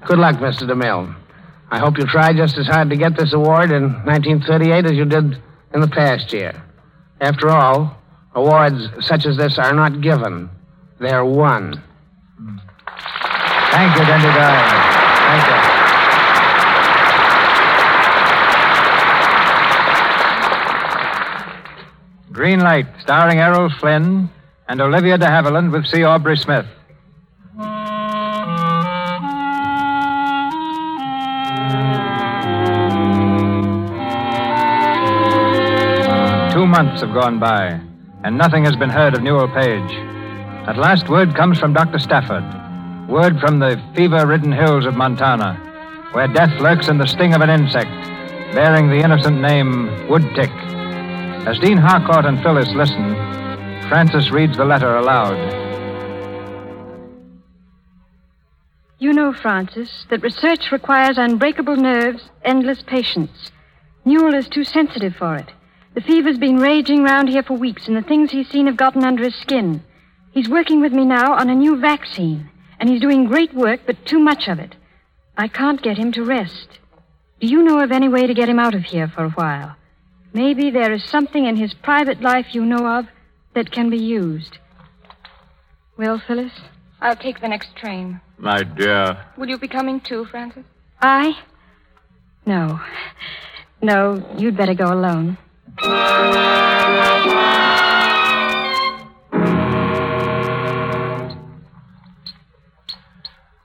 Good 0.05 0.19
luck, 0.19 0.35
Mr. 0.37 0.63
DeMille. 0.63 1.15
I 1.69 1.79
hope 1.79 1.97
you 1.97 2.05
try 2.05 2.33
just 2.33 2.57
as 2.57 2.67
hard 2.67 2.89
to 2.89 2.95
get 2.95 3.17
this 3.17 3.33
award 3.33 3.71
in 3.71 3.83
1938 4.05 4.85
as 4.85 4.93
you 4.93 5.05
did 5.05 5.41
in 5.73 5.81
the 5.81 5.87
past 5.87 6.31
year. 6.31 6.63
After 7.19 7.49
all, 7.49 7.97
Awards 8.37 8.87
such 8.99 9.25
as 9.25 9.35
this 9.35 9.57
are 9.57 9.73
not 9.73 9.99
given, 9.99 10.47
they're 10.99 11.25
won. 11.25 11.81
Hmm. 12.37 12.57
Thank 13.71 13.97
you, 13.97 14.05
Dinty 14.05 14.31
Doyle. 14.31 14.97
Thank 15.25 15.71
you. 15.71 15.76
Green 22.37 22.59
Light, 22.59 22.85
starring 23.01 23.39
Errol 23.39 23.67
Flynn 23.79 24.29
and 24.69 24.79
Olivia 24.79 25.17
de 25.17 25.25
Havilland 25.25 25.71
with 25.71 25.87
C. 25.87 26.03
Aubrey 26.03 26.37
Smith. 26.37 26.67
Two 36.53 36.67
months 36.67 37.01
have 37.01 37.11
gone 37.11 37.39
by 37.39 37.81
and 38.23 38.37
nothing 38.37 38.65
has 38.65 38.75
been 38.75 38.91
heard 38.91 39.15
of 39.15 39.23
Newell 39.23 39.47
Page. 39.47 39.91
At 40.67 40.77
last, 40.77 41.09
word 41.09 41.33
comes 41.33 41.57
from 41.57 41.73
Dr. 41.73 41.97
Stafford. 41.97 42.45
Word 43.09 43.39
from 43.39 43.57
the 43.57 43.81
fever 43.95 44.27
ridden 44.27 44.51
hills 44.51 44.85
of 44.85 44.93
Montana, 44.93 45.55
where 46.11 46.27
death 46.27 46.53
lurks 46.61 46.87
in 46.87 46.99
the 46.99 47.07
sting 47.07 47.33
of 47.33 47.41
an 47.41 47.49
insect, 47.49 47.89
bearing 48.53 48.89
the 48.89 49.03
innocent 49.03 49.41
name 49.41 49.87
Woodtick. 50.07 50.53
As 51.45 51.59
Dean 51.59 51.77
Harcourt 51.77 52.25
and 52.25 52.41
Phyllis 52.41 52.73
listen, 52.73 53.13
Frances 53.89 54.31
reads 54.31 54.57
the 54.57 54.65
letter 54.65 54.95
aloud. 54.95 55.37
You 58.99 59.13
know, 59.13 59.31
Frances, 59.31 60.05
that 60.09 60.23
research 60.23 60.71
requires 60.71 61.17
unbreakable 61.17 61.75
nerves, 61.75 62.29
endless 62.43 62.81
patience. 62.81 63.51
Newell 64.05 64.33
is 64.33 64.49
too 64.49 64.63
sensitive 64.63 65.15
for 65.15 65.35
it. 65.35 65.51
The 65.93 66.01
fever's 66.01 66.37
been 66.37 66.57
raging 66.57 67.03
round 67.03 67.29
here 67.29 67.43
for 67.43 67.53
weeks, 67.53 67.87
and 67.87 67.95
the 67.95 68.01
things 68.01 68.31
he's 68.31 68.49
seen 68.49 68.65
have 68.65 68.77
gotten 68.77 69.03
under 69.03 69.23
his 69.23 69.35
skin. 69.35 69.83
He's 70.31 70.49
working 70.49 70.81
with 70.81 70.91
me 70.91 71.05
now 71.05 71.33
on 71.33 71.49
a 71.49 71.55
new 71.55 71.77
vaccine, 71.79 72.49
and 72.79 72.89
he's 72.89 73.01
doing 73.01 73.25
great 73.25 73.53
work, 73.53 73.81
but 73.85 74.05
too 74.05 74.19
much 74.19 74.47
of 74.47 74.59
it. 74.59 74.75
I 75.37 75.47
can't 75.47 75.81
get 75.81 75.97
him 75.97 76.11
to 76.13 76.23
rest. 76.23 76.79
Do 77.39 77.47
you 77.47 77.63
know 77.63 77.79
of 77.79 77.91
any 77.91 78.09
way 78.09 78.27
to 78.27 78.33
get 78.33 78.49
him 78.49 78.59
out 78.59 78.75
of 78.75 78.83
here 78.83 79.07
for 79.07 79.23
a 79.23 79.29
while? 79.29 79.75
Maybe 80.33 80.69
there 80.69 80.93
is 80.93 81.03
something 81.03 81.45
in 81.45 81.55
his 81.55 81.73
private 81.73 82.21
life 82.21 82.53
you 82.53 82.65
know 82.65 82.85
of 82.99 83.05
that 83.53 83.71
can 83.71 83.89
be 83.89 83.97
used. 83.97 84.57
Well, 85.97 86.21
Phyllis? 86.25 86.53
I'll 87.01 87.15
take 87.15 87.41
the 87.41 87.47
next 87.47 87.75
train. 87.75 88.21
My 88.37 88.63
dear. 88.63 89.17
Will 89.37 89.49
you 89.49 89.57
be 89.57 89.67
coming 89.67 89.99
too, 89.99 90.25
Frances? 90.25 90.65
I? 91.01 91.37
No. 92.45 92.79
No, 93.81 94.23
you'd 94.37 94.57
better 94.57 94.73
go 94.73 94.93
alone. 94.93 95.37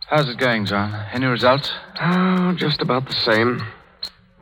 How's 0.08 0.28
it 0.28 0.36
going, 0.36 0.66
John? 0.66 0.94
Any 1.12 1.26
results? 1.26 1.72
Oh, 2.00 2.54
just 2.54 2.82
about 2.82 3.06
the 3.06 3.14
same. 3.14 3.62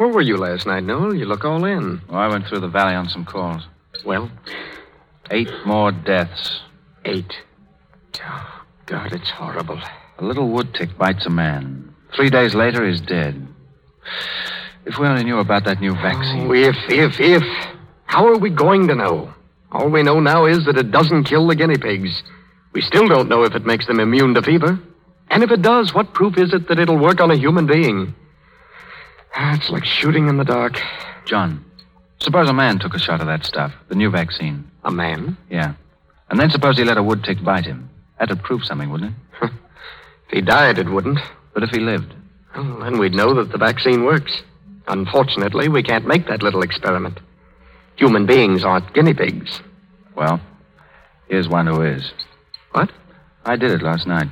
Where 0.00 0.08
were 0.08 0.22
you 0.22 0.38
last 0.38 0.66
night, 0.66 0.82
Newell? 0.84 1.14
You 1.14 1.26
look 1.26 1.44
all 1.44 1.62
in. 1.66 2.00
Oh, 2.08 2.16
I 2.16 2.26
went 2.26 2.46
through 2.46 2.60
the 2.60 2.68
valley 2.68 2.94
on 2.94 3.10
some 3.10 3.26
calls. 3.26 3.68
Well? 4.02 4.30
Eight 5.30 5.50
more 5.66 5.92
deaths. 5.92 6.62
Eight. 7.04 7.30
Oh, 8.24 8.62
God, 8.86 9.12
it's 9.12 9.28
horrible. 9.28 9.78
A 10.18 10.24
little 10.24 10.48
wood 10.48 10.72
tick 10.72 10.96
bites 10.96 11.26
a 11.26 11.28
man. 11.28 11.94
Three 12.16 12.30
days 12.30 12.54
later, 12.54 12.88
he's 12.88 13.02
dead. 13.02 13.46
If 14.86 14.98
we 14.98 15.06
only 15.06 15.22
knew 15.22 15.38
about 15.38 15.66
that 15.66 15.82
new 15.82 15.92
vaccine. 15.92 16.48
Oh, 16.48 16.54
if, 16.54 16.76
if, 16.88 17.20
if. 17.20 17.42
How 18.06 18.26
are 18.26 18.38
we 18.38 18.48
going 18.48 18.88
to 18.88 18.94
know? 18.94 19.34
All 19.70 19.90
we 19.90 20.02
know 20.02 20.18
now 20.18 20.46
is 20.46 20.64
that 20.64 20.78
it 20.78 20.90
doesn't 20.90 21.24
kill 21.24 21.46
the 21.46 21.54
guinea 21.54 21.76
pigs. 21.76 22.22
We 22.72 22.80
still 22.80 23.06
don't 23.06 23.28
know 23.28 23.42
if 23.42 23.54
it 23.54 23.66
makes 23.66 23.86
them 23.86 24.00
immune 24.00 24.32
to 24.32 24.40
fever. 24.40 24.80
And 25.28 25.42
if 25.42 25.50
it 25.50 25.60
does, 25.60 25.92
what 25.92 26.14
proof 26.14 26.38
is 26.38 26.54
it 26.54 26.68
that 26.68 26.78
it'll 26.78 26.96
work 26.96 27.20
on 27.20 27.30
a 27.30 27.36
human 27.36 27.66
being? 27.66 28.14
It's 29.36 29.70
like 29.70 29.84
shooting 29.84 30.28
in 30.28 30.36
the 30.36 30.44
dark. 30.44 30.80
John, 31.24 31.64
suppose 32.18 32.48
a 32.48 32.52
man 32.52 32.78
took 32.78 32.94
a 32.94 32.98
shot 32.98 33.20
of 33.20 33.26
that 33.26 33.44
stuff, 33.44 33.72
the 33.88 33.94
new 33.94 34.10
vaccine. 34.10 34.70
A 34.84 34.90
man? 34.90 35.36
Yeah. 35.48 35.74
And 36.28 36.38
then 36.38 36.50
suppose 36.50 36.78
he 36.78 36.84
let 36.84 36.98
a 36.98 37.02
wood 37.02 37.24
tick 37.24 37.42
bite 37.42 37.66
him. 37.66 37.90
That'd 38.18 38.42
prove 38.42 38.64
something, 38.64 38.90
wouldn't 38.90 39.14
it? 39.42 39.50
If 40.30 40.34
he 40.36 40.42
died, 40.42 40.78
it 40.78 40.88
wouldn't. 40.88 41.18
But 41.54 41.64
if 41.64 41.70
he 41.70 41.80
lived? 41.80 42.14
Well, 42.54 42.78
then 42.84 43.00
we'd 43.00 43.14
know 43.14 43.34
that 43.34 43.50
the 43.50 43.58
vaccine 43.58 44.04
works. 44.04 44.42
Unfortunately, 44.86 45.68
we 45.68 45.82
can't 45.82 46.06
make 46.06 46.28
that 46.28 46.44
little 46.44 46.62
experiment. 46.62 47.18
Human 47.96 48.26
beings 48.26 48.62
aren't 48.62 48.94
guinea 48.94 49.12
pigs. 49.12 49.60
Well, 50.14 50.40
here's 51.28 51.48
one 51.48 51.66
who 51.66 51.82
is. 51.82 52.12
What? 52.70 52.92
I 53.44 53.56
did 53.56 53.72
it 53.72 53.82
last 53.82 54.06
night. 54.06 54.28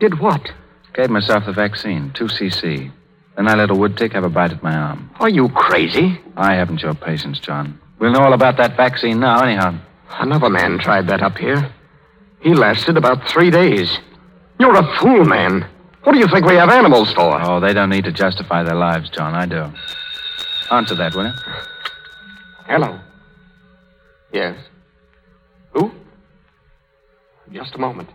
Did 0.00 0.18
what? 0.18 0.50
Gave 0.94 1.10
myself 1.10 1.46
the 1.46 1.52
vaccine, 1.52 2.10
2cc. 2.10 2.90
Then 3.36 3.48
I 3.48 3.54
let 3.54 3.70
a 3.70 3.74
wood 3.74 3.96
tick 3.96 4.12
have 4.12 4.24
a 4.24 4.30
bite 4.30 4.52
at 4.52 4.62
my 4.62 4.74
arm. 4.74 5.10
Are 5.20 5.28
you 5.28 5.48
crazy? 5.50 6.18
I 6.36 6.54
haven't 6.54 6.80
your 6.80 6.94
patience, 6.94 7.38
John. 7.38 7.78
We'll 7.98 8.12
know 8.12 8.20
all 8.20 8.32
about 8.32 8.56
that 8.56 8.76
vaccine 8.76 9.20
now, 9.20 9.42
anyhow. 9.42 9.78
Another 10.10 10.48
man 10.48 10.78
tried 10.78 11.06
that 11.08 11.22
up 11.22 11.36
here. 11.36 11.70
He 12.40 12.54
lasted 12.54 12.96
about 12.96 13.28
three 13.28 13.50
days. 13.50 13.98
You're 14.58 14.76
a 14.76 14.98
fool, 14.98 15.24
man. 15.24 15.68
What 16.04 16.12
do 16.12 16.18
you 16.18 16.28
think 16.28 16.46
we 16.46 16.54
have 16.54 16.70
animals 16.70 17.12
for? 17.12 17.40
Oh, 17.42 17.60
they 17.60 17.74
don't 17.74 17.90
need 17.90 18.04
to 18.04 18.12
justify 18.12 18.62
their 18.62 18.76
lives, 18.76 19.10
John. 19.10 19.34
I 19.34 19.44
do. 19.44 19.70
Answer 20.70 20.94
that, 20.94 21.14
will 21.14 21.26
you? 21.26 21.32
Hello. 22.66 22.98
Yes. 24.32 24.56
Who? 25.72 25.90
Just 27.52 27.74
a 27.74 27.78
moment. 27.78 28.08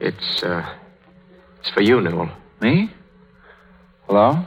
It's, 0.00 0.42
uh, 0.42 0.68
it's 1.60 1.70
for 1.70 1.80
you, 1.80 2.00
Newell. 2.00 2.30
Me? 2.60 2.90
Hello? 4.06 4.44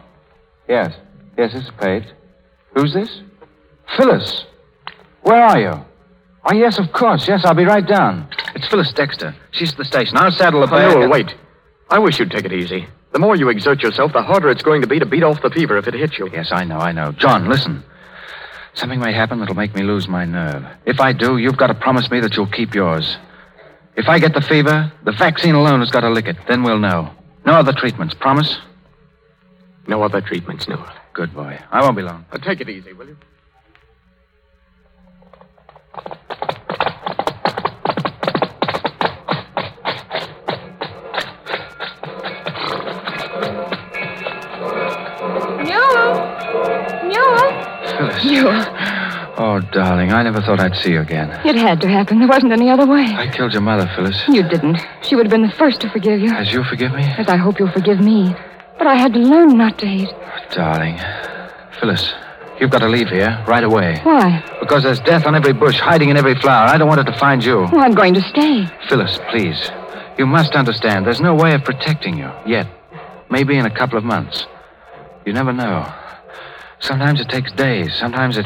Yes. 0.68 0.96
Yes, 1.38 1.54
this 1.54 1.64
is 1.66 1.72
Page. 1.80 2.04
Who's 2.76 2.94
this? 2.94 3.22
Phyllis. 3.96 4.46
Where 5.22 5.42
are 5.44 5.60
you? 5.60 5.86
Oh, 6.46 6.54
yes, 6.54 6.80
of 6.80 6.92
course. 6.94 7.28
Yes, 7.28 7.44
I'll 7.46 7.54
be 7.54 7.66
right 7.66 7.86
down. 7.86 8.28
It's 8.56 8.68
Phyllis 8.68 8.94
Dexter. 8.94 9.36
She's 9.52 9.72
at 9.72 9.78
the 9.78 9.86
station. 9.86 10.18
I'll 10.18 10.32
saddle 10.32 10.66
the 10.66 10.74
Oh. 10.74 11.02
And- 11.02 11.12
wait. 11.12 11.36
I 11.90 12.00
wish 12.00 12.20
you'd 12.20 12.32
take 12.32 12.46
it 12.46 12.54
easy. 12.54 12.88
The 13.14 13.20
more 13.20 13.36
you 13.36 13.50
exert 13.50 13.82
yourself, 13.82 14.14
the 14.14 14.22
harder 14.22 14.50
it's 14.50 14.62
going 14.62 14.82
to 14.82 14.88
be 14.88 15.00
to 15.00 15.06
beat 15.06 15.24
off 15.24 15.42
the 15.42 15.50
fever 15.50 15.78
if 15.78 15.88
it 15.88 15.94
hits 15.94 16.20
you. 16.20 16.30
Yes, 16.32 16.52
I 16.52 16.64
know, 16.66 16.80
I 16.80 16.92
know. 16.92 17.12
John, 17.14 17.48
listen. 17.50 17.84
Something 18.74 19.00
may 19.00 19.14
happen 19.14 19.40
that'll 19.40 19.56
make 19.56 19.74
me 19.74 19.84
lose 19.84 20.08
my 20.08 20.26
nerve. 20.26 20.64
If 20.86 21.00
I 21.00 21.14
do, 21.14 21.38
you've 21.38 21.58
got 21.58 21.68
to 21.68 21.74
promise 21.74 22.12
me 22.12 22.20
that 22.20 22.36
you'll 22.36 22.46
keep 22.48 22.76
yours. 22.76 23.18
If 23.96 24.08
I 24.10 24.20
get 24.20 24.34
the 24.34 24.42
fever, 24.42 24.92
the 25.04 25.14
vaccine 25.14 25.56
alone 25.56 25.80
has 25.80 25.90
got 25.90 26.02
to 26.02 26.10
lick 26.10 26.28
it. 26.28 26.36
Then 26.48 26.62
we'll 26.62 26.78
know. 26.78 27.10
No 27.46 27.54
other 27.54 27.74
treatments. 27.74 28.14
Promise? 28.14 28.60
No 29.88 30.04
other 30.04 30.22
treatments, 30.22 30.68
Newell. 30.68 30.86
Good 31.14 31.34
boy. 31.34 31.60
I 31.72 31.82
won't 31.82 31.96
be 31.96 32.04
long. 32.04 32.26
Uh, 32.32 32.38
take 32.38 32.62
it 32.62 32.70
easy, 32.70 32.94
will 32.94 33.08
you? 33.08 33.18
Newell! 45.68 46.14
Newell! 47.04 47.50
Phyllis. 47.98 48.26
Newell. 48.26 48.66
Oh, 49.40 49.60
darling, 49.72 50.12
I 50.12 50.24
never 50.24 50.42
thought 50.42 50.60
I'd 50.60 50.76
see 50.76 50.92
you 50.94 51.02
again. 51.02 51.30
It 51.46 51.56
had 51.56 51.80
to 51.82 51.88
happen. 51.88 52.20
There 52.20 52.28
wasn't 52.28 52.52
any 52.54 52.70
other 52.70 52.88
way. 52.88 53.06
I 53.06 53.30
killed 53.32 53.54
your 53.54 53.62
mother, 53.62 53.90
Phyllis. 53.96 54.24
You 54.28 54.44
didn't. 54.44 54.80
She 55.04 55.16
would 55.16 55.26
have 55.26 55.32
been 55.32 55.44
the 55.44 55.52
first 55.54 55.82
to 55.82 55.90
forgive 55.90 56.20
you. 56.22 56.32
As 56.32 56.52
you 56.52 56.64
forgive 56.64 56.92
me? 56.94 57.04
As 57.04 57.28
I 57.28 57.38
hope 57.38 57.60
you'll 57.60 57.72
forgive 57.72 58.00
me. 58.00 58.36
But 58.78 58.88
I 58.88 58.96
had 58.96 59.14
to 59.14 59.20
learn 59.20 59.58
not 59.58 59.78
to 59.80 59.88
hate. 59.88 60.10
Darling. 60.52 61.00
Phyllis, 61.80 62.14
you've 62.60 62.72
got 62.72 62.80
to 62.80 62.88
leave 62.88 63.10
here 63.10 63.44
right 63.48 63.64
away. 63.64 64.00
Why? 64.04 64.44
Because 64.60 64.84
there's 64.84 65.00
death 65.00 65.26
on 65.26 65.36
every 65.36 65.54
bush, 65.54 65.80
hiding 65.80 66.10
in 66.10 66.18
every 66.18 66.36
flower. 66.36 66.68
I 66.68 66.78
don't 66.78 66.88
want 66.88 67.02
it 67.02 67.12
to 67.12 67.18
find 67.18 67.44
you. 67.44 67.68
Well, 67.72 67.80
I'm 67.80 67.94
going 67.94 68.14
to 68.14 68.22
stay. 68.22 68.68
Phyllis, 68.88 69.20
please. 69.30 69.72
You 70.18 70.26
must 70.26 70.54
understand. 70.54 71.06
There's 71.06 71.22
no 71.22 71.36
way 71.36 71.54
of 71.54 71.64
protecting 71.64 72.18
you 72.18 72.32
yet. 72.46 72.68
Maybe 73.30 73.58
in 73.58 73.66
a 73.66 73.70
couple 73.76 73.98
of 73.98 74.04
months. 74.04 74.46
You 75.26 75.34
never 75.34 75.54
know. 75.54 75.92
Sometimes 76.80 77.20
it 77.20 77.30
takes 77.30 77.52
days. 77.52 77.94
Sometimes 77.96 78.38
it. 78.38 78.46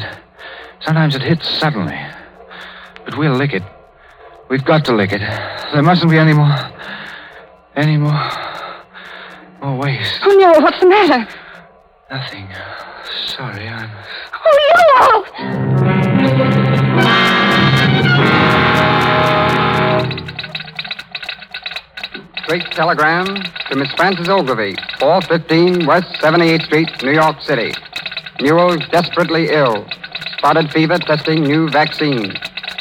Sometimes 0.80 1.14
it 1.14 1.22
hits 1.22 1.48
suddenly. 1.48 1.98
But 3.04 3.16
we'll 3.16 3.34
lick 3.34 3.52
it. 3.52 3.62
We've 4.48 4.64
got 4.64 4.84
to 4.86 4.94
lick 4.94 5.12
it. 5.12 5.20
There 5.72 5.82
mustn't 5.82 6.10
be 6.10 6.18
any 6.18 6.34
more. 6.34 6.54
Any 7.76 7.96
more. 7.96 8.30
More 9.62 9.78
waste. 9.78 10.20
Oh, 10.24 10.36
no, 10.38 10.52
what's 10.58 10.80
the 10.80 10.86
matter? 10.86 11.28
Nothing. 12.10 12.48
Sorry, 13.26 13.68
I'm. 13.68 13.90
Oh, 14.44 14.58
Newell! 14.74 15.24
Straight 22.42 22.66
telegram 22.72 23.26
to 23.70 23.76
Miss 23.76 23.92
Frances 23.92 24.28
Ogilvy, 24.28 24.74
415 24.98 25.86
West 25.86 26.08
78th 26.20 26.64
Street, 26.64 26.90
New 27.04 27.12
York 27.12 27.40
City. 27.42 27.72
Newell's 28.40 28.84
desperately 28.88 29.50
ill. 29.50 29.86
Spotted 30.38 30.72
fever 30.72 30.98
testing 30.98 31.44
new 31.44 31.70
vaccine. 31.70 32.34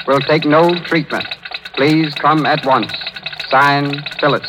Will 0.07 0.19
take 0.21 0.45
no 0.45 0.73
treatment. 0.85 1.27
Please 1.75 2.15
come 2.15 2.47
at 2.47 2.65
once. 2.65 2.91
Signed, 3.51 4.03
Phyllis. 4.19 4.47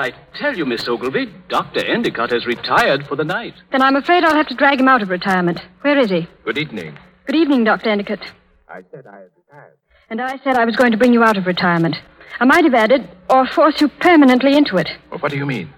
I 0.00 0.12
tell 0.34 0.56
you, 0.56 0.64
Miss 0.64 0.88
Ogilvy, 0.88 1.26
Dr. 1.48 1.84
Endicott 1.84 2.30
has 2.30 2.46
retired 2.46 3.06
for 3.06 3.16
the 3.16 3.24
night. 3.24 3.52
Then 3.70 3.82
I'm 3.82 3.96
afraid 3.96 4.24
I'll 4.24 4.34
have 4.34 4.48
to 4.48 4.54
drag 4.54 4.80
him 4.80 4.88
out 4.88 5.02
of 5.02 5.10
retirement. 5.10 5.60
Where 5.82 5.98
is 5.98 6.08
he? 6.08 6.26
Good 6.42 6.56
evening. 6.56 6.98
Good 7.26 7.36
evening, 7.36 7.64
Dr. 7.64 7.90
Endicott. 7.90 8.20
I 8.66 8.80
said 8.90 9.06
I 9.06 9.16
had 9.16 9.30
retired. 9.36 9.76
And 10.08 10.22
I 10.22 10.38
said 10.42 10.56
I 10.56 10.64
was 10.64 10.74
going 10.74 10.92
to 10.92 10.96
bring 10.96 11.12
you 11.12 11.22
out 11.22 11.36
of 11.36 11.44
retirement. 11.46 11.96
I 12.40 12.46
might 12.46 12.64
have 12.64 12.72
added, 12.72 13.10
or 13.28 13.46
force 13.46 13.78
you 13.82 13.88
permanently 13.88 14.56
into 14.56 14.78
it. 14.78 14.88
Well, 15.10 15.20
what 15.20 15.32
do 15.32 15.36
you 15.36 15.44
mean? 15.44 15.68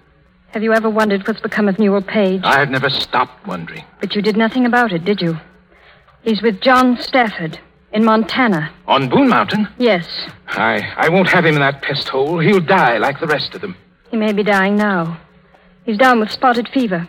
Have 0.53 0.63
you 0.63 0.71
ever 0.71 0.89
wondered 0.89 1.27
what's 1.27 1.41
become 1.41 1.67
of 1.67 1.77
Newell 1.77 2.01
Page? 2.01 2.43
I 2.45 2.59
have 2.59 2.69
never 2.69 2.89
stopped 2.89 3.45
wondering. 3.45 3.83
But 3.99 4.15
you 4.15 4.21
did 4.21 4.37
nothing 4.37 4.65
about 4.65 4.93
it, 4.93 5.03
did 5.03 5.19
you? 5.19 5.37
He's 6.21 6.41
with 6.41 6.61
John 6.61 6.97
Stafford 6.97 7.59
in 7.91 8.05
Montana. 8.05 8.71
On 8.87 9.09
Boone 9.09 9.27
Mountain? 9.27 9.67
Yes. 9.77 10.07
I, 10.47 10.93
I 10.95 11.09
won't 11.09 11.27
have 11.27 11.45
him 11.45 11.55
in 11.55 11.59
that 11.59 11.81
pest 11.81 12.07
hole. 12.07 12.39
He'll 12.39 12.61
die 12.61 12.99
like 12.99 13.19
the 13.19 13.27
rest 13.27 13.53
of 13.53 13.59
them. 13.59 13.75
He 14.13 14.17
may 14.19 14.31
be 14.31 14.43
dying 14.43 14.75
now. 14.75 15.19
He's 15.85 15.97
down 15.97 16.19
with 16.19 16.29
spotted 16.29 16.69
fever. 16.71 17.07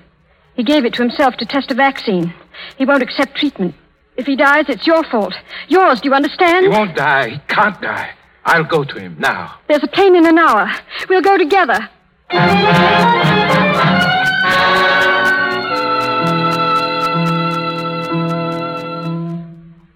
He 0.55 0.65
gave 0.65 0.87
it 0.87 0.95
to 0.95 1.03
himself 1.03 1.37
to 1.37 1.45
test 1.45 1.71
a 1.71 1.75
vaccine. 1.75 2.33
He 2.79 2.87
won't 2.87 3.03
accept 3.03 3.37
treatment. 3.37 3.75
If 4.17 4.25
he 4.25 4.37
dies, 4.37 4.71
it's 4.71 4.87
your 4.87 5.05
fault. 5.05 5.35
Yours, 5.69 6.01
do 6.01 6.09
you 6.09 6.15
understand? 6.15 6.65
He 6.65 6.71
won't 6.71 6.97
die. 6.97 7.29
He 7.29 7.39
can't 7.47 7.79
die. 7.83 8.15
I'll 8.47 8.65
go 8.65 8.85
to 8.85 8.99
him 8.99 9.17
now. 9.19 9.59
There's 9.69 9.83
a 9.83 9.89
plane 9.89 10.17
in 10.17 10.25
an 10.25 10.39
hour. 10.39 10.73
We'll 11.11 11.21
go 11.21 11.37
together. 11.37 11.91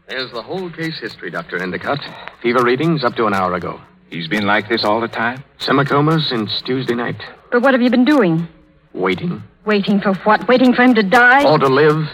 There's 0.09 0.31
the 0.33 0.43
whole 0.43 0.69
case 0.69 1.01
history, 1.01 1.31
Dr. 1.31 1.57
Endicott. 1.63 2.01
Fever 2.43 2.63
readings 2.63 3.03
up 3.03 3.15
to 3.15 3.25
an 3.25 3.33
hour 3.33 3.55
ago. 3.55 3.81
He's 4.11 4.29
been 4.29 4.47
like 4.47 4.69
this 4.69 4.85
all 4.85 5.01
the 5.01 5.09
time? 5.09 5.45
Semicoma 5.59 6.21
since 6.27 6.63
Tuesday 6.63 6.95
night. 6.95 7.21
But 7.51 7.63
what 7.63 7.75
have 7.75 7.83
you 7.83 7.91
been 7.91 8.05
doing? 8.05 8.49
Waiting. 8.95 9.43
Waiting 9.65 10.01
for 10.01 10.15
what? 10.25 10.49
Waiting 10.49 10.73
for 10.75 10.83
him 10.83 10.95
to 10.95 11.03
die? 11.03 11.45
Or 11.45 11.59
to 11.59 11.69
live. 11.69 12.09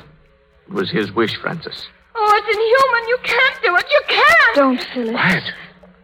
It 0.67 0.73
was 0.73 0.91
his 0.91 1.13
wish, 1.13 1.37
Frances. 1.37 1.87
Oh, 2.17 2.43
it's 2.43 2.57
inhuman. 2.57 3.09
You 3.09 3.19
can't 3.23 3.63
do 3.63 3.77
it. 3.77 3.87
You 3.91 4.03
can't. 4.09 4.57
Don't, 4.57 4.81
Phyllis. 4.93 5.11
Quiet. 5.13 5.45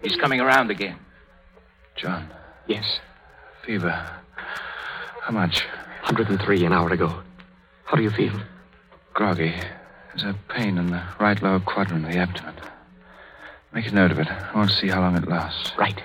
He's 0.02 0.16
coming 0.16 0.40
around 0.40 0.70
again. 0.70 0.96
John, 1.96 2.28
Yes. 2.66 3.00
fever. 3.64 3.90
How 5.22 5.32
much? 5.32 5.64
103 6.04 6.64
an 6.64 6.72
hour 6.72 6.90
ago. 6.90 7.20
How 7.84 7.96
do 7.96 8.02
you 8.02 8.10
feel? 8.10 8.32
Groggy. 9.14 9.54
There's 10.08 10.24
a 10.24 10.34
pain 10.48 10.78
in 10.78 10.86
the 10.90 11.02
right 11.20 11.40
lower 11.42 11.60
quadrant 11.60 12.06
of 12.06 12.12
the 12.12 12.18
abdomen. 12.18 12.54
Make 13.72 13.86
a 13.86 13.94
note 13.94 14.10
of 14.10 14.18
it. 14.18 14.28
I 14.28 14.56
want 14.56 14.70
to 14.70 14.76
see 14.76 14.88
how 14.88 15.00
long 15.00 15.16
it 15.16 15.28
lasts. 15.28 15.72
Right. 15.78 16.00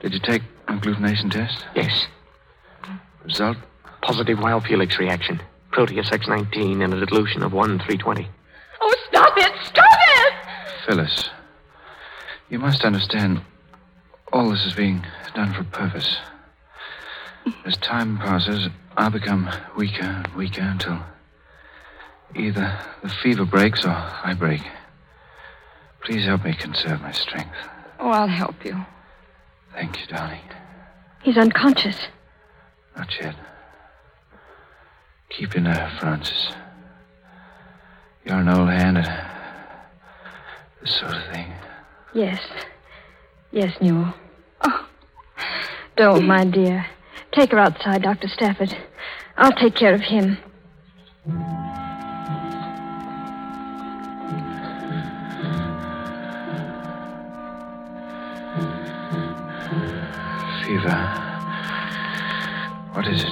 Did 0.00 0.14
you 0.14 0.20
take 0.20 0.42
agglutination 0.68 1.30
test? 1.30 1.66
Yes. 1.74 2.06
Result? 3.24 3.56
Positive 4.02 4.38
Weil-Felix 4.38 4.98
reaction. 4.98 5.40
Proteus 5.72 6.10
X19 6.10 6.82
in 6.82 6.92
a 6.92 7.06
dilution 7.06 7.42
of 7.42 7.52
1 7.52 7.78
320. 7.78 8.28
Oh, 8.80 8.96
stop 9.08 9.36
it. 9.36 9.52
Stop 9.64 9.84
it. 10.00 10.34
Phyllis, 10.86 11.28
you 12.48 12.58
must 12.58 12.84
understand 12.84 13.42
all 14.32 14.50
this 14.50 14.64
is 14.64 14.74
being 14.74 15.04
done 15.34 15.52
for 15.52 15.60
a 15.62 15.64
purpose. 15.64 16.18
As 17.64 17.76
time 17.76 18.18
passes, 18.18 18.68
I'll 18.96 19.10
become 19.10 19.50
weaker 19.76 20.02
and 20.02 20.26
weaker 20.28 20.62
until 20.62 21.00
either 22.34 22.78
the 23.02 23.08
fever 23.08 23.44
breaks 23.44 23.84
or 23.84 23.90
I 23.90 24.34
break. 24.38 24.62
Please 26.04 26.24
help 26.24 26.44
me 26.44 26.54
conserve 26.54 27.00
my 27.02 27.12
strength. 27.12 27.54
Oh, 27.98 28.08
I'll 28.08 28.26
help 28.26 28.64
you. 28.64 28.84
Thank 29.74 30.00
you, 30.00 30.06
darling. 30.06 30.40
He's 31.22 31.36
unconscious. 31.36 32.08
Not 32.96 33.08
yet. 33.20 33.36
Keep 35.28 35.54
your 35.54 35.62
nerve, 35.64 35.92
Frances. 36.00 36.50
You're 38.24 38.38
an 38.38 38.48
old 38.48 38.68
hand 38.68 38.98
at 38.98 39.88
This 40.80 40.96
sort 40.98 41.12
of 41.14 41.22
thing. 41.32 41.52
Yes. 42.14 42.40
Yes, 43.52 43.76
Newell. 43.80 44.14
Oh, 44.62 44.86
don't, 45.96 46.26
my 46.26 46.44
dear. 46.44 46.86
Take 47.32 47.52
her 47.52 47.58
outside, 47.58 48.02
Dr. 48.02 48.28
Stafford. 48.28 48.76
I'll 49.36 49.52
take 49.52 49.74
care 49.74 49.94
of 49.94 50.00
him. 50.00 50.38
Fever. 60.70 61.02
What 62.92 63.06
is 63.08 63.24
it? 63.24 63.28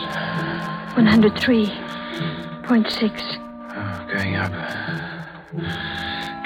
103.6. 0.96 3.38
Oh, 3.70 4.06
going 4.12 4.34
up. 4.34 4.50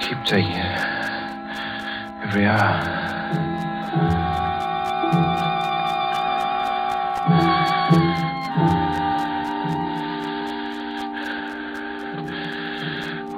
Keep 0.03 0.19
taking 0.27 0.53
it. 0.53 0.81
Every 2.25 2.45
hour. 2.45 2.83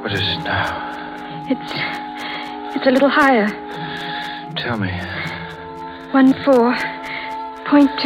What 0.03 0.13
is 0.13 0.23
it 0.23 0.43
now? 0.43 1.47
It's. 1.49 1.73
It's 2.75 2.87
a 2.89 2.91
little 2.91 3.09
higher. 3.09 3.49
Tell 4.57 4.77
me. 4.77 4.91
14.2. 7.67 8.01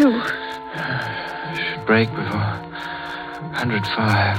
Should 1.57 1.87
break 1.87 2.09
before 2.11 2.39
105. 3.59 4.39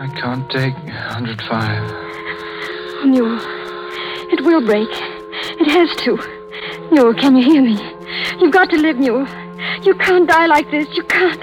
I 0.00 0.08
can't 0.16 0.50
take 0.50 0.74
105. 0.74 1.90
Oh, 1.90 3.04
Newell. 3.06 3.38
It 4.32 4.40
will 4.44 4.60
break. 4.66 4.88
It 5.60 5.68
has 5.70 5.94
to. 6.02 6.18
Newell, 6.90 7.14
can 7.14 7.36
you 7.36 7.44
hear 7.44 7.62
me? 7.62 7.78
You've 8.40 8.52
got 8.52 8.68
to 8.70 8.76
live, 8.76 8.98
Newell. 8.98 9.26
You 9.84 9.94
can't 9.94 10.28
die 10.28 10.46
like 10.46 10.68
this. 10.70 10.88
You 10.96 11.04
can't. 11.04 11.42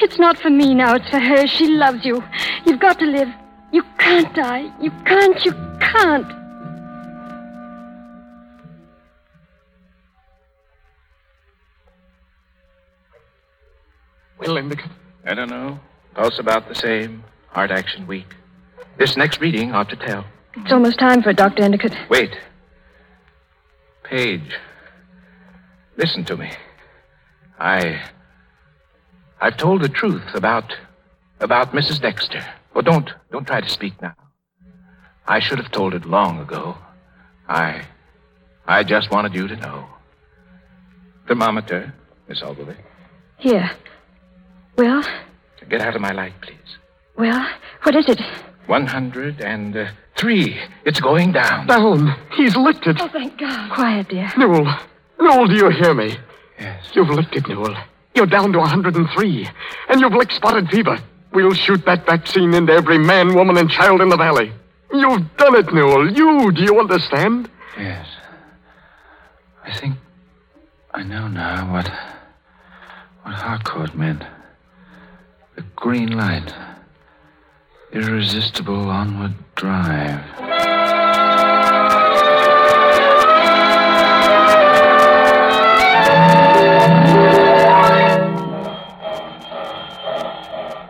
It's 0.00 0.18
not 0.18 0.36
for 0.36 0.50
me 0.50 0.74
now. 0.74 0.96
It's 0.96 1.08
for 1.10 1.20
her. 1.20 1.46
She 1.46 1.68
loves 1.68 2.04
you. 2.04 2.24
You've 2.66 2.80
got 2.80 2.98
to 2.98 3.06
live. 3.06 3.28
You 3.70 3.84
can't 3.98 4.34
die. 4.34 4.72
You 4.80 4.90
can't. 5.04 5.44
You 5.44 5.52
can't. 5.80 6.37
Endicott. 14.58 14.90
I 15.24 15.34
don't 15.34 15.50
know. 15.50 15.80
Pulse 16.14 16.38
about 16.38 16.68
the 16.68 16.74
same. 16.74 17.24
Heart 17.48 17.70
action 17.70 18.06
weak. 18.06 18.34
This 18.98 19.16
next 19.16 19.40
reading 19.40 19.72
ought 19.72 19.88
to 19.90 19.96
tell. 19.96 20.24
It's 20.56 20.72
almost 20.72 20.98
time 20.98 21.22
for 21.22 21.30
it, 21.30 21.36
Dr. 21.36 21.62
Endicott. 21.62 21.94
Wait. 22.10 22.36
Page. 24.02 24.56
Listen 25.96 26.24
to 26.24 26.36
me. 26.36 26.50
I. 27.58 28.02
I've 29.40 29.56
told 29.56 29.82
the 29.82 29.88
truth 29.88 30.34
about. 30.34 30.74
about 31.40 31.72
Mrs. 31.72 32.00
Dexter. 32.00 32.44
Oh, 32.74 32.82
don't. 32.82 33.10
don't 33.30 33.46
try 33.46 33.60
to 33.60 33.68
speak 33.68 34.00
now. 34.02 34.14
I 35.26 35.40
should 35.40 35.58
have 35.58 35.70
told 35.70 35.94
it 35.94 36.04
long 36.04 36.40
ago. 36.40 36.76
I. 37.48 37.82
I 38.66 38.82
just 38.82 39.10
wanted 39.10 39.34
you 39.34 39.46
to 39.48 39.56
know. 39.56 39.86
Thermometer, 41.26 41.94
Miss 42.28 42.42
Ogilvy. 42.42 42.76
Here. 43.38 43.70
Well, 44.78 45.02
Get 45.68 45.80
out 45.82 45.94
of 45.96 46.00
my 46.00 46.12
light, 46.12 46.32
please. 46.40 46.56
well, 47.16 47.46
what 47.82 47.94
is 47.96 48.08
it? 48.08 48.20
103. 48.66 50.54
Uh, 50.54 50.66
it's 50.84 51.00
going 51.00 51.32
down. 51.32 51.66
Down. 51.66 52.14
He's 52.36 52.56
licked 52.56 52.86
it. 52.86 52.96
Oh, 53.00 53.08
thank 53.08 53.36
God. 53.38 53.72
Quiet, 53.72 54.08
dear. 54.08 54.30
Newell. 54.38 54.66
Newell, 55.20 55.46
do 55.48 55.54
you 55.54 55.68
hear 55.70 55.94
me? 55.94 56.16
Yes. 56.58 56.90
You've 56.94 57.10
licked 57.10 57.34
it, 57.36 57.48
Newell. 57.48 57.74
You're 58.14 58.26
down 58.26 58.52
to 58.52 58.58
103. 58.60 59.48
And 59.88 60.00
you've 60.00 60.12
licked 60.12 60.32
spotted 60.32 60.68
fever. 60.70 60.98
We'll 61.32 61.52
shoot 61.54 61.84
that 61.86 62.06
vaccine 62.06 62.54
into 62.54 62.72
every 62.72 62.98
man, 62.98 63.34
woman, 63.34 63.56
and 63.58 63.68
child 63.70 64.00
in 64.00 64.08
the 64.08 64.16
valley. 64.16 64.52
You've 64.92 65.36
done 65.36 65.56
it, 65.56 65.72
Newell. 65.74 66.10
You, 66.10 66.50
do 66.52 66.62
you 66.62 66.78
understand? 66.78 67.50
Yes. 67.76 68.06
I 69.64 69.74
think 69.74 69.96
I 70.94 71.02
know 71.02 71.28
now 71.28 71.70
what 71.72 71.88
what 73.22 73.34
Harcourt 73.34 73.94
meant. 73.94 74.24
The 75.58 75.64
green 75.74 76.16
light. 76.16 76.54
Irresistible 77.92 78.88
onward 78.90 79.34
drive. 79.56 80.22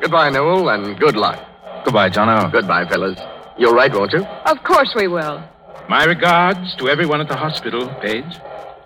Goodbye, 0.03 0.29
Newell, 0.29 0.69
and 0.69 1.01
good 1.01 1.17
luck. 1.17 1.43
Goodbye, 1.87 2.11
Jono. 2.11 2.53
Goodbye, 2.53 2.85
fellas. 2.91 3.19
You'll 3.57 3.73
write, 3.73 3.95
won't 3.95 4.13
you? 4.13 4.23
Of 4.45 4.63
course 4.65 4.93
we 4.95 5.09
will. 5.09 5.43
My 5.89 6.05
regards 6.05 6.77
to 6.77 6.91
everyone 6.91 7.23
at 7.23 7.29
the 7.29 7.37
hospital, 7.37 7.89
Page. 8.03 8.37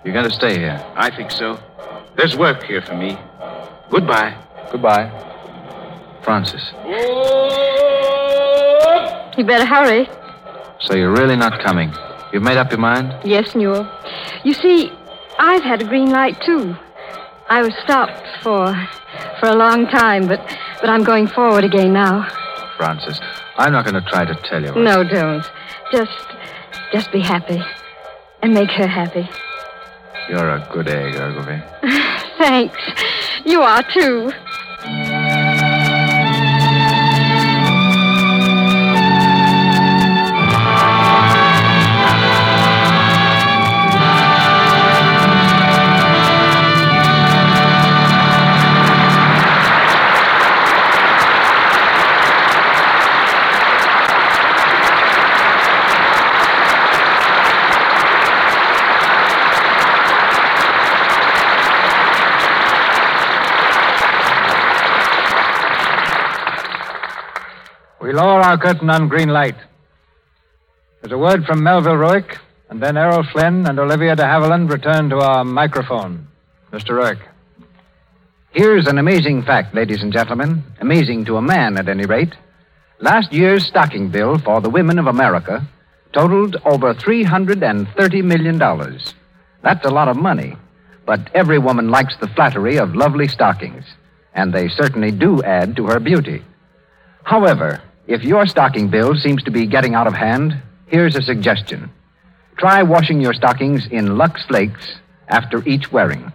You're 0.04 0.14
going 0.14 0.28
to 0.28 0.30
stay 0.30 0.60
here? 0.60 0.80
I 0.94 1.10
think 1.10 1.32
so. 1.32 1.58
There's 2.16 2.36
work 2.36 2.62
here 2.62 2.82
for 2.82 2.94
me. 2.94 3.18
Goodbye. 3.90 4.40
Goodbye. 4.70 5.30
Frances. 6.22 6.62
You 9.36 9.44
better 9.44 9.64
hurry. 9.66 10.08
So 10.80 10.94
you're 10.94 11.12
really 11.12 11.36
not 11.36 11.60
coming? 11.62 11.92
You've 12.32 12.42
made 12.42 12.56
up 12.56 12.70
your 12.70 12.80
mind? 12.80 13.14
Yes, 13.24 13.54
Newell. 13.54 13.88
You 14.44 14.54
see, 14.54 14.92
I've 15.38 15.62
had 15.62 15.82
a 15.82 15.84
green 15.84 16.10
light, 16.10 16.40
too. 16.42 16.76
I 17.48 17.60
was 17.60 17.74
stopped 17.84 18.26
for 18.42 18.74
for 19.38 19.48
a 19.48 19.54
long 19.54 19.86
time, 19.86 20.26
but 20.26 20.40
but 20.80 20.88
I'm 20.88 21.04
going 21.04 21.26
forward 21.26 21.64
again 21.64 21.92
now. 21.92 22.26
Frances, 22.78 23.20
I'm 23.56 23.72
not 23.72 23.84
going 23.84 24.02
to 24.02 24.08
try 24.08 24.24
to 24.24 24.34
tell 24.48 24.62
you. 24.62 24.72
No, 24.74 25.04
don't. 25.04 25.44
Just 25.90 26.26
just 26.92 27.12
be 27.12 27.20
happy. 27.20 27.60
And 28.42 28.54
make 28.54 28.70
her 28.70 28.86
happy. 28.86 29.28
You're 30.28 30.50
a 30.50 30.66
good 30.72 30.88
egg, 30.88 31.14
Ogilvy. 31.16 31.62
Thanks. 32.38 32.78
You 33.44 33.60
are 33.60 33.82
too. 33.82 34.32
We 68.12 68.18
lower 68.18 68.42
our 68.42 68.58
curtain 68.58 68.90
on 68.90 69.08
green 69.08 69.30
light. 69.30 69.54
There's 71.00 71.14
a 71.14 71.16
word 71.16 71.46
from 71.46 71.62
Melville 71.62 71.96
Ruick, 71.96 72.36
and 72.68 72.78
then 72.78 72.98
Errol 72.98 73.24
Flynn 73.32 73.66
and 73.66 73.78
Olivia 73.78 74.14
de 74.14 74.22
Havilland 74.22 74.70
return 74.70 75.08
to 75.08 75.16
our 75.16 75.44
microphone. 75.44 76.28
Mr. 76.72 76.90
Ruick. 76.90 77.20
Here's 78.50 78.86
an 78.86 78.98
amazing 78.98 79.44
fact, 79.44 79.74
ladies 79.74 80.02
and 80.02 80.12
gentlemen. 80.12 80.62
Amazing 80.78 81.24
to 81.24 81.38
a 81.38 81.40
man, 81.40 81.78
at 81.78 81.88
any 81.88 82.04
rate. 82.04 82.34
Last 83.00 83.32
year's 83.32 83.64
stocking 83.64 84.10
bill 84.10 84.36
for 84.36 84.60
the 84.60 84.68
women 84.68 84.98
of 84.98 85.06
America 85.06 85.66
totaled 86.12 86.56
over 86.66 86.92
$330 86.92 88.24
million. 88.24 88.58
That's 89.62 89.86
a 89.86 89.90
lot 89.90 90.08
of 90.08 90.18
money, 90.18 90.54
but 91.06 91.30
every 91.32 91.58
woman 91.58 91.88
likes 91.88 92.14
the 92.20 92.28
flattery 92.28 92.76
of 92.76 92.94
lovely 92.94 93.28
stockings, 93.28 93.86
and 94.34 94.52
they 94.52 94.68
certainly 94.68 95.12
do 95.12 95.42
add 95.42 95.76
to 95.76 95.86
her 95.86 95.98
beauty. 95.98 96.42
However, 97.22 97.80
if 98.06 98.24
your 98.24 98.46
stocking 98.46 98.88
bill 98.88 99.14
seems 99.14 99.42
to 99.44 99.50
be 99.50 99.66
getting 99.66 99.94
out 99.94 100.06
of 100.06 100.14
hand, 100.14 100.60
here's 100.86 101.16
a 101.16 101.22
suggestion. 101.22 101.90
Try 102.56 102.82
washing 102.82 103.20
your 103.20 103.34
stockings 103.34 103.86
in 103.86 104.16
Lux 104.18 104.44
Flakes 104.44 104.96
after 105.28 105.66
each 105.66 105.90
wearing. 105.92 106.32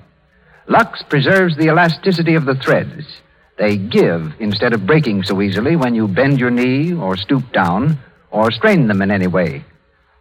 Lux 0.68 1.04
preserves 1.04 1.56
the 1.56 1.68
elasticity 1.68 2.36
of 2.36 2.46
the 2.46 2.56
threads. 2.56 3.22
They 3.58 3.78
give 3.78 4.34
instead 4.40 4.74
of 4.74 4.86
breaking 4.86 5.24
so 5.24 5.42
easily 5.42 5.76
when 5.76 5.96
you 5.96 6.08
bend 6.08 6.40
your 6.40 6.52
knee 6.52 6.94
or 6.94 7.18
stoop 7.18 7.52
down 7.52 7.98
or 8.32 8.52
strain 8.52 8.88
them 8.88 9.02
in 9.02 9.12
any 9.12 9.28
way. 9.28 9.64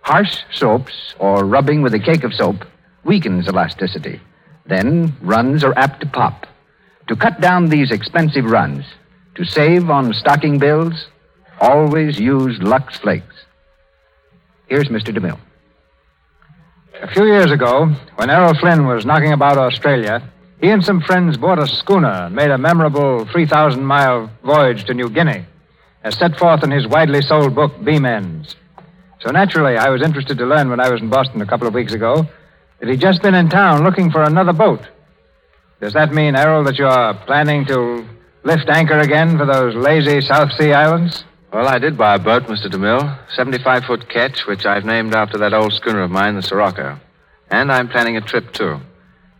Harsh 0.02 0.44
soaps 0.52 1.14
or 1.18 1.44
rubbing 1.44 1.82
with 1.82 1.94
a 1.94 1.98
cake 1.98 2.24
of 2.24 2.32
soap 2.32 2.64
weakens 3.04 3.48
elasticity. 3.48 4.20
Then 4.66 5.16
runs 5.20 5.64
are 5.64 5.76
apt 5.76 6.00
to 6.00 6.06
pop. 6.06 6.46
To 7.08 7.16
cut 7.16 7.40
down 7.40 7.68
these 7.68 7.90
expensive 7.90 8.44
runs, 8.44 8.84
to 9.36 9.44
save 9.44 9.90
on 9.90 10.12
stocking 10.14 10.58
bills, 10.58 11.06
always 11.60 12.18
use 12.18 12.60
Lux 12.60 12.98
Flakes. 12.98 13.44
Here's 14.68 14.88
Mr. 14.88 15.16
DeMille. 15.16 15.38
A 17.02 17.08
few 17.08 17.26
years 17.26 17.50
ago, 17.50 17.94
when 18.16 18.30
Errol 18.30 18.54
Flynn 18.54 18.86
was 18.86 19.04
knocking 19.04 19.32
about 19.32 19.58
Australia, 19.58 20.22
he 20.60 20.70
and 20.70 20.82
some 20.82 21.00
friends 21.00 21.36
bought 21.36 21.58
a 21.58 21.66
schooner 21.66 22.26
and 22.26 22.34
made 22.34 22.50
a 22.50 22.58
memorable 22.58 23.26
3,000 23.26 23.84
mile 23.84 24.30
voyage 24.42 24.84
to 24.84 24.94
New 24.94 25.10
Guinea, 25.10 25.44
as 26.02 26.16
set 26.16 26.38
forth 26.38 26.64
in 26.64 26.70
his 26.70 26.86
widely 26.86 27.20
sold 27.20 27.54
book, 27.54 27.72
Beam 27.84 28.06
Ends. 28.06 28.56
So 29.20 29.30
naturally, 29.30 29.76
I 29.76 29.90
was 29.90 30.02
interested 30.02 30.38
to 30.38 30.46
learn 30.46 30.70
when 30.70 30.80
I 30.80 30.88
was 30.88 31.00
in 31.02 31.10
Boston 31.10 31.42
a 31.42 31.46
couple 31.46 31.66
of 31.66 31.74
weeks 31.74 31.92
ago 31.92 32.26
that 32.80 32.88
he'd 32.88 33.00
just 33.00 33.22
been 33.22 33.34
in 33.34 33.48
town 33.48 33.84
looking 33.84 34.10
for 34.10 34.22
another 34.22 34.52
boat. 34.52 34.86
Does 35.80 35.92
that 35.92 36.12
mean, 36.12 36.34
Errol, 36.34 36.64
that 36.64 36.76
you're 36.76 37.14
planning 37.26 37.66
to 37.66 38.06
lift 38.44 38.68
anchor 38.68 38.98
again 38.98 39.36
for 39.36 39.44
those 39.44 39.74
lazy 39.74 40.20
South 40.22 40.50
Sea 40.52 40.72
islands? 40.72 41.24
Well, 41.52 41.68
I 41.68 41.78
did 41.78 41.96
buy 41.96 42.16
a 42.16 42.18
boat, 42.18 42.44
Mr. 42.44 42.66
DeMille. 42.66 43.18
75 43.34 43.84
foot 43.84 44.08
ketch, 44.08 44.46
which 44.46 44.66
I've 44.66 44.84
named 44.84 45.14
after 45.14 45.38
that 45.38 45.54
old 45.54 45.72
schooner 45.72 46.02
of 46.02 46.10
mine, 46.10 46.34
the 46.34 46.42
Sirocco. 46.42 46.98
And 47.50 47.70
I'm 47.72 47.88
planning 47.88 48.16
a 48.16 48.20
trip, 48.20 48.52
too. 48.52 48.80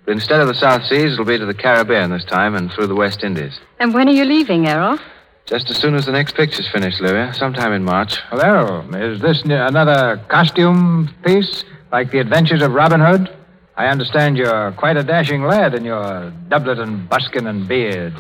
But 0.05 0.13
instead 0.13 0.41
of 0.41 0.47
the 0.47 0.55
South 0.55 0.85
Seas, 0.85 1.15
it'll 1.15 1.25
be 1.25 1.37
to 1.37 1.45
the 1.47 1.53
Caribbean 1.55 2.11
this 2.11 2.25
time 2.25 2.55
and 2.55 2.71
through 2.73 2.87
the 2.87 2.95
West 2.95 3.25
Indies. 3.25 3.59
And 3.81 3.93
when 3.93 4.09
are 4.09 4.13
you 4.13 4.25
leaving, 4.25 4.67
Errol? 4.69 4.99
Just 5.47 5.69
as 5.71 5.77
soon 5.79 5.95
as 5.95 6.07
the 6.07 6.13
next 6.13 6.37
picture's 6.37 6.69
finished, 6.69 7.01
Livia. 7.01 7.35
Sometime 7.35 7.73
in 7.73 7.85
March. 7.85 8.19
Well, 8.31 8.41
Errol, 8.41 8.95
is 8.95 9.21
this 9.21 9.43
n- 9.45 9.51
another 9.51 10.21
costume 10.29 11.13
piece, 11.25 11.65
like 11.93 12.11
the 12.13 12.19
adventures 12.21 12.63
of 12.63 12.73
Robin 12.73 13.01
Hood? 13.01 13.33
I 13.77 13.87
understand 13.89 14.37
you're 14.39 14.73
quite 14.73 14.97
a 14.97 15.03
dashing 15.03 15.43
lad 15.43 15.75
in 15.75 15.85
your 15.85 16.31
doublet 16.49 16.79
and 16.79 17.09
buskin 17.09 17.47
and 17.47 17.69
beard. 17.69 18.15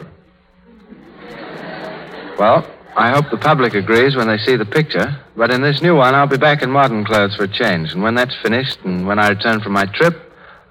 Well, 2.39 2.66
I 2.97 3.11
hope 3.11 3.30
the 3.30 3.36
public 3.36 3.74
agrees 3.74 4.16
when 4.16 4.26
they 4.26 4.38
see 4.38 4.57
the 4.57 4.64
picture. 4.64 5.20
But 5.36 5.51
in 5.51 5.61
this 5.61 5.82
new 5.82 5.94
one, 5.97 6.14
I'll 6.14 6.26
be 6.26 6.38
back 6.38 6.62
in 6.62 6.70
modern 6.70 7.05
clothes 7.05 7.36
for 7.36 7.44
a 7.44 7.49
change. 7.49 7.92
And 7.92 8.03
when 8.03 8.14
that's 8.14 8.34
finished, 8.42 8.78
and 8.84 9.07
when 9.07 9.18
I 9.18 9.28
return 9.28 9.61
from 9.61 9.72
my 9.72 9.84
trip, 9.84 10.16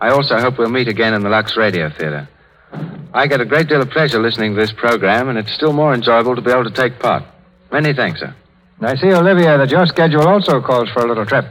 I 0.02 0.10
also 0.10 0.40
hope 0.40 0.58
we'll 0.58 0.70
meet 0.70 0.88
again 0.88 1.14
in 1.14 1.22
the 1.22 1.30
Lux 1.30 1.56
Radio 1.56 1.90
Theater. 1.90 2.28
I 3.14 3.28
get 3.28 3.42
a 3.42 3.46
great 3.46 3.70
deal 3.70 3.82
of 3.82 3.92
pleasure 3.92 4.20
listening 4.20 4.56
to 4.56 4.60
this 4.60 4.72
program, 4.72 5.30
and 5.30 5.38
it's 5.38 5.54
still 5.54 5.72
more 5.72 5.94
enjoyable 5.94 6.36
to 6.36 6.42
be 6.42 6.52
able 6.52 6.64
to 6.64 6.72
take 6.72 7.00
part. 7.00 7.24
Many 7.72 7.94
thanks, 7.94 8.20
sir. 8.20 8.36
I 8.82 8.96
see, 8.96 9.14
Olivia, 9.14 9.58
that 9.58 9.70
your 9.70 9.86
schedule 9.86 10.28
also 10.28 10.60
calls 10.62 10.90
for 10.90 11.06
a 11.06 11.08
little 11.08 11.26
trip. 11.26 11.46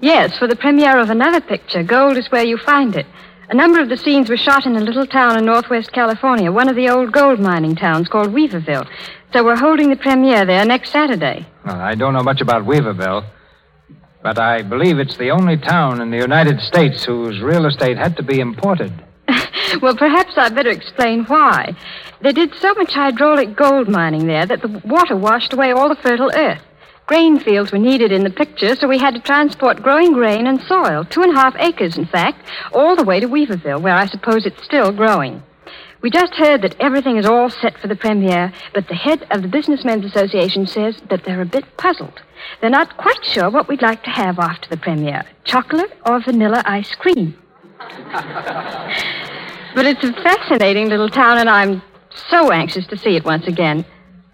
Yes, 0.00 0.36
for 0.36 0.46
the 0.46 0.56
premiere 0.56 0.98
of 0.98 1.10
another 1.10 1.40
picture, 1.40 1.82
Gold 1.82 2.16
is 2.16 2.30
Where 2.30 2.44
You 2.44 2.58
Find 2.58 2.94
It. 2.96 3.06
A 3.50 3.54
number 3.54 3.80
of 3.80 3.88
the 3.88 3.96
scenes 3.96 4.28
were 4.28 4.36
shot 4.36 4.66
in 4.66 4.76
a 4.76 4.80
little 4.80 5.06
town 5.06 5.38
in 5.38 5.46
northwest 5.46 5.90
California, 5.92 6.52
one 6.52 6.68
of 6.68 6.76
the 6.76 6.90
old 6.90 7.12
gold 7.12 7.40
mining 7.40 7.74
towns 7.74 8.06
called 8.06 8.28
Weaverville. 8.28 8.86
So 9.32 9.42
we're 9.42 9.56
holding 9.56 9.88
the 9.88 9.96
premiere 9.96 10.44
there 10.44 10.66
next 10.66 10.90
Saturday. 10.90 11.46
Well, 11.64 11.80
I 11.80 11.94
don't 11.94 12.12
know 12.12 12.22
much 12.22 12.42
about 12.42 12.66
Weaverville, 12.66 13.24
but 14.22 14.38
I 14.38 14.60
believe 14.60 14.98
it's 14.98 15.16
the 15.16 15.30
only 15.30 15.56
town 15.56 16.02
in 16.02 16.10
the 16.10 16.18
United 16.18 16.60
States 16.60 17.04
whose 17.04 17.40
real 17.40 17.64
estate 17.64 17.96
had 17.96 18.16
to 18.18 18.22
be 18.22 18.38
imported. 18.40 18.92
Well, 19.82 19.94
perhaps 19.94 20.32
I'd 20.38 20.54
better 20.54 20.70
explain 20.70 21.26
why. 21.26 21.76
They 22.22 22.32
did 22.32 22.54
so 22.54 22.72
much 22.72 22.94
hydraulic 22.94 23.54
gold 23.54 23.86
mining 23.86 24.26
there 24.26 24.46
that 24.46 24.62
the 24.62 24.80
water 24.82 25.14
washed 25.14 25.52
away 25.52 25.72
all 25.72 25.90
the 25.90 25.94
fertile 25.94 26.30
earth. 26.34 26.62
Grain 27.08 27.40
fields 27.40 27.72
were 27.72 27.78
needed 27.78 28.12
in 28.12 28.22
the 28.22 28.28
picture, 28.28 28.76
so 28.76 28.86
we 28.86 28.98
had 28.98 29.14
to 29.14 29.20
transport 29.20 29.82
growing 29.82 30.12
grain 30.12 30.46
and 30.46 30.60
soil, 30.60 31.06
two 31.06 31.22
and 31.22 31.32
a 31.32 31.40
half 31.40 31.56
acres, 31.58 31.96
in 31.96 32.04
fact, 32.04 32.46
all 32.70 32.94
the 32.94 33.02
way 33.02 33.18
to 33.18 33.26
Weaverville, 33.26 33.80
where 33.80 33.94
I 33.94 34.04
suppose 34.04 34.44
it's 34.44 34.62
still 34.62 34.92
growing. 34.92 35.42
We 36.02 36.10
just 36.10 36.34
heard 36.34 36.60
that 36.60 36.76
everything 36.78 37.16
is 37.16 37.24
all 37.24 37.48
set 37.48 37.78
for 37.78 37.88
the 37.88 37.96
premiere, 37.96 38.52
but 38.74 38.88
the 38.88 38.94
head 38.94 39.26
of 39.30 39.40
the 39.40 39.48
Businessmen's 39.48 40.04
Association 40.04 40.66
says 40.66 41.00
that 41.08 41.24
they're 41.24 41.40
a 41.40 41.46
bit 41.46 41.78
puzzled. 41.78 42.20
They're 42.60 42.68
not 42.68 42.98
quite 42.98 43.24
sure 43.24 43.48
what 43.48 43.68
we'd 43.68 43.80
like 43.80 44.04
to 44.04 44.10
have 44.10 44.38
after 44.38 44.68
the 44.68 44.76
premiere 44.76 45.24
chocolate 45.44 45.96
or 46.04 46.20
vanilla 46.20 46.62
ice 46.66 46.94
cream. 46.94 47.38
But 49.74 49.86
it's 49.86 50.02
a 50.02 50.12
fascinating 50.12 50.88
little 50.88 51.08
town, 51.08 51.38
and 51.38 51.48
I'm 51.48 51.82
so 52.30 52.50
anxious 52.50 52.86
to 52.88 52.96
see 52.96 53.16
it 53.16 53.24
once 53.24 53.46
again. 53.46 53.84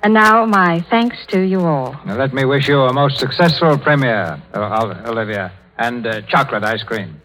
And 0.04 0.12
now, 0.12 0.44
my 0.44 0.84
thanks 0.90 1.16
to 1.28 1.40
you 1.40 1.60
all. 1.60 1.96
Now, 2.04 2.18
let 2.18 2.34
me 2.34 2.44
wish 2.44 2.68
you 2.68 2.78
a 2.82 2.92
most 2.92 3.18
successful 3.18 3.78
premiere, 3.78 4.38
uh, 4.52 5.02
Olivia, 5.06 5.50
and 5.78 6.06
uh, 6.06 6.20
chocolate 6.28 6.62
ice 6.62 6.82
cream. 6.82 7.22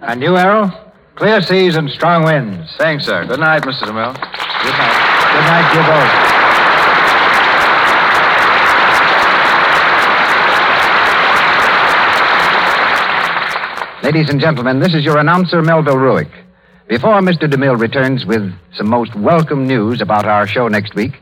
And 0.00 0.22
you, 0.22 0.34
Errol? 0.38 0.72
Clear 1.16 1.42
seas 1.42 1.76
and 1.76 1.90
strong 1.90 2.24
winds. 2.24 2.74
Thanks, 2.78 3.04
sir. 3.04 3.26
Good 3.26 3.40
night, 3.40 3.64
Mr. 3.64 3.82
DeMille. 3.82 4.14
Good 4.14 4.72
night. 4.72 4.96
Good 5.34 5.44
night, 5.44 5.74
you 5.74 5.82
both. 14.00 14.04
Ladies 14.04 14.30
and 14.30 14.40
gentlemen, 14.40 14.80
this 14.80 14.94
is 14.94 15.04
your 15.04 15.18
announcer, 15.18 15.60
Melville 15.60 15.98
Ruick. 15.98 16.30
Before 16.88 17.20
Mr. 17.20 17.42
DeMille 17.42 17.78
returns 17.78 18.24
with 18.24 18.50
some 18.74 18.88
most 18.88 19.14
welcome 19.16 19.66
news 19.66 20.00
about 20.00 20.24
our 20.24 20.46
show 20.46 20.68
next 20.68 20.94
week, 20.94 21.20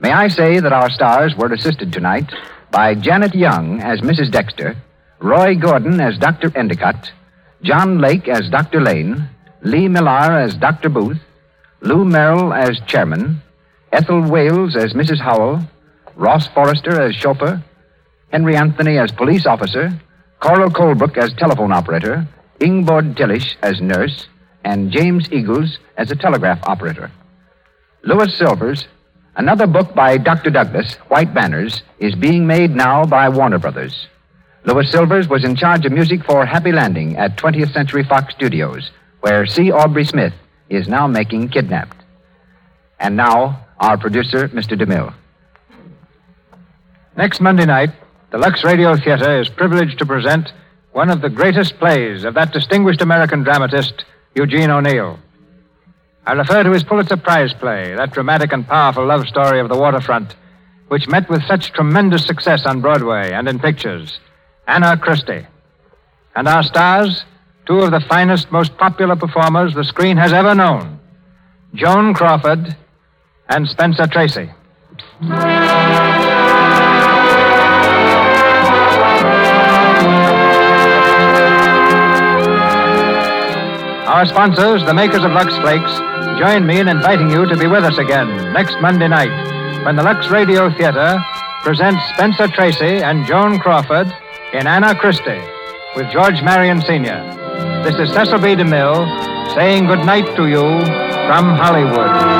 may 0.00 0.12
I 0.12 0.28
say 0.28 0.60
that 0.60 0.72
our 0.72 0.90
stars 0.90 1.34
were 1.36 1.52
assisted 1.52 1.92
tonight 1.92 2.30
by 2.70 2.94
Janet 2.94 3.34
Young 3.34 3.80
as 3.80 4.00
Mrs. 4.00 4.30
Dexter, 4.30 4.76
Roy 5.18 5.54
Gordon 5.54 6.00
as 6.00 6.18
Dr. 6.18 6.50
Endicott, 6.56 7.12
John 7.62 7.98
Lake 7.98 8.28
as 8.28 8.48
Dr. 8.48 8.80
Lane, 8.80 9.28
Lee 9.62 9.88
Millar 9.88 10.38
as 10.38 10.54
Dr. 10.56 10.88
Booth, 10.88 11.20
Lou 11.80 12.04
Merrill 12.04 12.52
as 12.52 12.80
Chairman, 12.86 13.42
Ethel 13.92 14.22
Wales 14.22 14.76
as 14.76 14.94
Mrs. 14.94 15.20
Howell, 15.20 15.60
Ross 16.16 16.46
Forrester 16.48 17.00
as 17.00 17.14
chauffeur, 17.14 17.62
Henry 18.32 18.56
Anthony 18.56 18.98
as 18.98 19.10
police 19.10 19.46
officer, 19.46 19.92
Coral 20.38 20.70
Colebrook 20.70 21.18
as 21.18 21.32
telephone 21.34 21.72
operator, 21.72 22.26
Ingborg 22.60 23.16
Tillish 23.16 23.56
as 23.62 23.80
nurse, 23.80 24.28
and 24.64 24.90
James 24.92 25.30
Eagles 25.32 25.78
as 25.96 26.10
a 26.10 26.16
telegraph 26.16 26.60
operator. 26.68 27.10
Louis 28.02 28.34
Silvers, 28.36 28.86
another 29.40 29.66
book 29.66 29.94
by 29.94 30.18
Dr. 30.18 30.50
Douglas, 30.50 30.96
White 31.08 31.32
Banners, 31.32 31.82
is 31.98 32.14
being 32.14 32.46
made 32.46 32.76
now 32.76 33.06
by 33.06 33.26
Warner 33.26 33.58
Brothers. 33.58 34.06
Louis 34.66 34.90
Silvers 34.90 35.28
was 35.28 35.44
in 35.44 35.56
charge 35.56 35.86
of 35.86 35.92
music 35.92 36.22
for 36.24 36.44
Happy 36.44 36.72
Landing 36.72 37.16
at 37.16 37.38
20th 37.38 37.72
Century 37.72 38.04
Fox 38.04 38.34
Studios, 38.34 38.90
where 39.20 39.46
C. 39.46 39.72
Aubrey 39.72 40.04
Smith 40.04 40.34
is 40.68 40.88
now 40.88 41.06
making 41.06 41.48
Kidnapped. 41.48 41.96
And 42.98 43.16
now, 43.16 43.64
our 43.78 43.96
producer, 43.96 44.48
Mr. 44.48 44.78
DeMille. 44.78 45.14
Next 47.16 47.40
Monday 47.40 47.64
night, 47.64 47.92
the 48.32 48.36
Lux 48.36 48.62
Radio 48.62 48.94
Theater 48.94 49.40
is 49.40 49.48
privileged 49.48 49.98
to 50.00 50.06
present 50.06 50.52
one 50.92 51.08
of 51.08 51.22
the 51.22 51.30
greatest 51.30 51.78
plays 51.78 52.24
of 52.24 52.34
that 52.34 52.52
distinguished 52.52 53.00
American 53.00 53.42
dramatist, 53.42 54.04
Eugene 54.34 54.70
O'Neill. 54.70 55.18
I 56.26 56.32
refer 56.32 56.62
to 56.62 56.72
his 56.72 56.84
Pulitzer 56.84 57.16
Prize 57.16 57.54
play, 57.54 57.94
that 57.94 58.12
dramatic 58.12 58.52
and 58.52 58.66
powerful 58.66 59.06
love 59.06 59.26
story 59.26 59.60
of 59.60 59.68
the 59.68 59.76
waterfront, 59.76 60.36
which 60.88 61.08
met 61.08 61.28
with 61.28 61.42
such 61.44 61.72
tremendous 61.72 62.26
success 62.26 62.66
on 62.66 62.80
Broadway 62.80 63.32
and 63.32 63.48
in 63.48 63.58
pictures 63.58 64.20
Anna 64.66 64.96
Christie. 64.96 65.46
And 66.36 66.46
our 66.46 66.62
stars, 66.62 67.24
two 67.66 67.80
of 67.80 67.90
the 67.90 68.00
finest, 68.00 68.52
most 68.52 68.76
popular 68.76 69.16
performers 69.16 69.74
the 69.74 69.84
screen 69.84 70.16
has 70.16 70.32
ever 70.32 70.54
known 70.54 71.00
Joan 71.74 72.14
Crawford 72.14 72.76
and 73.48 73.66
Spencer 73.68 74.06
Tracy. 74.06 74.50
Our 84.20 84.26
sponsors, 84.26 84.84
the 84.84 84.92
makers 84.92 85.24
of 85.24 85.32
Lux 85.32 85.56
Flakes, 85.60 85.96
join 86.38 86.66
me 86.66 86.78
in 86.78 86.88
inviting 86.88 87.30
you 87.30 87.46
to 87.46 87.56
be 87.56 87.66
with 87.66 87.84
us 87.84 87.96
again 87.96 88.52
next 88.52 88.76
Monday 88.78 89.08
night 89.08 89.32
when 89.86 89.96
the 89.96 90.02
Lux 90.02 90.28
Radio 90.28 90.68
Theater 90.68 91.18
presents 91.62 92.04
Spencer 92.12 92.46
Tracy 92.48 93.00
and 93.00 93.24
Joan 93.24 93.58
Crawford 93.58 94.12
in 94.52 94.66
Anna 94.66 94.94
Christie 94.94 95.40
with 95.96 96.10
George 96.12 96.42
Marion 96.42 96.82
Sr. 96.82 97.16
This 97.82 97.94
is 97.96 98.12
Cecil 98.12 98.40
B. 98.40 98.48
DeMille 98.48 99.54
saying 99.54 99.86
good 99.86 100.04
night 100.04 100.36
to 100.36 100.48
you 100.48 100.68
from 101.24 101.56
Hollywood. 101.56 102.39